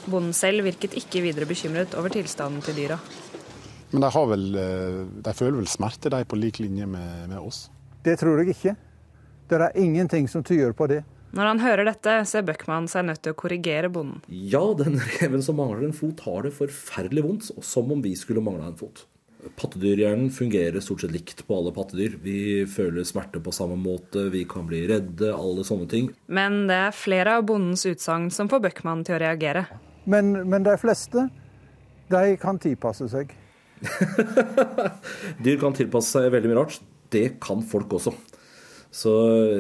Bonden 0.04 0.36
selv 0.36 0.68
virket 0.68 1.00
ikke 1.00 1.24
videre 1.30 1.48
bekymret 1.48 1.96
over 1.96 2.12
tilstanden 2.12 2.60
til 2.68 2.76
dyra. 2.82 3.00
Men 3.96 4.04
de, 4.04 4.12
vel, 4.36 4.46
eh, 4.66 5.00
de 5.32 5.38
føler 5.46 5.62
vel 5.62 5.72
smerte, 5.72 6.12
de, 6.12 6.22
på 6.28 6.44
lik 6.44 6.60
linje 6.60 6.92
med, 6.92 7.28
med 7.32 7.40
oss? 7.40 7.70
Det 8.04 8.20
tror 8.20 8.44
jeg 8.44 8.58
ikke. 8.58 8.76
Det 9.50 9.58
er 9.58 9.78
ingenting 9.82 10.28
som 10.30 10.44
tyder 10.46 10.76
på 10.78 10.86
det. 10.92 11.04
Når 11.34 11.46
han 11.46 11.62
hører 11.62 11.86
dette, 11.86 12.14
ser 12.26 12.46
Bøckmann 12.46 12.88
seg 12.90 13.06
nødt 13.06 13.22
til 13.26 13.34
å 13.34 13.38
korrigere 13.38 13.90
bonden. 13.94 14.22
Ja, 14.30 14.62
den 14.78 14.98
reven 15.20 15.44
som 15.46 15.60
mangler 15.62 15.86
en 15.86 15.96
fot, 15.96 16.22
har 16.26 16.46
det 16.46 16.56
forferdelig 16.58 17.24
vondt, 17.26 17.50
som 17.66 17.92
om 17.94 18.02
vi 18.02 18.16
skulle 18.18 18.44
mangla 18.46 18.72
en 18.72 18.78
fot. 18.80 19.04
Pattedyrhjernen 19.60 20.32
fungerer 20.36 20.82
stort 20.84 21.06
sett 21.06 21.14
likt 21.14 21.46
på 21.48 21.56
alle 21.56 21.72
pattedyr. 21.76 22.18
Vi 22.22 22.40
føler 22.70 23.06
smerte 23.08 23.40
på 23.42 23.54
samme 23.56 23.78
måte, 23.80 24.26
vi 24.34 24.42
kan 24.50 24.66
bli 24.70 24.82
redde, 24.90 25.30
alle 25.32 25.64
sånne 25.66 25.88
ting. 25.92 26.10
Men 26.28 26.66
det 26.70 26.80
er 26.90 26.98
flere 26.98 27.38
av 27.40 27.46
bondens 27.48 27.86
utsagn 27.88 28.28
som 28.34 28.50
får 28.52 28.66
Bøckmann 28.66 29.06
til 29.08 29.18
å 29.18 29.22
reagere. 29.22 29.68
Men, 30.10 30.34
men 30.50 30.66
de 30.66 30.76
fleste, 30.82 31.30
de 32.12 32.36
kan 32.42 32.60
tilpasse 32.62 33.08
seg. 33.14 33.32
Dyr 35.46 35.62
kan 35.62 35.78
tilpasse 35.78 36.18
seg 36.18 36.34
veldig 36.34 36.52
mye 36.52 36.60
rart. 36.64 36.82
Det 37.14 37.40
kan 37.42 37.62
folk 37.66 37.96
også. 38.02 38.14
Så 38.90 39.12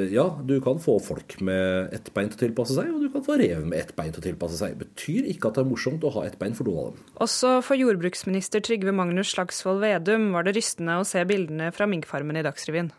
ja, 0.10 0.26
du 0.42 0.56
kan 0.62 0.80
få 0.82 0.96
folk 1.06 1.36
med 1.46 1.94
ett 1.94 2.08
bein 2.16 2.32
til 2.32 2.40
å 2.40 2.42
tilpasse 2.48 2.74
seg, 2.74 2.88
og 2.90 3.04
du 3.04 3.12
kan 3.14 3.24
få 3.26 3.36
rev 3.38 3.62
med 3.62 3.78
ett 3.78 3.92
bein 3.98 4.10
til 4.14 4.24
å 4.24 4.26
tilpasse 4.26 4.58
seg. 4.58 4.74
Betyr 4.80 5.28
ikke 5.30 5.52
at 5.52 5.60
det 5.60 5.64
er 5.66 5.70
morsomt 5.70 6.06
å 6.08 6.14
ha 6.16 6.24
ett 6.26 6.40
bein 6.42 6.58
for 6.58 6.66
noen 6.66 6.80
av 6.82 6.96
dem. 6.96 7.04
Også 7.22 7.52
for 7.66 7.78
jordbruksminister 7.78 8.64
Trygve 8.66 8.94
Magnus 8.96 9.36
Slagsvold 9.36 9.84
Vedum 9.86 10.32
var 10.34 10.48
det 10.48 10.56
rystende 10.58 10.98
å 10.98 11.06
se 11.06 11.22
bildene 11.30 11.70
fra 11.76 11.86
minkfarmen 11.90 12.42
i 12.42 12.46
Dagsrevyen. 12.48 12.90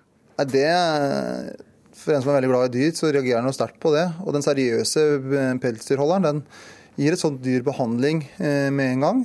Det 0.40 0.68
For 2.00 2.14
en 2.14 2.22
som 2.22 2.30
er 2.30 2.38
veldig 2.38 2.48
glad 2.52 2.70
i 2.70 2.78
dyr, 2.78 2.92
så 2.96 3.10
reagerer 3.10 3.42
han 3.42 3.50
jo 3.50 3.56
sterkt 3.58 3.80
på 3.82 3.90
det. 3.92 4.06
Og 4.22 4.32
den 4.32 4.46
seriøse 4.46 5.02
eh, 5.18 5.56
pelsdyrholderen 5.60 6.24
den 6.24 6.44
gir 7.00 7.16
et 7.16 7.20
sånt 7.20 7.42
dyr 7.44 7.66
behandling 7.66 8.22
eh, 8.38 8.70
med 8.72 8.94
en 8.94 9.04
gang, 9.04 9.20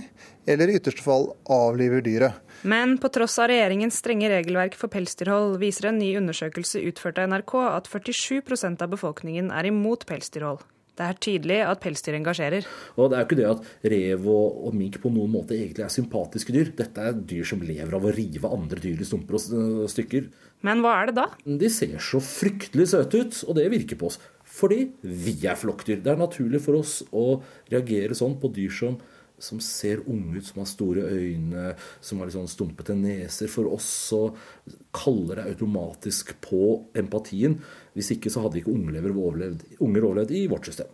eller 0.50 0.72
i 0.74 0.80
ytterste 0.80 1.06
fall 1.06 1.30
avliver 1.52 2.04
dyret. 2.04 2.42
Men 2.66 2.96
på 2.98 3.12
tross 3.14 3.38
av 3.38 3.52
regjeringens 3.52 4.00
strenge 4.02 4.30
regelverk 4.32 4.74
for 4.80 4.90
pelsdyrhold, 4.90 5.60
viser 5.62 5.92
en 5.92 6.00
ny 6.02 6.16
undersøkelse 6.18 6.82
utført 6.90 7.20
av 7.22 7.30
NRK 7.30 7.60
at 7.68 7.90
47% 7.92 8.82
av 8.82 8.90
befolkningen 8.96 9.52
er 9.54 9.70
imot 9.70 10.08
pelsdyrhold. 10.10 10.64
Det 10.96 11.04
er 11.04 11.18
tydelig 11.20 11.58
at 11.68 11.82
pelsdyr 11.84 12.16
engasjerer. 12.16 12.68
Og 12.96 13.10
Det 13.12 13.18
er 13.18 13.22
jo 13.22 13.28
ikke 13.28 13.38
det 13.38 13.48
at 13.50 13.90
rev 13.92 14.28
og, 14.32 14.60
og 14.70 14.78
mink 14.80 14.98
på 15.04 15.12
noen 15.12 15.34
måte 15.34 15.58
egentlig 15.58 15.84
er 15.84 15.92
sympatiske 15.92 16.56
dyr. 16.56 16.72
Dette 16.78 17.04
er 17.04 17.18
dyr 17.20 17.46
som 17.46 17.64
lever 17.68 17.98
av 17.98 18.08
å 18.08 18.14
rive 18.16 18.52
andre 18.56 18.80
dyr 18.80 19.04
i 19.04 19.08
stumper 19.08 19.36
og 19.36 19.90
stykker. 19.92 20.30
Men 20.66 20.82
hva 20.82 20.96
er 21.02 21.12
det 21.12 21.18
da? 21.20 21.28
De 21.44 21.70
ser 21.70 22.00
så 22.02 22.22
fryktelig 22.24 22.88
søte 22.94 23.26
ut, 23.26 23.42
og 23.44 23.60
det 23.60 23.68
virker 23.76 24.00
på 24.00 24.08
oss. 24.08 24.22
Fordi 24.56 24.86
vi 25.04 25.36
er 25.44 25.60
flokkdyr. 25.60 26.00
Det 26.00 26.16
er 26.16 26.22
naturlig 26.22 26.64
for 26.64 26.80
oss 26.80 27.02
å 27.12 27.42
reagere 27.74 28.16
sånn 28.16 28.40
på 28.40 28.54
dyr 28.56 28.72
som 28.74 28.96
som 29.38 29.60
ser 29.64 30.04
unge 30.10 30.38
ut, 30.38 30.48
som 30.48 30.62
har 30.62 30.70
store 30.70 31.06
øyne, 31.12 31.74
som 32.02 32.20
har 32.20 32.30
litt 32.30 32.38
sånn 32.38 32.52
stumpete 32.52 32.96
neser. 32.98 33.52
For 33.52 33.70
oss 33.72 33.88
så 34.12 34.22
kaller 34.96 35.42
det 35.42 35.48
automatisk 35.54 36.36
på 36.46 36.62
empatien. 36.98 37.60
Hvis 37.96 38.14
ikke 38.16 38.32
så 38.34 38.46
hadde 38.46 38.62
ikke 38.62 38.76
unger 38.76 39.12
overlevd, 39.12 39.66
unger 39.80 40.08
overlevd 40.08 40.36
i 40.36 40.46
vårt 40.52 40.72
system. 40.72 40.92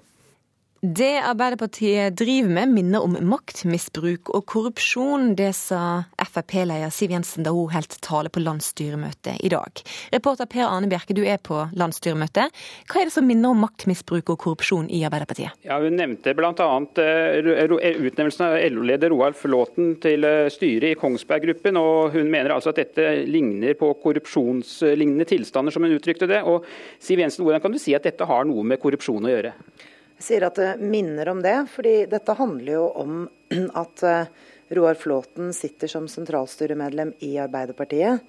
Det 0.81 1.19
Arbeiderpartiet 1.21 2.15
driver 2.17 2.49
med, 2.49 2.71
minner 2.73 3.03
om 3.05 3.13
maktmisbruk 3.29 4.31
og 4.33 4.47
korrupsjon. 4.49 5.35
Det 5.37 5.51
sa 5.53 6.07
Frp-leder 6.17 6.89
Siv 6.89 7.11
Jensen 7.13 7.45
da 7.45 7.51
hun 7.53 7.69
holdt 7.69 7.99
tale 8.01 8.31
på 8.33 8.41
landsstyremøtet 8.41 9.43
i 9.45 9.51
dag. 9.53 9.83
Reporter 10.09 10.49
Per 10.49 10.65
Arne 10.65 10.89
Bjerke, 10.89 11.13
du 11.13 11.21
er 11.21 11.37
på 11.37 11.59
landsstyremøtet. 11.77 12.49
Hva 12.89 12.97
er 12.97 13.11
det 13.11 13.13
som 13.13 13.29
minner 13.29 13.53
om 13.53 13.61
maktmisbruk 13.61 14.33
og 14.33 14.39
korrupsjon 14.41 14.89
i 14.89 15.03
Arbeiderpartiet? 15.05 15.53
Ja, 15.69 15.77
Hun 15.85 16.01
nevnte 16.01 16.33
bl.a. 16.33 16.49
Eh, 16.49 17.77
utnevnelsen 18.01 18.47
av 18.47 18.57
LO-leder 18.73 19.13
Roald 19.13 19.37
Flåten 19.37 19.93
til 20.01 20.25
eh, 20.25 20.49
styret 20.49 20.95
i 20.95 20.97
Kongsberg 20.97 21.45
Gruppen. 21.45 21.77
og 21.77 22.17
Hun 22.17 22.33
mener 22.33 22.57
altså 22.57 22.73
at 22.73 22.81
dette 22.81 23.19
ligner 23.29 23.77
på 23.77 23.93
korrupsjonslignende 24.01 25.29
tilstander, 25.29 25.77
som 25.77 25.85
hun 25.85 25.93
uttrykte 25.93 26.25
det. 26.25 26.41
Og 26.41 26.65
Siv 26.97 27.21
Jensen, 27.21 27.45
Hvordan 27.45 27.61
kan 27.61 27.77
du 27.77 27.77
si 27.77 27.93
at 27.93 28.09
dette 28.09 28.25
har 28.25 28.49
noe 28.49 28.65
med 28.65 28.81
korrupsjon 28.81 29.29
å 29.29 29.37
gjøre? 29.37 29.57
Sier 30.23 30.45
at 30.47 30.57
det 30.59 30.71
minner 30.79 31.29
om 31.31 31.41
det, 31.43 31.57
fordi 31.73 32.05
dette 32.11 32.37
handler 32.37 32.73
jo 32.77 32.87
om 33.03 33.21
at 33.83 34.03
eh, 34.07 34.31
Roar 34.71 34.95
Flåten 34.95 35.49
sitter 35.53 35.91
som 35.91 36.07
sentralstyremedlem 36.07 37.13
i 37.27 37.33
Arbeiderpartiet. 37.43 38.21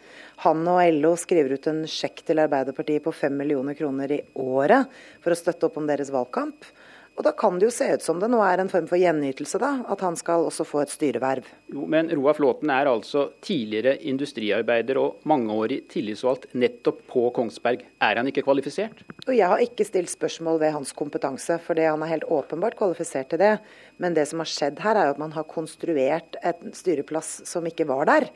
Han 0.42 0.64
og 0.66 0.83
LO 0.96 1.12
skriver 1.20 1.55
ut 1.55 1.68
en 1.70 1.85
sjekk 1.87 2.24
til 2.26 2.42
Arbeiderpartiet 2.42 3.05
på 3.05 3.12
5 3.14 3.37
millioner 3.38 3.78
kroner 3.78 4.16
i 4.16 4.22
året 4.42 4.90
for 5.22 5.31
å 5.31 5.38
støtte 5.38 5.68
opp 5.68 5.78
om 5.78 5.87
deres 5.87 6.11
valgkamp. 6.11 6.66
Og 7.12 7.27
da 7.27 7.33
kan 7.37 7.59
det 7.61 7.66
jo 7.68 7.72
se 7.75 7.87
ut 7.92 8.05
som 8.05 8.20
det 8.22 8.29
nå 8.33 8.38
er 8.40 8.62
en 8.62 8.70
form 8.72 8.87
for 8.88 9.01
gjenytelse, 9.01 9.59
da. 9.61 9.72
At 9.92 10.01
han 10.05 10.16
skal 10.16 10.46
også 10.46 10.64
få 10.64 10.81
et 10.83 10.92
styreverv. 10.92 11.48
Jo, 11.72 11.85
men 11.90 12.09
Roar 12.16 12.38
Flåten 12.38 12.72
er 12.72 12.88
altså 12.88 13.27
tidligere 13.44 13.98
industriarbeider 14.09 15.01
og 15.01 15.27
mangeårig 15.29 15.83
tillitsvalgt 15.92 16.48
nettopp 16.57 17.03
på 17.12 17.27
Kongsberg. 17.37 17.85
Er 18.03 18.20
han 18.20 18.31
ikke 18.31 18.44
kvalifisert? 18.46 19.05
Og 19.27 19.35
Jeg 19.37 19.48
har 19.53 19.61
ikke 19.61 19.87
stilt 19.87 20.12
spørsmål 20.12 20.59
ved 20.64 20.75
hans 20.79 20.94
kompetanse, 20.96 21.59
for 21.62 21.77
det 21.77 21.90
han 21.90 22.03
er 22.03 22.14
helt 22.14 22.29
åpenbart 22.33 22.79
kvalifisert 22.81 23.31
til 23.35 23.42
det. 23.44 23.53
Men 24.01 24.16
det 24.16 24.25
som 24.31 24.40
har 24.42 24.48
skjedd 24.48 24.81
her, 24.83 24.96
er 24.96 25.11
jo 25.11 25.14
at 25.14 25.22
man 25.22 25.37
har 25.37 25.46
konstruert 25.51 26.40
en 26.42 26.72
styreplass 26.75 27.42
som 27.48 27.66
ikke 27.68 27.87
var 27.90 28.09
der. 28.09 28.29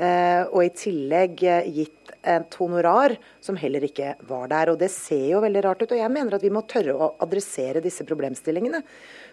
Eh, 0.00 0.42
og 0.48 0.64
i 0.64 0.72
tillegg 0.72 1.44
eh, 1.44 1.68
gitt 1.76 2.14
et 2.26 2.56
honorar 2.58 3.14
som 3.42 3.58
heller 3.60 3.84
ikke 3.86 4.14
var 4.28 4.48
der. 4.50 4.72
Og 4.72 4.80
det 4.80 4.90
ser 4.94 5.28
jo 5.34 5.42
veldig 5.44 5.62
rart 5.66 5.84
ut. 5.84 5.92
Og 5.92 6.00
jeg 6.00 6.14
mener 6.14 6.36
at 6.36 6.44
vi 6.44 6.52
må 6.54 6.64
tørre 6.70 6.96
å 6.96 7.12
adressere 7.22 7.82
disse 7.84 8.06
problemstillingene. 8.22 8.82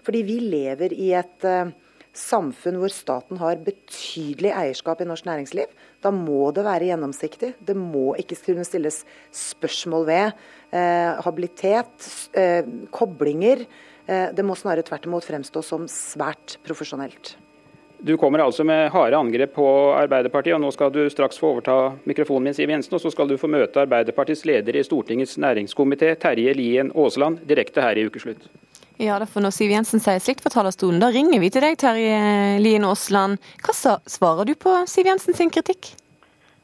Fordi 0.03 0.23
vi 0.25 0.39
lever 0.49 0.93
i 0.93 1.13
et 1.17 1.45
uh, 1.45 1.69
samfunn 2.15 2.79
hvor 2.81 2.91
staten 2.91 3.37
har 3.39 3.61
betydelig 3.61 4.51
eierskap 4.51 5.01
i 5.01 5.07
norsk 5.07 5.27
næringsliv. 5.29 5.69
Da 6.01 6.11
må 6.11 6.49
det 6.55 6.65
være 6.65 6.89
gjennomsiktig. 6.89 7.53
Det 7.61 7.75
må 7.77 8.15
ikke 8.17 8.39
kunne 8.47 8.65
stilles 8.65 9.03
spørsmål 9.35 10.07
ved 10.07 10.25
eh, 10.73 11.21
habilitet, 11.21 12.07
eh, 12.33 12.65
koblinger. 12.89 13.67
det 14.09 14.41
må 14.41 14.55
snarere 14.57 14.81
tvert 14.81 15.05
imot 15.05 15.27
fremstå 15.27 15.61
som 15.61 15.85
svært 15.85 16.57
profesjonelt. 16.65 17.35
Du 18.01 18.17
kommer 18.17 18.39
altså 18.39 18.63
med 18.63 18.89
harde 18.93 19.17
angrep 19.17 19.53
på 19.57 19.67
Arbeiderpartiet, 19.91 20.55
og 20.55 20.61
nå 20.63 20.71
skal 20.71 20.91
du 20.95 21.01
straks 21.11 21.37
få 21.37 21.49
overta 21.51 21.75
mikrofonen 22.07 22.47
min, 22.47 22.55
Siv 22.55 22.71
Jensen. 22.71 22.95
Og 22.95 23.03
så 23.03 23.11
skal 23.11 23.27
du 23.27 23.35
få 23.37 23.49
møte 23.51 23.83
Arbeiderpartiets 23.83 24.45
leder 24.47 24.79
i 24.79 24.83
Stortingets 24.87 25.35
næringskomité, 25.37 26.13
Terje 26.15 26.53
Lien 26.55 26.93
Aasland, 26.95 27.43
direkte 27.49 27.83
her 27.83 27.99
i 27.99 28.07
Ukeslutt. 28.07 28.47
Ja, 28.99 29.15
for 29.31 29.39
Når 29.39 29.53
Siv 29.55 29.71
Jensen 29.71 30.01
sier 30.03 30.19
slikt 30.19 30.43
fra 30.43 30.51
talerstolen, 30.51 30.99
da 30.99 31.07
ringer 31.15 31.39
vi 31.39 31.47
til 31.53 31.63
deg, 31.63 31.77
Terje 31.79 32.59
Lien 32.59 32.83
Aasland. 32.83 33.39
Hva 33.63 33.95
svarer 34.03 34.43
du 34.43 34.57
på 34.59 34.73
Siv 34.91 35.07
Jensen 35.07 35.37
sin 35.37 35.51
kritikk? 35.55 35.93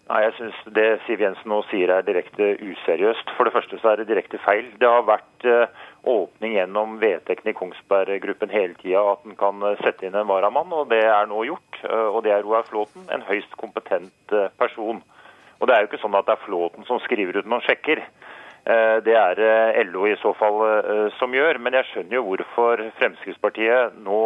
Nei, 0.10 0.20
Jeg 0.26 0.34
syns 0.38 0.58
det 0.76 0.86
Siv 1.06 1.24
Jensen 1.24 1.48
nå 1.48 1.62
sier 1.70 1.94
er 1.96 2.04
direkte 2.04 2.58
useriøst. 2.60 3.32
For 3.38 3.48
det 3.48 3.56
første 3.56 3.80
så 3.80 3.94
er 3.94 4.02
det 4.02 4.10
direkte 4.12 4.42
feil. 4.44 4.68
Det 4.84 4.92
har 4.92 5.08
vært 5.08 5.48
uh, 5.48 5.72
åpning 6.04 6.58
gjennom 6.58 7.00
vedtektene 7.00 7.54
i 7.54 7.58
Kongsberg 7.58 8.20
Gruppen 8.28 8.52
hele 8.52 8.76
tida 8.84 9.02
at 9.14 9.24
en 9.26 9.40
kan 9.40 9.64
eh, 9.66 9.80
sette 9.82 10.06
inn 10.06 10.20
en 10.20 10.28
varamann, 10.30 10.76
og 10.76 10.92
det 10.92 11.02
er 11.08 11.32
nå 11.32 11.42
gjort. 11.48 11.80
Eh, 11.88 12.08
og 12.12 12.22
det 12.28 12.36
er 12.36 12.44
Roar 12.46 12.68
Flåten, 12.68 13.08
en 13.16 13.26
høyst 13.26 13.56
kompetent 13.62 14.36
eh, 14.36 14.52
person. 14.60 15.00
Og 15.60 15.68
det 15.68 15.76
er 15.76 15.86
jo 15.86 15.90
ikke 15.90 16.04
sånn 16.04 16.20
at 16.20 16.28
det 16.28 16.36
er 16.36 16.46
Flåten 16.46 16.86
som 16.86 17.00
skriver 17.08 17.40
ut 17.40 17.48
noen 17.50 17.64
sjekker. 17.66 18.04
Det 18.66 19.14
er 19.14 19.40
LO 19.92 20.08
i 20.10 20.16
så 20.18 20.32
fall 20.40 20.58
som 21.20 21.34
gjør. 21.38 21.60
Men 21.62 21.78
jeg 21.78 21.86
skjønner 21.92 22.18
jo 22.18 22.24
hvorfor 22.26 22.82
Fremskrittspartiet 22.98 24.00
nå 24.02 24.22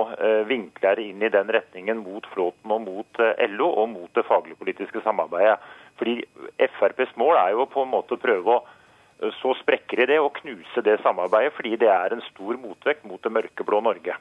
vinkler 0.47 1.01
inn 1.03 1.25
i 1.27 1.31
den 1.33 1.51
retningen 1.51 1.99
mot 2.05 2.27
Flåten 2.31 2.71
og 2.71 2.85
mot 2.85 3.21
LO 3.51 3.67
og 3.83 3.89
mot 3.91 4.13
det 4.15 4.23
fagligpolitiske 4.29 5.03
samarbeidet. 5.03 5.57
Fordi 5.99 6.21
FrPs 6.79 7.11
mål 7.19 7.35
er 7.41 7.57
jo 7.57 7.67
på 7.67 7.83
en 7.83 7.91
måte 7.91 8.15
å 8.15 8.21
prøve 8.23 8.55
å 8.55 8.63
så 9.41 9.51
sprekker 9.59 9.99
i 9.99 10.07
det 10.13 10.19
og 10.23 10.37
knuse 10.39 10.83
det 10.85 11.01
samarbeidet, 11.03 11.51
fordi 11.57 11.75
det 11.81 11.89
er 11.91 12.15
en 12.15 12.23
stor 12.29 12.55
motvekt 12.61 13.03
mot 13.03 13.19
det 13.19 13.33
mørkeblå 13.35 13.81
Norge. 13.83 14.15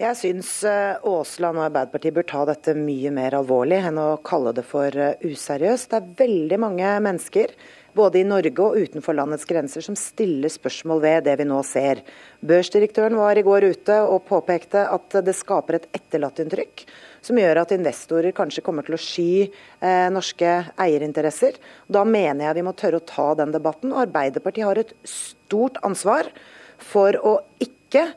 Jeg 0.00 0.16
syns 0.16 0.48
eh, 0.64 0.96
Aasland 0.96 1.58
og 1.58 1.66
Arbeiderpartiet 1.66 2.14
bør 2.16 2.24
ta 2.24 2.46
dette 2.48 2.72
mye 2.72 3.10
mer 3.12 3.34
alvorlig 3.36 3.82
enn 3.84 3.98
å 4.00 4.14
kalle 4.24 4.54
det 4.56 4.62
for 4.64 4.94
eh, 4.96 5.26
useriøst. 5.28 5.90
Det 5.92 5.98
er 5.98 6.14
veldig 6.22 6.58
mange 6.62 6.92
mennesker 7.04 7.52
både 7.92 8.22
i 8.22 8.24
Norge 8.24 8.64
og 8.64 8.78
utenfor 8.80 9.18
landets 9.18 9.44
grenser 9.44 9.84
som 9.84 9.98
stiller 9.98 10.48
spørsmål 10.48 11.02
ved 11.04 11.26
det 11.28 11.34
vi 11.42 11.46
nå 11.50 11.58
ser. 11.68 12.00
Børsdirektøren 12.40 13.18
var 13.20 13.36
i 13.36 13.44
går 13.44 13.66
ute 13.74 13.98
og 14.06 14.24
påpekte 14.30 14.86
at 14.88 15.18
det 15.26 15.36
skaper 15.36 15.82
et 15.82 15.90
etterlattinntrykk 16.00 16.86
som 17.20 17.42
gjør 17.42 17.60
at 17.66 17.76
investorer 17.76 18.32
kanskje 18.32 18.64
kommer 18.64 18.88
til 18.88 18.96
å 18.96 19.02
sky 19.04 19.30
eh, 19.44 20.08
norske 20.16 20.56
eierinteresser. 20.80 21.60
Da 21.92 22.06
mener 22.08 22.46
jeg 22.46 22.62
vi 22.62 22.66
må 22.70 22.72
tørre 22.72 23.02
å 23.02 23.08
ta 23.12 23.34
den 23.42 23.52
debatten. 23.52 23.92
og 23.92 24.06
Arbeiderpartiet 24.06 24.70
har 24.70 24.80
et 24.80 24.96
stort 25.04 25.76
ansvar 25.84 26.32
for 26.80 27.20
å 27.20 27.36
ikke 27.60 28.08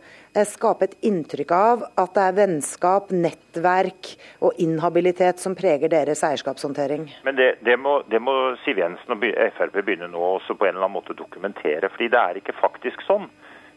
skape 0.49 0.87
et 0.89 0.95
inntrykk 1.05 1.51
av 1.53 1.83
at 2.01 2.15
det 2.15 2.23
er 2.25 2.37
vennskap, 2.39 3.11
nettverk 3.13 4.13
og 4.41 4.57
inhabilitet 4.61 5.41
som 5.43 5.55
preger 5.57 5.91
deres 5.93 6.23
eierskapshåndtering. 6.25 7.05
Men 7.27 7.37
det, 7.37 7.49
det, 7.61 7.77
må, 7.77 7.99
det 8.09 8.21
må, 8.23 8.33
Siv 8.63 8.81
Jensen 8.81 9.15
og 9.15 9.25
Frp 9.57 9.77
begynne 9.79 10.09
nå 10.09 10.23
også 10.39 10.57
på 10.57 10.65
en 10.65 10.73
eller 10.73 10.87
annen 10.87 10.97
måte 10.97 11.17
dokumentere. 11.17 11.89
fordi 11.93 12.09
det 12.09 12.19
er 12.19 12.41
ikke 12.41 12.57
faktisk 12.57 13.05
sånn. 13.05 13.29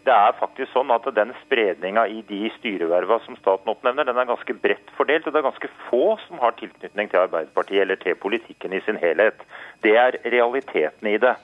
Det 0.07 0.15
er 0.15 0.37
faktisk 0.39 0.71
sånn 0.71 0.93
at 0.95 1.07
den 1.17 1.33
spredninga 1.41 2.05
i 2.07 2.21
de 2.29 2.47
styreverva 2.61 3.19
som 3.25 3.35
staten 3.41 3.73
oppnevner, 3.73 4.07
den 4.07 4.21
er 4.21 4.29
ganske 4.29 4.55
bredt 4.55 4.93
fordelt. 4.95 5.27
og 5.27 5.35
Det 5.35 5.41
er 5.41 5.49
ganske 5.49 5.71
få 5.89 6.05
som 6.29 6.39
har 6.39 6.55
tilknytning 6.61 7.11
til 7.11 7.25
Arbeiderpartiet 7.25 7.83
eller 7.83 7.99
til 7.99 8.15
politikken 8.15 8.73
i 8.73 8.81
sin 8.87 9.01
helhet. 9.03 9.43
Det 9.83 9.97
er 9.99 10.21
realiteten 10.25 11.11
i 11.11 11.19
det. 11.19 11.35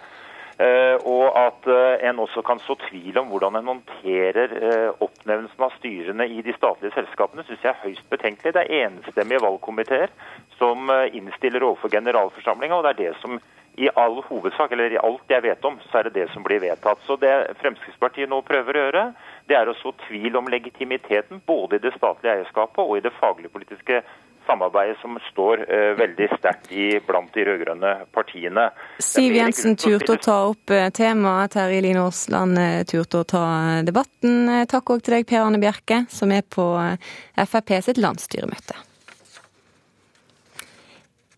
Uh, 0.60 0.96
og 1.08 1.32
at 1.38 1.64
uh, 1.64 1.96
en 2.04 2.18
også 2.20 2.42
kan 2.44 2.60
så 2.60 2.76
tvil 2.88 3.16
om 3.18 3.30
hvordan 3.32 3.56
en 3.56 3.70
håndterer 3.70 4.52
uh, 4.52 4.90
oppnevnelsen 5.00 5.64
av 5.64 5.72
styrene 5.78 6.26
i 6.28 6.42
de 6.44 6.52
statlige 6.58 6.92
selskapene, 6.92 7.44
syns 7.48 7.64
jeg 7.64 7.72
er 7.72 7.80
høyst 7.86 8.04
betenkelig. 8.12 8.52
Det 8.52 8.66
er 8.66 8.84
enstemmige 8.86 9.42
valgkomiteer 9.46 10.12
som 10.58 10.92
innstiller 11.16 11.64
overfor 11.64 11.90
generalforsamlinga, 11.90 12.76
og 12.76 12.84
det 12.84 12.92
er 12.92 13.00
det 13.00 13.20
som 13.22 13.40
i 13.80 13.88
all 13.96 14.18
hovedsak, 14.26 14.72
eller 14.72 14.92
i 14.92 15.00
alt 15.00 15.32
jeg 15.32 15.42
vet 15.46 15.64
om, 15.64 15.78
så 15.88 15.98
er 15.98 16.08
det 16.08 16.18
det 16.18 16.26
som 16.34 16.44
blir 16.44 16.60
vedtatt. 16.60 17.00
Så 17.06 17.16
det 17.16 17.32
Fremskrittspartiet 17.62 18.28
nå 18.28 18.42
prøver 18.44 18.76
å 18.76 18.82
gjøre, 18.84 19.04
det 19.48 19.56
er 19.56 19.70
å 19.70 19.76
så 19.80 19.94
tvil 20.04 20.36
om 20.36 20.50
legitimiteten 20.52 21.40
både 21.46 21.80
i 21.80 21.84
det 21.86 21.94
statlige 21.96 22.36
eierskapet 22.36 22.84
og 22.84 22.98
i 22.98 23.04
det 23.06 23.14
faglig-politiske 23.16 24.02
samarbeidet 24.46 24.98
som 25.00 25.18
står 25.30 25.64
uh, 25.66 25.92
veldig 25.98 26.28
sterkt 26.36 26.70
blant 27.06 27.32
de 27.34 27.46
rød-grønne 27.48 27.92
partiene. 28.14 28.68
Siv 29.02 29.34
Jensen 29.36 29.76
turte 29.80 30.16
å 30.16 30.20
ta 30.22 30.38
opp 30.50 30.72
eh, 30.72 30.88
temaet. 30.94 31.54
Terje 31.56 31.82
Line 31.84 32.04
Aasland 32.04 32.60
eh, 32.60 32.78
turte 32.88 33.22
å 33.22 33.28
ta 33.28 33.44
debatten. 33.84 34.64
Takk 34.70 34.94
òg 34.94 35.02
til 35.04 35.18
deg, 35.18 35.28
Per 35.28 35.42
Arne 35.42 35.60
Bjerke, 35.62 36.04
som 36.12 36.32
er 36.32 36.46
på 36.46 36.64
Frp 37.36 37.76
sitt 37.84 38.00
landsstyremøte. 38.00 38.91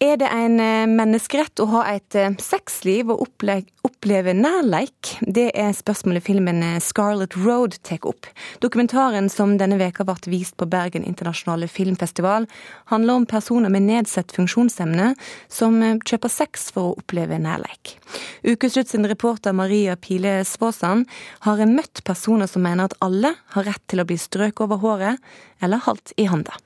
Er 0.04 0.18
det 0.20 0.26
en 0.28 0.58
eh, 0.60 0.84
menneskerett 0.90 1.60
å 1.62 1.64
ha 1.70 1.82
et 1.94 2.16
eh, 2.18 2.34
sexliv 2.42 3.08
og 3.14 3.22
oppleve 3.24 4.34
nærleik? 4.36 5.14
Det 5.22 5.46
er 5.56 5.70
spørsmålet 5.72 6.26
filmen 6.26 6.60
eh, 6.66 6.76
Scarlet 6.82 7.36
Road 7.40 7.78
tar 7.86 8.04
opp. 8.10 8.28
Dokumentaren 8.60 9.30
som 9.32 9.54
denne 9.60 9.78
veka 9.80 10.04
ble 10.04 10.18
vist 10.28 10.58
på 10.60 10.68
Bergen 10.68 11.06
internasjonale 11.08 11.70
filmfestival, 11.72 12.44
handler 12.92 13.22
om 13.22 13.26
personer 13.30 13.72
med 13.72 13.86
nedsatt 13.86 14.34
funksjonsevne 14.36 15.14
som 15.48 15.80
kjøper 16.04 16.32
sex 16.36 16.68
for 16.74 16.90
å 16.90 17.00
oppleve 17.00 17.40
nærleik. 17.40 17.96
Ukeslutt 18.44 18.92
sin 18.92 19.08
reporter 19.08 19.56
Maria 19.56 19.96
Pile 19.96 20.42
Svåsand 20.44 21.08
har 21.48 21.64
møtt 21.70 22.04
personer 22.04 22.50
som 22.50 22.66
mener 22.66 22.90
at 22.90 22.98
alle 23.00 23.32
har 23.56 23.70
rett 23.72 23.86
til 23.88 24.04
å 24.04 24.08
bli 24.10 24.20
strøket 24.20 24.66
over 24.66 24.84
håret 24.84 25.36
eller 25.64 25.80
holdt 25.88 26.12
i 26.20 26.28
handa. 26.28 26.60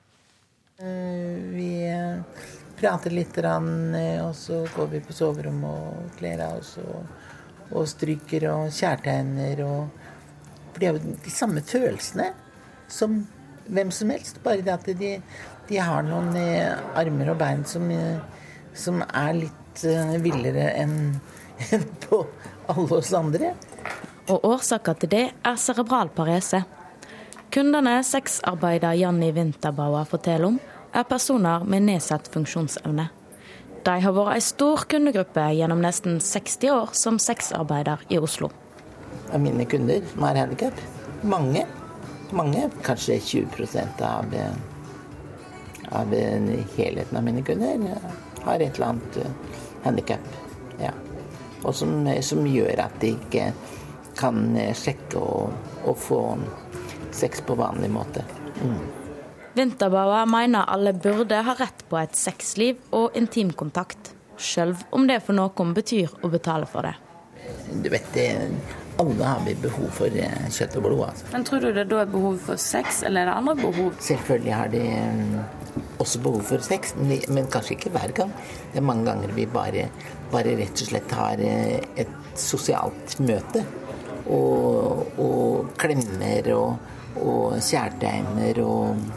Vi 0.79 1.71
prater 2.79 3.13
litt, 3.13 3.37
eh, 3.37 4.19
og 4.23 4.35
så 4.35 4.63
går 4.75 4.87
vi 4.93 5.01
på 5.03 5.15
soverommet 5.15 5.69
og 5.69 6.15
kler 6.19 6.43
av 6.45 6.59
oss 6.59 6.77
og, 6.81 7.03
og 7.71 7.87
stryker 7.87 8.47
og 8.53 8.71
kjærtegner 8.73 9.65
og 9.65 10.05
For 10.69 10.79
det 10.79 10.87
er 10.87 10.95
jo 10.95 11.15
de 11.25 11.31
samme 11.33 11.61
følelsene 11.65 12.27
som 12.87 13.23
hvem 13.69 13.91
som 13.91 14.09
helst, 14.09 14.39
bare 14.43 14.61
det 14.65 14.73
at 14.73 14.85
de, 14.97 15.15
de 15.69 15.77
har 15.77 16.05
noen 16.05 16.33
eh, 16.37 16.77
armer 16.97 17.33
og 17.33 17.39
bein 17.41 17.65
som, 17.65 17.89
eh, 17.91 18.21
som 18.73 19.03
er 19.03 19.33
litt 19.37 19.83
villere 20.23 20.71
enn 20.81 21.17
på 22.05 22.23
alle 22.69 22.99
oss 22.99 23.13
andre. 23.13 23.53
Og 24.29 24.45
årsaka 24.45 24.93
til 25.01 25.09
det 25.09 25.23
er 25.33 25.57
cerebral 25.57 26.11
parese. 26.13 26.63
Kundene 27.49 27.95
sexarbeider 28.05 28.93
Janni 28.93 29.31
Winterbauer 29.33 30.05
forteller 30.05 30.51
om, 30.51 30.59
er 30.93 31.07
personer 31.09 31.65
med 31.65 31.85
nedsatt 31.87 32.29
funksjonsevne. 32.33 33.09
De 33.85 33.95
har 34.03 34.15
vært 34.15 34.35
ei 34.35 34.43
stor 34.43 34.83
kundegruppe 34.91 35.43
gjennom 35.55 35.81
nesten 35.83 36.19
60 36.23 36.73
år 36.73 36.95
som 36.97 37.19
sexarbeider 37.21 38.03
i 38.11 38.19
Oslo. 38.19 38.51
Av 39.33 39.41
mine 39.41 39.65
kunder 39.69 40.01
som 40.11 40.25
har 40.27 40.39
handikap? 40.41 40.81
Mange. 41.21 41.65
Mange. 42.35 42.67
Kanskje 42.83 43.19
20% 43.19 44.03
av, 44.05 44.35
av 46.01 46.15
helheten 46.75 47.17
av 47.17 47.23
mine 47.23 47.43
kunder 47.45 47.87
har 48.43 48.59
et 48.59 48.75
eller 48.75 48.87
annet 48.87 49.17
eh, 49.17 49.59
handikap. 49.83 50.33
Ja. 50.81 50.93
Og 51.63 51.75
som, 51.75 52.07
som, 52.23 52.45
gjør 52.47 52.85
at 52.85 52.99
de 53.01 53.13
ikke 53.15 53.51
kan 54.19 54.55
eh, 54.57 54.73
sjekke 54.77 55.19
og, 55.19 55.75
og 55.85 55.99
få 55.99 56.23
sex 57.15 57.43
på 57.45 57.57
vanlig 57.59 57.91
måte. 57.91 58.23
Mm. 58.61 59.08
Vinterbauer 59.57 60.25
mener 60.29 60.69
alle 60.69 60.93
burde 60.93 61.41
ha 61.45 61.55
rett 61.57 61.85
på 61.89 61.97
et 61.99 62.15
sexliv 62.17 62.77
og 62.95 63.15
intimkontakt, 63.17 64.13
sjøl 64.37 64.75
om 64.95 65.07
det 65.09 65.21
for 65.25 65.37
noen 65.37 65.73
betyr 65.75 66.13
å 66.21 66.29
betale 66.31 66.69
for 66.69 66.85
det. 66.85 66.95
Du 67.81 67.89
vet, 67.89 68.17
alle 68.99 69.25
har 69.25 69.41
vi 69.45 69.55
behov 69.55 69.89
for 69.95 70.15
eh, 70.19 70.45
kjøtt 70.53 70.77
og 70.79 70.85
blod. 70.85 71.03
Altså. 71.07 71.27
Men 71.33 71.45
Tror 71.47 71.63
du 71.63 71.69
det 71.73 71.85
da 71.89 72.01
er 72.03 72.11
behov 72.11 72.37
for 72.43 72.61
sex, 72.61 73.01
eller 73.07 73.23
er 73.23 73.31
det 73.31 73.35
andre 73.39 73.55
behov? 73.61 73.93
Selvfølgelig 74.03 74.53
har 74.53 74.71
de 74.73 74.81
mm, 74.85 75.35
også 76.03 76.21
behov 76.25 76.43
for 76.49 76.65
sex, 76.65 76.93
men 76.99 77.49
kanskje 77.53 77.77
ikke 77.77 77.93
hver 77.95 78.13
gang. 78.17 78.33
Det 78.73 78.81
er 78.81 78.85
mange 78.85 79.07
ganger 79.07 79.33
vi 79.37 79.47
bare, 79.49 79.87
bare 80.33 80.57
rett 80.59 80.83
og 80.83 80.91
slett 80.91 81.15
har 81.15 81.41
eh, 81.45 81.79
et 82.03 82.13
sosialt 82.39 83.17
møte. 83.23 83.63
Og, 84.29 85.15
og 85.17 85.71
klemmer 85.79 86.51
og, 86.53 86.91
og 87.23 87.55
kjærtegner 87.65 88.59
og 88.61 89.07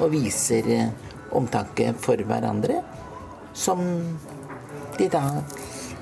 og 0.00 0.12
viser 0.12 0.66
eh, 0.72 0.88
omtanke 1.36 1.92
for 2.00 2.20
hverandre, 2.28 2.80
som 3.54 3.80
de 4.98 5.08
da 5.12 5.22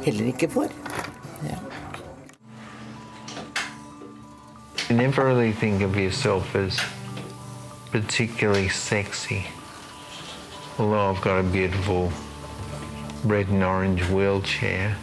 heller 0.04 0.32
ikke 0.32 0.50
får. 0.50 0.74
Ja. 1.44 1.58
You 4.88 4.96
never 4.96 5.24
really 5.24 5.52
think 5.52 5.82
of 5.82 5.96
yourself 5.96 6.54
as 6.54 6.78
particularly 7.90 8.68
sexy. 8.68 9.46
Although 10.78 11.10
I've 11.10 11.22
got 11.22 11.38
a 11.38 11.42
beautiful 11.42 12.12
red 13.24 13.48
and 13.48 13.62
orange 13.62 14.02
wheelchair. 14.10 14.96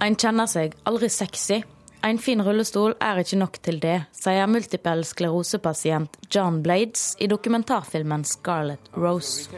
En 0.00 0.14
kjenner 0.14 0.46
seg 0.46 0.76
aldri 0.86 1.08
sexy 1.10 1.64
en 2.02 2.18
fin 2.18 2.40
rullestol 2.44 2.94
er 3.02 3.18
ikke 3.22 3.38
nok 3.40 3.56
til 3.64 3.80
det, 3.82 3.96
sier 4.14 4.46
multipel 4.50 5.02
sklerosepasient 5.06 6.14
John 6.30 6.60
Blades 6.62 7.16
i 7.18 7.26
dokumentarfilmen 7.26 8.24
'Scarlet 8.24 8.90
Rose'. 8.94 9.50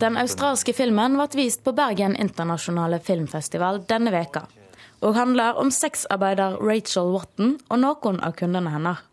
Den 0.00 0.16
australske 0.16 0.72
filmen 0.72 1.20
ble 1.20 1.28
vist 1.34 1.64
på 1.64 1.76
Bergen 1.76 2.16
internasjonale 2.16 2.98
filmfestival 2.98 3.84
denne 3.88 4.10
veka, 4.10 4.46
og 5.02 5.14
handler 5.14 5.60
om 5.60 5.70
sexarbeider 5.70 6.56
Rachel 6.64 7.12
Watton 7.12 7.58
og 7.68 7.78
noen 7.78 8.24
av 8.24 8.32
kundene 8.32 8.72
hennes. 8.72 9.04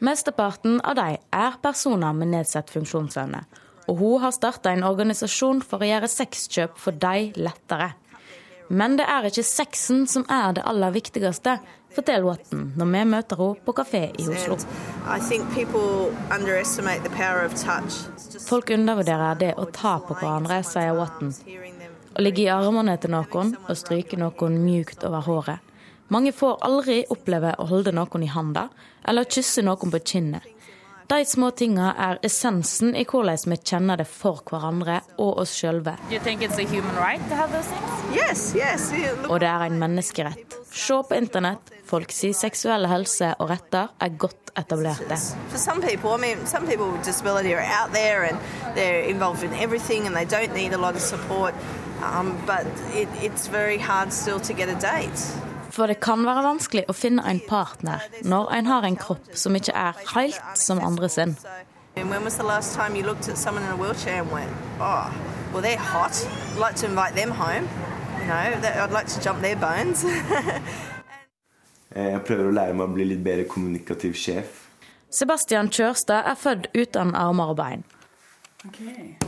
Mesteparten 0.00 0.80
av 0.84 0.96
dem 0.96 1.16
er 1.32 1.60
personer 1.62 2.12
med 2.12 2.32
nedsatt 2.32 2.70
funksjonsevne 2.70 3.44
og 3.86 4.00
hun 4.00 4.22
har 4.22 4.34
starta 4.34 4.72
en 4.72 4.84
organisasjon 4.86 5.62
for 5.62 5.82
å 5.82 5.88
gjøre 5.90 6.10
sexkjøp 6.10 6.76
for 6.80 6.96
de 7.06 7.30
lettere. 7.38 7.92
Men 8.68 8.96
det 8.98 9.06
er 9.06 9.28
ikke 9.28 9.44
sexen 9.46 10.06
som 10.10 10.24
er 10.32 10.56
det 10.56 10.64
aller 10.66 10.94
viktigste, 10.94 11.58
forteller 11.94 12.26
Watton 12.26 12.72
når 12.76 12.88
vi 12.92 13.02
møter 13.12 13.40
henne 13.40 13.62
på 13.66 13.74
kafé 13.78 14.02
i 14.18 14.26
Oslo. 14.26 14.58
Folk 18.46 18.72
undervurderer 18.74 19.38
det 19.40 19.52
å 19.56 19.68
ta 19.70 19.96
på 20.02 20.18
hverandre, 20.18 20.60
sier 20.66 20.98
Watton. 20.98 21.32
Å 22.16 22.24
ligge 22.24 22.46
i 22.46 22.50
armene 22.50 22.96
til 22.98 23.14
noen 23.14 23.54
og 23.60 23.78
stryke 23.78 24.18
noen 24.18 24.58
mjukt 24.64 25.06
over 25.06 25.24
håret. 25.28 25.72
Mange 26.08 26.30
får 26.34 26.60
aldri 26.66 27.00
oppleve 27.10 27.54
å 27.58 27.66
holde 27.70 27.94
noen 27.94 28.22
i 28.22 28.30
handa 28.30 28.68
eller 29.06 29.26
kysse 29.30 29.64
noen 29.66 29.94
på 29.94 30.02
kinnet. 30.12 30.55
De 31.06 31.24
små 31.24 31.50
tinga 31.54 31.92
er 32.02 32.18
essensen 32.26 32.96
i 32.98 33.04
hvordan 33.06 33.52
vi 33.52 33.56
kjenner 33.62 34.00
det 34.00 34.08
for 34.10 34.40
hverandre 34.50 34.96
og 35.22 35.38
oss 35.44 35.52
sjølve. 35.54 35.94
Yes, 38.10 38.54
yes. 38.58 38.88
Og 39.28 39.38
det 39.40 39.46
er 39.46 39.66
en 39.68 39.78
menneskerett. 39.78 40.56
Se 40.72 40.98
på 41.06 41.14
internett. 41.14 41.70
Folk 41.86 42.10
sier 42.10 42.34
seksuelle 42.34 42.90
helse 42.90 43.30
og 43.38 43.52
retter 43.52 43.92
er 44.02 44.18
godt 44.18 44.50
etablerte. 44.58 45.20
People, 45.86 46.10
I 46.10 46.18
mean, 46.18 46.44
some 46.46 46.66
people 46.66 46.90
with 46.90 47.04
disability 47.04 47.54
are 47.54 47.62
out 47.62 47.92
there 47.94 48.24
and 48.24 48.38
they're 48.74 49.06
involved 49.06 49.44
in 49.44 49.54
everything 49.54 50.06
and 50.08 50.16
they 50.16 50.24
don't 50.24 50.54
need 50.54 50.72
a 50.74 50.78
lot 50.78 50.96
of 50.96 51.00
support. 51.00 51.54
Um, 52.02 52.34
but 52.46 52.66
it, 52.94 53.08
it's 53.22 53.46
very 53.46 53.78
hard 53.78 54.12
still 54.12 54.40
to 54.40 54.52
get 54.52 54.68
a 54.68 54.74
date. 54.74 55.45
For 55.76 55.90
det 55.90 55.98
kan 56.00 56.22
være 56.24 56.40
vanskelig 56.40 56.86
å 56.88 56.94
finne 56.96 57.20
en 57.28 57.40
partner 57.44 58.04
når 58.24 58.52
en 58.56 58.68
har 58.70 58.86
en 58.88 58.96
kropp 58.96 59.34
som 59.36 59.56
ikke 59.58 59.74
er 59.76 59.98
helt 60.14 60.56
som 60.56 60.80
andre 60.80 61.10
sin. 61.12 61.34
Jeg 71.96 72.24
prøver 72.28 72.48
å 72.48 72.56
lære 72.56 72.76
meg 72.76 72.88
å 72.88 72.92
bli 72.96 73.06
litt 73.12 73.22
bedre 73.24 73.44
kommunikativ 73.48 74.16
sjef. 74.20 74.64
Sebastian 75.12 75.68
Kjørstad 75.72 76.28
er 76.32 76.36
født 76.40 76.68
uten 76.76 77.14
armer 77.16 77.52
og 77.52 77.60
bein. 77.60 77.86
Okay. 78.66 79.25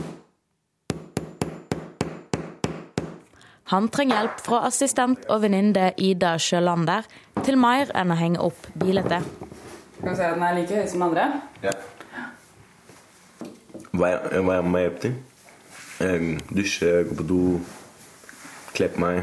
Han 3.69 3.85
trenger 3.93 4.17
hjelp 4.17 4.39
fra 4.41 4.63
assistent 4.65 5.27
og 5.29 5.43
venninne 5.43 5.91
Ida 6.01 6.31
Sjølander 6.41 7.05
til 7.45 7.57
mer 7.61 7.91
enn 7.93 8.09
å 8.09 8.17
henge 8.17 8.41
opp 8.41 8.65
bilete. 8.73 9.19
Kan 9.99 10.15
du 10.15 10.17
se, 10.17 10.25
at 10.25 10.39
den 10.39 10.45
er 10.47 10.55
like 10.57 10.79
høy 10.79 10.87
som 10.89 11.03
andre? 11.05 11.25
Ja. 11.61 11.75
Hva, 13.93 14.09
hva 14.41 14.57
må 14.65 14.81
jeg 14.81 14.87
hjelpe 14.87 15.03
til? 15.03 15.13
Um, 15.99 16.31
dusje, 16.49 16.91
gå 17.11 17.19
på 17.19 17.27
do, 17.29 17.39
kle 18.73 18.89
på 18.95 19.03
meg. 19.05 19.21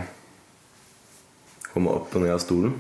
Komme 1.72 1.98
opp 1.98 2.14
og 2.14 2.22
ned 2.22 2.36
av 2.36 2.42
stolen. 2.44 2.78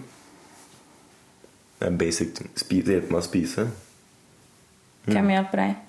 Det 1.80 1.90
er 1.90 1.98
basic. 1.98 2.44
Spise, 2.62 2.94
hjelpe 2.94 3.10
meg 3.10 3.24
å 3.24 3.26
spise. 3.26 3.66
Mm. 5.06 5.14
Hvem 5.16 5.34
hjelper 5.34 5.64
deg? 5.64 5.84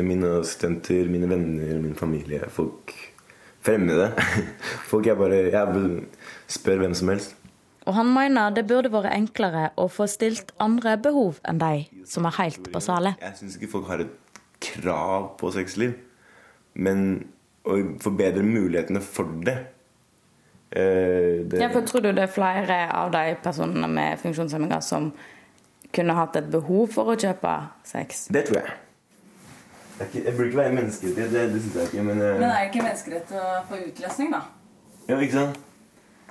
Mine 0.00 0.36
assistenter, 0.40 1.04
mine 1.12 1.28
venner, 1.28 1.76
min 1.84 1.98
familie. 1.98 2.48
Folk 2.48 2.96
fremmede. 3.62 4.10
Folk 4.90 5.06
er 5.06 5.18
bare 5.18 5.44
Jeg 5.52 6.02
spør 6.50 6.84
hvem 6.84 6.94
som 6.98 7.12
helst. 7.14 7.36
Og 7.82 7.96
han 7.96 8.06
mener 8.14 8.54
det 8.54 8.66
burde 8.70 8.92
vært 8.92 9.10
enklere 9.10 9.70
å 9.80 9.88
få 9.90 10.06
stilt 10.10 10.52
andre 10.62 10.94
behov 11.02 11.40
enn 11.48 11.58
de 11.58 12.04
som 12.06 12.26
er 12.28 12.36
helt 12.38 12.70
basale. 12.74 13.16
Jeg 13.18 13.38
syns 13.40 13.56
ikke 13.58 13.72
folk 13.72 13.88
har 13.90 14.04
et 14.04 14.40
krav 14.62 15.32
på 15.40 15.50
sexliv, 15.54 15.96
men 16.78 17.24
å 17.66 17.80
forbedre 18.02 18.44
mulighetene 18.46 19.02
for 19.02 19.30
det. 19.46 19.56
Eh, 20.70 21.42
det... 21.42 21.58
Ja, 21.58 21.72
for 21.74 21.82
tror 21.88 22.06
du 22.06 22.12
det 22.12 22.28
er 22.28 22.32
flere 22.32 22.78
av 22.94 23.10
de 23.14 23.34
personene 23.42 23.90
med 23.90 24.22
funksjonshemninger 24.22 24.86
som 24.86 25.10
kunne 25.92 26.16
hatt 26.16 26.38
et 26.38 26.48
behov 26.54 26.94
for 26.94 27.12
å 27.12 27.18
kjøpe 27.18 27.56
sex? 27.86 28.28
Det 28.32 28.46
tror 28.46 28.62
jeg. 28.62 28.78
Ikke, 30.06 30.24
jeg 30.24 30.36
burde 30.36 30.48
ikke 30.50 30.62
være 30.62 30.78
menneskerett, 30.78 31.20
det, 31.32 31.44
det 31.52 31.60
syns 31.66 31.76
jeg 31.80 31.90
ikke, 31.90 32.06
men, 32.08 32.22
uh... 32.22 32.30
men 32.38 32.48
er 32.48 32.56
det 32.58 32.70
ikke 32.70 32.86
menneskerett 32.86 33.36
å 33.36 33.50
få 33.68 33.82
utløsning, 33.88 34.32
da? 34.34 34.42
Ja, 35.08 35.18
ikke 35.18 35.38
sant? 35.38 35.60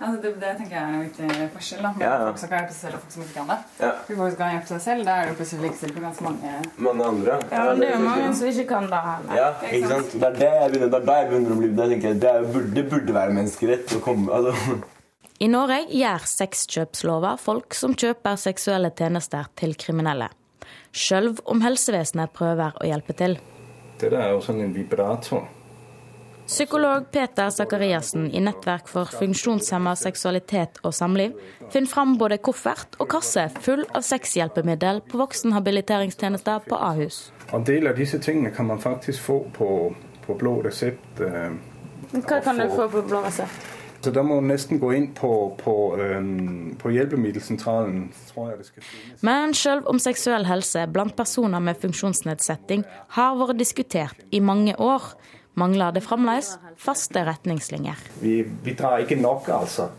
Altså, 0.01 0.21
det, 0.21 0.29
det, 0.41 0.51
tenker 0.57 0.75
jeg 0.75 0.81
er 0.81 0.93
en 0.93 1.01
viktig 1.05 1.47
forskjell. 1.53 1.81
da. 1.85 1.89
Ja, 2.01 2.11
ja. 2.11 2.29
Folk 2.31 2.39
som 2.41 2.49
kan 2.49 2.63
hjelpe 2.63 2.73
seg 2.73 2.81
selv, 2.81 2.95
og 2.95 3.01
folk 3.03 3.13
som 3.13 3.25
ikke 3.25 3.35
kan 3.35 3.51
det. 3.51 3.57
Ja. 3.83 3.89
For 4.07 4.21
folk 4.21 4.31
som 4.31 4.39
kan 4.39 4.55
hjelpe 4.55 4.69
seg 4.71 4.79
selv, 4.85 5.03
da 5.05 5.17
er 5.17 5.21
det 5.27 5.33
jo 5.33 5.37
plutselig 5.41 5.65
likestilt 5.67 5.93
på 5.97 6.01
ganske 6.05 6.25
mange 6.25 6.53
Mange 6.87 7.09
andre. 7.11 7.35
Ja, 7.51 7.65
men 7.67 7.83
det 7.83 7.89
er 7.89 7.93
jo 7.93 8.07
mange 8.07 8.31
som 8.39 8.49
ikke 8.49 8.65
kan 8.71 8.89
det 8.89 9.01
heller. 9.09 9.35
Ja, 9.37 9.51
ikke 9.67 9.91
sant? 9.93 10.15
Det 10.15 10.29
er 10.31 10.39
det 10.39 10.49
jeg 10.55 10.73
begynner, 10.73 10.89
det 10.95 10.99
er 11.01 11.05
da 11.11 11.19
jeg 11.19 11.29
begynner 11.29 11.53
å 11.53 11.59
bli 11.59 11.69
Det, 11.77 11.87
tenker 11.93 12.09
jeg, 12.09 12.21
det, 12.23 12.33
er, 12.33 12.49
burde, 12.55 12.73
det 12.79 12.85
burde 12.95 13.17
være 13.19 13.37
menneskerett 13.37 13.95
å 13.99 14.01
komme 14.07 14.39
altså. 14.39 14.79
I 15.41 15.49
Norge 15.49 15.79
gjør 15.89 16.27
sexkjøpslova 16.33 17.35
folk 17.41 17.77
som 17.77 17.93
kjøper 17.97 18.41
seksuelle 18.41 18.91
tjenester 18.97 19.53
til 19.57 19.77
kriminelle. 19.77 20.31
Sjøl 20.91 21.31
om 21.49 21.61
helsevesenet 21.61 22.33
prøver 22.33 22.73
å 22.81 22.89
hjelpe 22.89 23.13
til. 23.21 23.37
Dette 24.01 24.17
er 24.17 24.31
jo 24.33 24.39
sånn 24.41 24.61
en 24.63 24.73
vibrator. 24.73 25.43
Psykolog 26.51 27.05
Peter 27.13 27.49
Sakariassen 27.53 28.25
i 28.35 28.41
Nettverk 28.43 28.89
for 28.91 29.07
funksjonshemma 29.07 29.93
seksualitet 29.95 30.81
og 30.83 30.91
samliv 30.97 31.37
finner 31.71 31.87
fram 31.87 32.17
både 32.19 32.41
koffert 32.43 32.97
og 32.99 33.07
kasse 33.13 33.45
full 33.61 33.85
av 33.95 34.03
sexhjelpemiddel 34.03 34.99
på 35.07 35.21
voksenhabiliteringstjenester 35.21 36.65
på 36.67 36.75
Ahus. 36.75 37.29
En 37.53 37.63
del 37.63 37.87
av 37.87 37.95
disse 37.95 38.19
tingene 38.19 38.51
kan 38.55 38.67
man 38.67 38.81
faktisk 38.83 39.21
få 39.21 39.37
på, 39.55 39.69
på 40.25 40.35
blå 40.41 40.57
resept. 40.65 41.21
eh, 41.21 41.53
Hva 42.17 42.41
kan 42.43 42.59
du 42.59 42.67
få 42.73 42.89
på 42.91 43.05
blå 43.07 43.21
resept? 43.23 43.69
Så 44.01 44.09
da 44.09 44.23
må 44.25 44.39
du 44.41 44.47
nesten 44.49 44.79
gå 44.81 44.91
inn 44.97 45.11
på, 45.13 45.31
på, 45.61 45.75
um, 45.97 46.71
på 46.81 46.89
hjelpemiddelsentralen. 46.95 48.07
tror 48.31 48.49
jeg 48.49 48.57
det 48.57 48.69
skal 48.69 48.85
finnes. 48.87 49.25
Men 49.27 49.53
selv 49.53 49.89
om 49.91 50.01
seksuell 50.01 50.47
helse 50.49 50.87
blant 50.89 51.13
personer 51.17 51.61
med 51.61 51.77
funksjonsnedsetting 51.81 52.85
har 53.17 53.37
vært 53.37 53.59
diskutert 53.61 54.23
i 54.33 54.41
mange 54.41 54.73
år, 54.81 55.11
mangler 55.53 55.93
det 55.93 56.01
fremdeles 56.05 56.55
faste 56.81 57.21
retningslinjer. 57.27 57.99
Vi, 58.23 58.39
vi 58.63 58.73
drar 58.73 59.03
ikke 59.03 59.19
nok, 59.21 59.51
altså. 59.53 59.91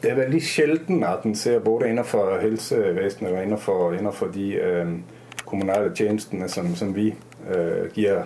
Det 0.00 0.10
er 0.10 0.18
veldig 0.24 0.40
sjelden 0.42 1.04
at 1.04 1.26
en 1.28 1.36
ser 1.36 1.60
både 1.62 1.90
innenfor 1.90 2.38
helsevesenet 2.40 3.30
og 3.30 3.42
innenfor, 3.44 3.94
innenfor 3.98 4.30
de 4.34 4.50
um, 4.58 4.94
kommunale 5.44 5.94
tjenestene 5.94 6.48
som, 6.48 6.74
som 6.74 6.94
vi 6.96 7.10
uh, 7.46 7.86
gir 7.94 8.24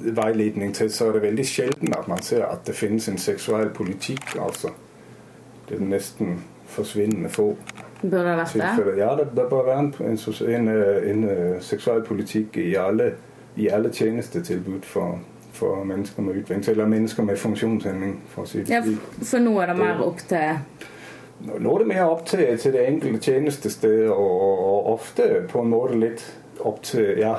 veiledning 0.00 0.74
til, 0.74 0.90
så 0.92 1.08
er 1.08 1.12
det 1.12 1.22
veldig 1.22 1.46
sjelden 1.46 1.94
at 1.98 2.08
man 2.08 2.22
ser 2.22 2.44
at 2.46 2.66
det 2.66 2.74
finnes 2.74 3.08
en 3.08 3.18
seksuell 3.18 3.70
politikk. 3.74 4.36
altså. 4.40 4.70
Det 5.68 5.78
er 5.78 5.84
nesten 5.84 6.42
forsvinnende 6.66 7.28
få 7.28 7.56
Bør 8.02 8.24
det 8.24 8.36
vært 8.36 8.54
det? 8.54 8.92
Ja, 8.96 9.10
det, 9.16 9.48
bør 9.50 9.64
være 9.66 9.78
en, 9.78 9.94
en, 10.00 10.18
en, 10.54 10.68
eh, 10.68 11.10
en, 11.10 11.24
eh, 11.28 11.60
seksuell 11.60 12.00
politikk 12.02 12.56
i 12.56 12.74
alle, 12.74 13.10
i 13.56 13.68
alle 13.68 13.90
tjenestetilbud 13.92 14.86
for, 14.88 15.18
for 15.52 15.84
mennesker 15.84 16.22
med 16.22 16.40
utvikling, 16.40 16.68
eller 16.68 16.86
mennesker 16.86 17.22
med 17.22 17.36
funksjonshemning. 17.36 18.22
for 18.28 18.42
å 18.42 18.48
si 18.48 18.62
det 18.62 18.72
Ja, 18.72 18.80
for 19.20 19.44
nå 19.44 19.52
er 19.60 19.66
det 19.66 19.76
mer 19.82 20.00
opp 20.06 20.24
til 20.28 20.88
Nå 21.40 21.74
er 21.74 21.78
det 21.78 21.86
mer 21.88 22.04
opp 22.04 22.26
til, 22.28 22.58
til 22.58 22.72
det 22.72 22.86
enkelte 22.86 23.20
tjenestested, 23.20 24.08
og, 24.08 24.30
og, 24.30 24.64
og 24.64 24.92
ofte 24.94 25.28
på 25.48 25.60
en 25.60 25.70
måte 25.72 26.00
litt 26.00 26.24
opp 26.60 26.82
til 26.84 27.16
ja, 27.20 27.34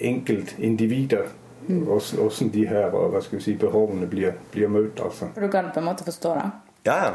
enkeltindivider. 0.00 1.28
Mm. 1.68 1.84
Hvordan 1.86 2.50
de 2.52 2.66
her 2.68 2.90
hva 2.90 3.20
skal 3.22 3.38
vi 3.38 3.44
si, 3.44 3.54
behovene 3.58 4.08
blir, 4.10 4.34
blir 4.52 4.70
møtt. 4.72 5.00
altså. 5.00 5.30
Du 5.36 5.48
kan 5.50 5.70
på 5.74 5.80
en 5.80 5.88
måte 5.88 6.06
forstå 6.06 6.34
det? 6.38 6.50
Ja, 6.88 6.96
ja. 7.04 7.14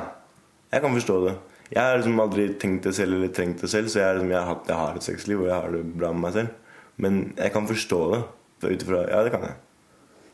Jeg 0.71 0.83
kan 0.83 0.93
forstå 0.93 1.19
det. 1.25 1.35
Jeg 1.71 1.83
har 1.83 1.97
liksom 1.97 2.19
aldri 2.23 2.47
tenkt 2.59 2.87
det 2.87 2.95
selv 2.95 3.17
eller 3.17 3.31
trengt 3.35 3.61
det 3.61 3.69
selv, 3.69 3.89
så 3.91 3.99
jeg, 3.99 4.15
liksom, 4.15 4.31
jeg, 4.31 4.41
har, 4.49 4.59
jeg 4.67 4.79
har 4.79 4.95
et 4.95 5.03
sexliv 5.03 5.41
og 5.41 5.47
jeg 5.49 5.55
har 5.55 5.71
det 5.75 5.83
bra 5.93 6.11
med 6.15 6.23
meg 6.23 6.35
selv. 6.35 6.81
Men 6.97 7.21
jeg 7.37 7.53
kan 7.53 7.67
forstå 7.67 8.01
det. 8.13 8.21
Utifra, 8.63 9.03
ja, 9.05 9.23
det 9.23 9.31
kan 9.35 9.43
jeg. 9.45 9.57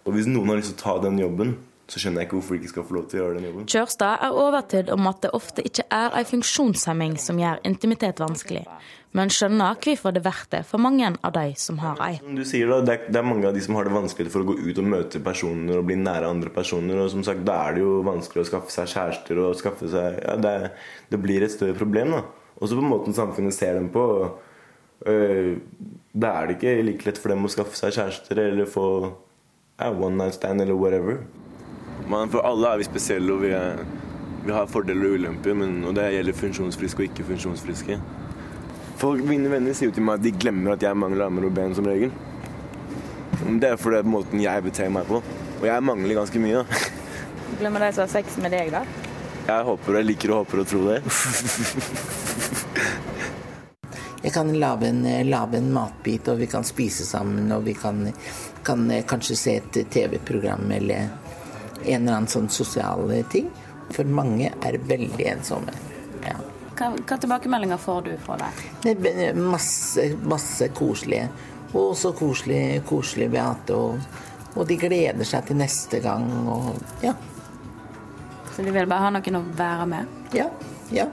Og 0.06 0.16
hvis 0.16 0.28
noen 0.30 0.52
har 0.52 0.60
lyst 0.60 0.74
til 0.74 0.80
å 0.80 0.84
ta 0.84 0.94
den 1.04 1.20
jobben, 1.20 1.56
så 1.88 2.00
skjønner 2.00 2.24
jeg 2.24 2.30
ikke 2.30 2.38
hvorfor 2.38 2.56
de 2.56 2.62
ikke 2.62 2.72
skal 2.72 2.86
få 2.88 2.96
lov 2.96 3.08
til 3.12 3.20
å 3.20 3.24
gjøre 3.24 3.38
den 3.38 3.46
jobben. 3.50 3.66
Kjørstad 3.74 4.22
er 4.24 4.36
overtydd 4.40 4.92
om 4.94 5.08
at 5.10 5.24
det 5.26 5.32
ofte 5.36 5.64
ikke 5.68 5.84
er 5.92 6.14
ei 6.16 6.24
funksjonshemming 6.28 7.18
som 7.20 7.40
gjør 7.42 7.60
intimitet 7.68 8.22
vanskelig, 8.24 8.64
men 9.14 9.34
skjønner 9.34 9.76
hvorfor 9.84 10.16
det 10.16 10.24
verdt 10.26 10.54
det 10.56 10.62
for 10.70 10.82
mange 10.82 11.12
av 11.12 11.34
de 11.36 11.44
som 11.60 11.82
har 11.84 12.00
ei. 12.06 12.16
Som 12.22 12.40
du 12.40 12.46
sier 12.48 12.72
da, 12.72 12.80
det 12.88 12.96
er, 12.96 13.10
det 13.12 13.20
er 13.20 13.28
mange 13.28 13.50
av 13.50 13.58
de 13.58 13.66
som 13.66 13.76
har 13.78 13.90
det 13.90 13.98
vanskelig 13.98 14.32
for 14.34 14.46
å 14.46 14.48
gå 14.54 14.56
ut 14.64 14.80
og 14.80 14.88
møte 14.96 15.22
personer 15.26 15.82
og 15.82 15.90
bli 15.90 16.00
nære 16.00 16.32
andre 16.38 16.54
personer. 16.56 17.04
Og 17.04 17.12
som 17.14 17.26
sagt, 17.28 17.44
da 17.46 17.60
er 17.68 17.76
det 17.76 17.84
jo 17.84 18.00
vanskelig 18.08 18.46
å 18.46 18.50
skaffe 18.54 18.74
seg 18.74 18.90
kjærester 18.96 19.44
og 19.44 19.60
skaffe 19.60 19.92
seg 19.92 20.24
ja, 20.24 20.40
det, 20.40 20.56
det 21.12 21.22
blir 21.22 21.44
et 21.44 21.54
større 21.54 21.78
problem, 21.78 22.16
da. 22.16 22.24
Også 22.64 22.80
på 22.80 22.86
måten 22.86 23.16
samfunnet 23.18 23.54
ser 23.54 23.76
dem 23.76 23.92
på. 23.92 24.08
øh, 25.12 25.54
da 26.14 26.34
er 26.40 26.48
det 26.48 26.58
ikke 26.58 26.76
like 26.88 27.08
lett 27.10 27.20
for 27.20 27.34
dem 27.34 27.44
å 27.44 27.52
skaffe 27.52 27.76
seg 27.76 27.92
kjærester 27.98 28.40
eller 28.40 28.70
få 28.70 28.88
ja, 29.82 29.90
one 29.92 30.16
night 30.16 30.40
stand 30.40 30.62
eller 30.64 30.78
whatever. 30.80 31.22
Man, 32.10 32.30
for 32.30 32.46
alle 32.46 32.74
er 32.74 32.82
vi 32.82 32.88
spesielle, 32.88 33.34
og 33.34 33.44
vi, 33.46 33.54
er, 33.56 33.80
vi 34.44 34.52
har 34.52 34.68
fordeler 34.72 35.08
og 35.08 35.20
ulemper. 35.20 35.56
Men, 35.58 35.80
og 35.88 35.96
det 35.98 36.10
gjelder 36.16 36.40
funksjonsfriske 36.40 37.04
og 37.04 37.10
ikke 37.10 37.28
funksjonsfriske. 37.32 38.00
Folk, 39.02 39.24
mine 39.28 39.52
venner 39.52 39.76
sier 39.76 39.90
jo 39.90 39.96
til 39.98 40.06
meg 40.06 40.20
at 40.20 40.26
de 40.26 40.34
glemmer 40.40 40.76
at 40.76 40.84
jeg 40.86 40.98
mangler 41.00 41.26
armer 41.28 41.48
og 41.50 41.56
ben 41.56 41.76
som 41.76 41.88
regel. 41.90 42.12
Men 43.44 43.60
Det 43.60 43.74
er 43.74 43.80
fordi 43.80 44.00
det 44.00 44.06
er 44.06 44.14
måten 44.14 44.44
jeg 44.44 44.64
beter 44.64 44.92
meg 44.94 45.08
på. 45.10 45.24
Og 45.62 45.66
jeg 45.68 45.84
mangler 45.84 46.20
ganske 46.22 46.40
mye. 46.44 46.62
da. 46.62 46.84
Glemmer 47.60 47.84
de 47.86 47.92
som 47.96 48.06
har 48.06 48.12
sex 48.12 48.38
med 48.42 48.54
deg, 48.56 48.72
da? 48.74 48.84
Jeg 49.44 49.66
håper 49.68 50.00
jeg 50.00 50.08
liker 50.08 50.32
og 50.32 50.44
håper 50.44 50.64
og 50.64 50.70
tro 50.72 50.86
det. 50.88 51.02
Jeg 54.24 54.32
kan 54.32 54.54
lage 54.56 54.88
en, 54.88 55.04
lage 55.28 55.60
en 55.60 55.74
matbit, 55.76 56.28
og 56.32 56.38
vi 56.40 56.48
kan 56.48 56.64
spise 56.64 57.04
sammen, 57.06 57.52
og 57.52 57.66
vi 57.66 57.74
kan, 57.76 58.06
kan 58.64 58.86
eh, 58.92 59.04
kanskje 59.04 59.36
se 59.36 59.56
et 59.60 59.80
TV-program 59.92 60.72
eller 60.72 61.10
en 61.84 62.02
eller 62.02 62.18
annen 62.18 62.32
sånn 62.32 62.50
sosial 62.52 63.12
ting. 63.32 63.50
For 63.94 64.08
mange 64.08 64.52
er 64.64 64.80
veldig 64.90 65.26
ensomme. 65.34 65.74
Ja. 66.24 66.38
Hva, 66.78 66.92
hva 66.98 67.18
tilbakemeldinger 67.22 67.82
får 67.82 68.06
du 68.08 68.14
fra 68.24 68.38
deg? 68.42 68.62
Det 68.86 69.34
masse, 69.38 70.08
masse 70.24 70.70
koselige. 70.76 71.28
Og 71.74 71.94
så 71.98 72.14
koselig, 72.18 72.84
koselig 72.90 73.30
Beate. 73.34 73.78
Og, 73.78 74.00
og 74.54 74.68
de 74.70 74.78
gleder 74.82 75.28
seg 75.28 75.50
til 75.50 75.60
neste 75.62 76.02
gang. 76.04 76.28
Og 76.48 76.72
ja. 77.06 77.14
Så 78.54 78.62
de 78.62 78.74
vil 78.74 78.90
bare 78.90 79.08
ha 79.08 79.14
noen 79.14 79.40
å 79.40 79.44
være 79.58 79.90
med? 79.90 80.18
Ja. 80.38 80.48
Ja, 80.94 81.08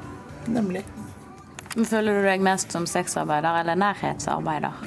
nemlig. 0.51 0.83
Føler 1.73 2.19
du 2.19 2.27
deg 2.27 2.43
mest 2.45 2.73
som 2.75 2.87
sexarbeider 2.91 3.61
eller 3.63 3.79
nærhetsarbeider? 3.79 4.81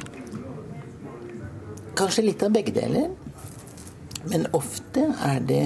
Kanskje 1.98 2.26
litt 2.28 2.44
av 2.44 2.54
begge 2.54 2.74
deler. 2.76 3.14
Men 4.32 4.46
ofte 4.56 5.04
er 5.26 5.40
det 5.44 5.62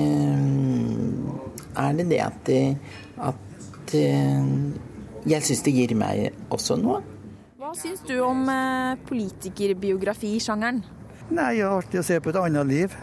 er 1.77 1.93
det, 1.93 2.07
det 2.09 2.19
at, 2.23 2.37
det- 2.45 2.77
at 3.21 3.93
eh, 3.93 4.47
jeg 5.27 5.43
syns 5.45 5.61
det 5.63 5.73
gir 5.75 5.93
meg 5.99 6.33
også 6.49 6.77
noe. 6.81 7.01
Hva 7.59 7.73
syns 7.77 8.01
du 8.07 8.15
om 8.23 8.47
eh, 8.49 8.95
politikerbiografisjangeren? 9.09 10.81
Nei, 11.29 11.51
det 11.59 11.63
er 11.65 11.75
artig 11.75 11.99
å 11.99 12.05
se 12.07 12.17
på 12.23 12.31
et 12.31 12.39
annet 12.39 12.65
liv, 12.69 12.95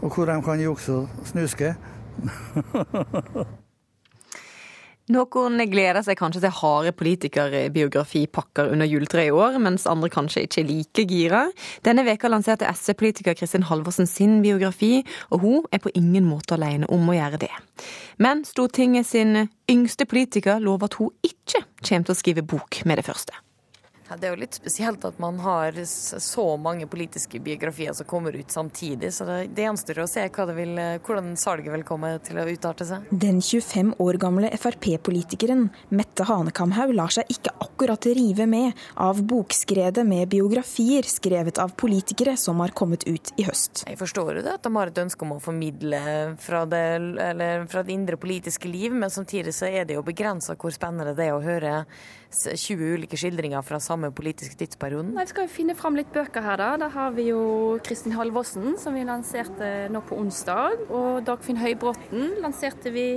og 0.00 0.12
hvor 0.14 0.30
de 0.30 0.36
kan 0.46 0.60
jukse 0.62 0.92
og 1.02 1.08
snuske. 1.28 1.74
Noen 5.14 5.60
gleder 5.70 6.02
seg 6.02 6.18
kanskje 6.18 6.40
til 6.42 6.54
harde 6.58 6.90
politikerbiografipakker 6.98 8.72
under 8.74 8.88
juletreet 8.90 9.30
i 9.30 9.36
år, 9.38 9.60
mens 9.62 9.86
andre 9.86 10.10
kanskje 10.10 10.42
ikke 10.42 10.64
er 10.64 10.66
like 10.66 11.04
gira. 11.06 11.42
Denne 11.86 12.02
veka 12.08 12.26
lanserte 12.32 12.66
SV-politiker 12.66 13.38
Kristin 13.38 13.68
Halvorsen 13.68 14.10
sin 14.10 14.40
biografi, 14.42 15.04
og 15.30 15.46
hun 15.46 15.70
er 15.70 15.84
på 15.84 15.94
ingen 15.94 16.26
måte 16.26 16.58
alene 16.58 16.90
om 16.90 17.06
å 17.06 17.14
gjøre 17.14 17.38
det. 17.46 17.52
Men 18.18 18.42
Stortinget 18.48 19.06
sin 19.06 19.44
yngste 19.70 20.10
politiker 20.10 20.58
lover 20.58 20.90
at 20.90 20.98
hun 20.98 21.14
ikke 21.22 21.62
kommer 21.86 22.10
til 22.10 22.16
å 22.16 22.22
skrive 22.24 22.42
bok 22.42 22.82
med 22.82 22.98
det 22.98 23.06
første. 23.06 23.38
Ja, 24.06 24.16
det 24.16 24.28
er 24.28 24.34
jo 24.36 24.38
litt 24.38 24.54
spesielt 24.54 25.04
at 25.08 25.16
man 25.18 25.40
har 25.42 25.74
så 25.84 26.44
mange 26.62 26.86
politiske 26.86 27.40
biografier 27.42 27.94
som 27.96 28.06
kommer 28.06 28.36
ut 28.38 28.50
samtidig. 28.50 29.10
Så 29.14 29.26
det, 29.26 29.38
det 29.56 29.64
gjenstår 29.66 30.02
å 30.04 30.06
se 30.10 30.26
vil, 30.56 30.74
hvordan 31.02 31.32
salget 31.40 31.72
vil 31.74 31.82
komme 31.86 32.12
til 32.22 32.38
å 32.38 32.46
utarte 32.46 32.86
seg. 32.86 33.08
Den 33.10 33.40
25 33.42 33.96
år 34.02 34.18
gamle 34.22 34.50
Frp-politikeren 34.54 35.66
Mette 35.88 36.26
Hanekamhaug 36.28 36.94
lar 36.94 37.14
seg 37.14 37.32
ikke 37.34 37.54
akkurat 37.64 38.06
rive 38.06 38.46
med 38.46 38.78
av 39.02 39.22
bokskredet 39.26 40.06
med 40.06 40.30
biografier 40.30 41.08
skrevet 41.10 41.58
av 41.58 41.74
politikere 41.78 42.36
som 42.38 42.62
har 42.62 42.74
kommet 42.78 43.08
ut 43.08 43.32
i 43.40 43.48
høst. 43.48 43.82
Jeg 43.88 43.98
forstår 43.98 44.38
jo 44.38 44.46
det, 44.46 44.54
at 44.60 44.66
de 44.66 44.72
har 44.76 44.92
et 44.92 45.02
ønske 45.02 45.26
om 45.26 45.34
å 45.34 45.40
formidle 45.42 46.02
fra 46.42 46.62
det, 46.70 46.84
eller 47.26 47.66
fra 47.70 47.82
det 47.82 47.96
indre 47.96 48.20
politiske 48.20 48.70
liv, 48.70 48.94
men 48.94 49.10
samtidig 49.10 49.54
så 49.56 49.66
er 49.66 49.88
det 49.88 49.98
jo 49.98 50.06
begrensa 50.06 50.54
hvor 50.54 50.74
spennende 50.74 51.16
det 51.18 51.26
er 51.26 51.34
å 51.34 51.42
høre 51.42 51.74
20 52.36 52.94
ulike 52.96 53.16
skildringer 53.16 53.62
fra 53.64 53.80
samme 53.80 53.95
politiske 54.14 54.56
tidsperioden? 54.60 55.14
Nei, 55.16 55.24
Vi 55.26 55.32
skal 55.32 55.46
jo 55.46 55.52
finne 55.54 55.76
fram 55.78 55.96
litt 55.98 56.12
bøker 56.14 56.44
her, 56.44 56.56
da. 56.60 56.70
Da 56.80 56.88
har 56.92 57.14
vi 57.16 57.28
jo 57.30 57.78
Kristin 57.84 58.14
Halvorsen, 58.16 58.76
som 58.78 58.94
vi 58.94 59.04
lanserte 59.06 59.88
nå 59.92 60.02
på 60.06 60.18
onsdag. 60.20 60.86
Og 60.90 61.24
Dagfinn 61.26 61.60
Høybråten 61.60 62.36
lanserte 62.44 62.92
vi 62.94 63.08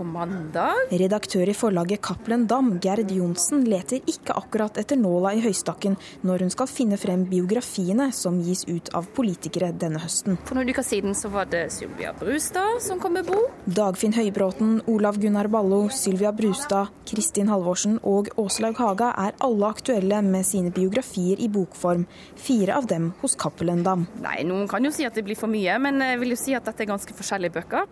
på 0.00 0.04
mandag. 0.08 0.88
Redaktør 0.90 1.50
i 1.50 1.54
forlaget 1.56 2.00
Cappelen 2.00 2.46
Dam, 2.48 2.72
Gerd 2.80 3.10
Johnsen, 3.12 3.66
leter 3.68 4.00
ikke 4.08 4.32
akkurat 4.38 4.78
etter 4.80 4.96
nåla 4.96 5.34
i 5.36 5.42
høystakken 5.44 5.98
når 6.24 6.46
hun 6.46 6.52
skal 6.54 6.70
finne 6.70 6.96
frem 7.00 7.26
biografiene 7.28 8.08
som 8.16 8.38
gis 8.40 8.64
ut 8.70 8.88
av 8.96 9.10
politikere 9.16 9.72
denne 9.76 10.00
høsten. 10.00 10.38
For 10.48 10.56
noen 10.56 10.72
uker 10.72 10.86
siden 10.86 11.16
så 11.18 11.28
var 11.34 11.50
det 11.52 11.66
Sylvia 11.74 12.14
Brustad 12.16 12.80
som 12.80 13.02
kom 13.02 13.18
med 13.18 13.28
bok. 13.28 13.60
Dagfinn 13.68 14.16
Høybråten, 14.16 14.78
Olav 14.88 15.20
Gunnar 15.20 15.50
Ballo, 15.52 15.82
Sylvia 15.92 16.32
Brustad, 16.32 16.88
Kristin 17.10 17.52
Halvorsen 17.52 17.98
og 18.06 18.32
Åslaug 18.40 18.80
Haga 18.80 19.12
er 19.20 19.36
alle 19.44 19.68
aktuelle 19.68 20.22
med 20.24 20.48
sine 20.48 20.72
biografier 20.72 21.40
i 21.44 21.50
bokform. 21.52 22.06
Fire 22.40 22.80
av 22.80 22.88
dem 22.88 23.12
hos 23.20 23.36
Cappelen 23.36 23.84
Dam. 23.84 24.08
Nei, 24.24 24.38
noen 24.48 24.70
kan 24.70 24.84
jo 24.86 24.94
si 24.94 25.04
at 25.04 25.18
det 25.18 25.26
blir 25.28 25.36
for 25.36 25.52
mye, 25.52 25.76
men 25.82 26.00
jeg 26.08 26.22
vil 26.24 26.38
jo 26.38 26.40
si 26.40 26.56
at 26.56 26.64
dette 26.64 26.86
er 26.86 26.94
ganske 26.94 27.20
forskjellige 27.20 27.60
bøker. 27.60 27.90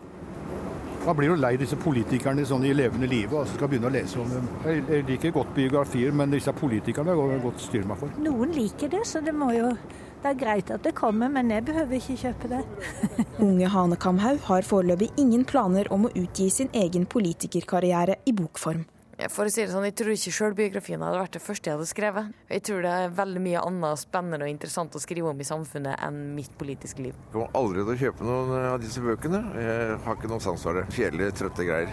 Man 1.07 1.17
blir 1.17 1.31
jo 1.31 1.39
lei 1.39 1.55
disse 1.61 1.79
politikerne 1.81 2.45
sånn 2.49 2.67
i 2.69 2.75
levende 2.77 3.09
livet 3.09 3.37
og 3.39 3.47
skal 3.53 3.71
begynne 3.71 3.89
å 3.89 3.95
lese 3.95 4.19
om 4.21 4.29
dem. 4.33 4.51
Jeg 4.67 5.07
liker 5.09 5.33
godt 5.39 5.55
biografier, 5.57 6.13
men 6.13 6.35
disse 6.35 6.53
politikerne 6.57 7.15
går 7.17 7.33
jeg 7.33 7.45
godt 7.47 7.65
styrt 7.65 7.89
meg 7.89 8.03
for. 8.03 8.21
Noen 8.25 8.53
liker 8.57 8.93
det, 8.93 9.07
så 9.09 9.23
det 9.25 9.35
må 9.37 9.53
jo 9.57 9.73
det 10.19 10.33
er 10.33 10.39
greit 10.39 10.71
at 10.75 10.83
det 10.83 10.97
kommer, 10.99 11.31
men 11.31 11.53
jeg 11.55 11.63
behøver 11.69 11.95
ikke 12.01 12.17
kjøpe 12.25 12.49
det. 12.51 12.63
Unge 13.47 13.69
Hane 13.71 13.99
Kamhaug 14.03 14.41
har 14.49 14.67
foreløpig 14.67 15.13
ingen 15.23 15.45
planer 15.47 15.87
om 15.95 16.09
å 16.09 16.15
utgi 16.19 16.49
sin 16.51 16.73
egen 16.75 17.07
politikerkarriere 17.07 18.19
i 18.27 18.35
bokform. 18.35 18.83
For 19.27 19.49
å 19.49 19.51
si 19.51 19.65
det 19.65 19.73
sånn, 19.73 19.87
Jeg 19.89 19.97
tror 19.99 20.13
ikke 20.15 20.31
sjølbiografien 20.37 21.03
hadde 21.03 21.19
vært 21.19 21.35
det 21.35 21.43
første 21.43 21.67
jeg 21.67 21.75
hadde 21.75 21.91
skrevet. 21.91 22.31
Jeg 22.55 22.63
tror 22.69 22.85
det 22.87 22.93
er 22.95 23.17
veldig 23.19 23.43
mye 23.43 23.65
annet 23.67 23.99
spennende 23.99 24.47
og 24.47 24.53
interessant 24.53 24.95
å 24.95 25.03
skrive 25.03 25.33
om 25.33 25.43
i 25.43 25.49
samfunnet 25.49 25.99
enn 26.07 26.21
mitt 26.37 26.55
politiske 26.61 27.03
liv. 27.03 27.19
Jeg 27.19 27.35
kommer 27.35 27.59
aldri 27.59 27.83
til 27.83 27.95
å 27.97 27.99
kjøpe 28.05 28.29
noen 28.29 28.55
av 28.71 28.79
disse 28.81 29.03
bøkene. 29.03 29.43
Jeg 29.59 29.99
har 30.07 30.17
ikke 30.21 30.31
noe 30.31 30.47
sans 30.47 30.63
for 30.63 30.79
det. 30.79 30.87
Kjedelige, 30.95 31.35
trøtte 31.43 31.67
greier. 31.67 31.91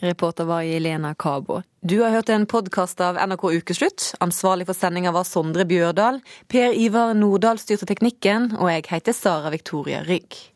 Reporter 0.00 0.48
var 0.48 0.64
Elena 0.64 1.14
Kabo. 1.14 1.62
Du 1.84 2.00
har 2.02 2.10
hørt 2.10 2.30
en 2.32 2.46
podkast 2.48 3.00
av 3.04 3.20
NRK 3.20 3.44
Ukeslutt. 3.60 4.14
Ansvarlig 4.24 4.66
for 4.66 4.74
sendinga 4.74 5.12
var 5.12 5.28
Sondre 5.28 5.66
Bjørdal. 5.68 6.22
Per 6.48 6.72
Ivar 6.72 7.12
Nordahl 7.14 7.60
styrte 7.60 7.86
teknikken, 7.86 8.56
og 8.58 8.72
jeg 8.72 8.88
heter 8.90 9.14
Sara 9.14 9.52
Victoria 9.52 10.02
Rygg. 10.08 10.49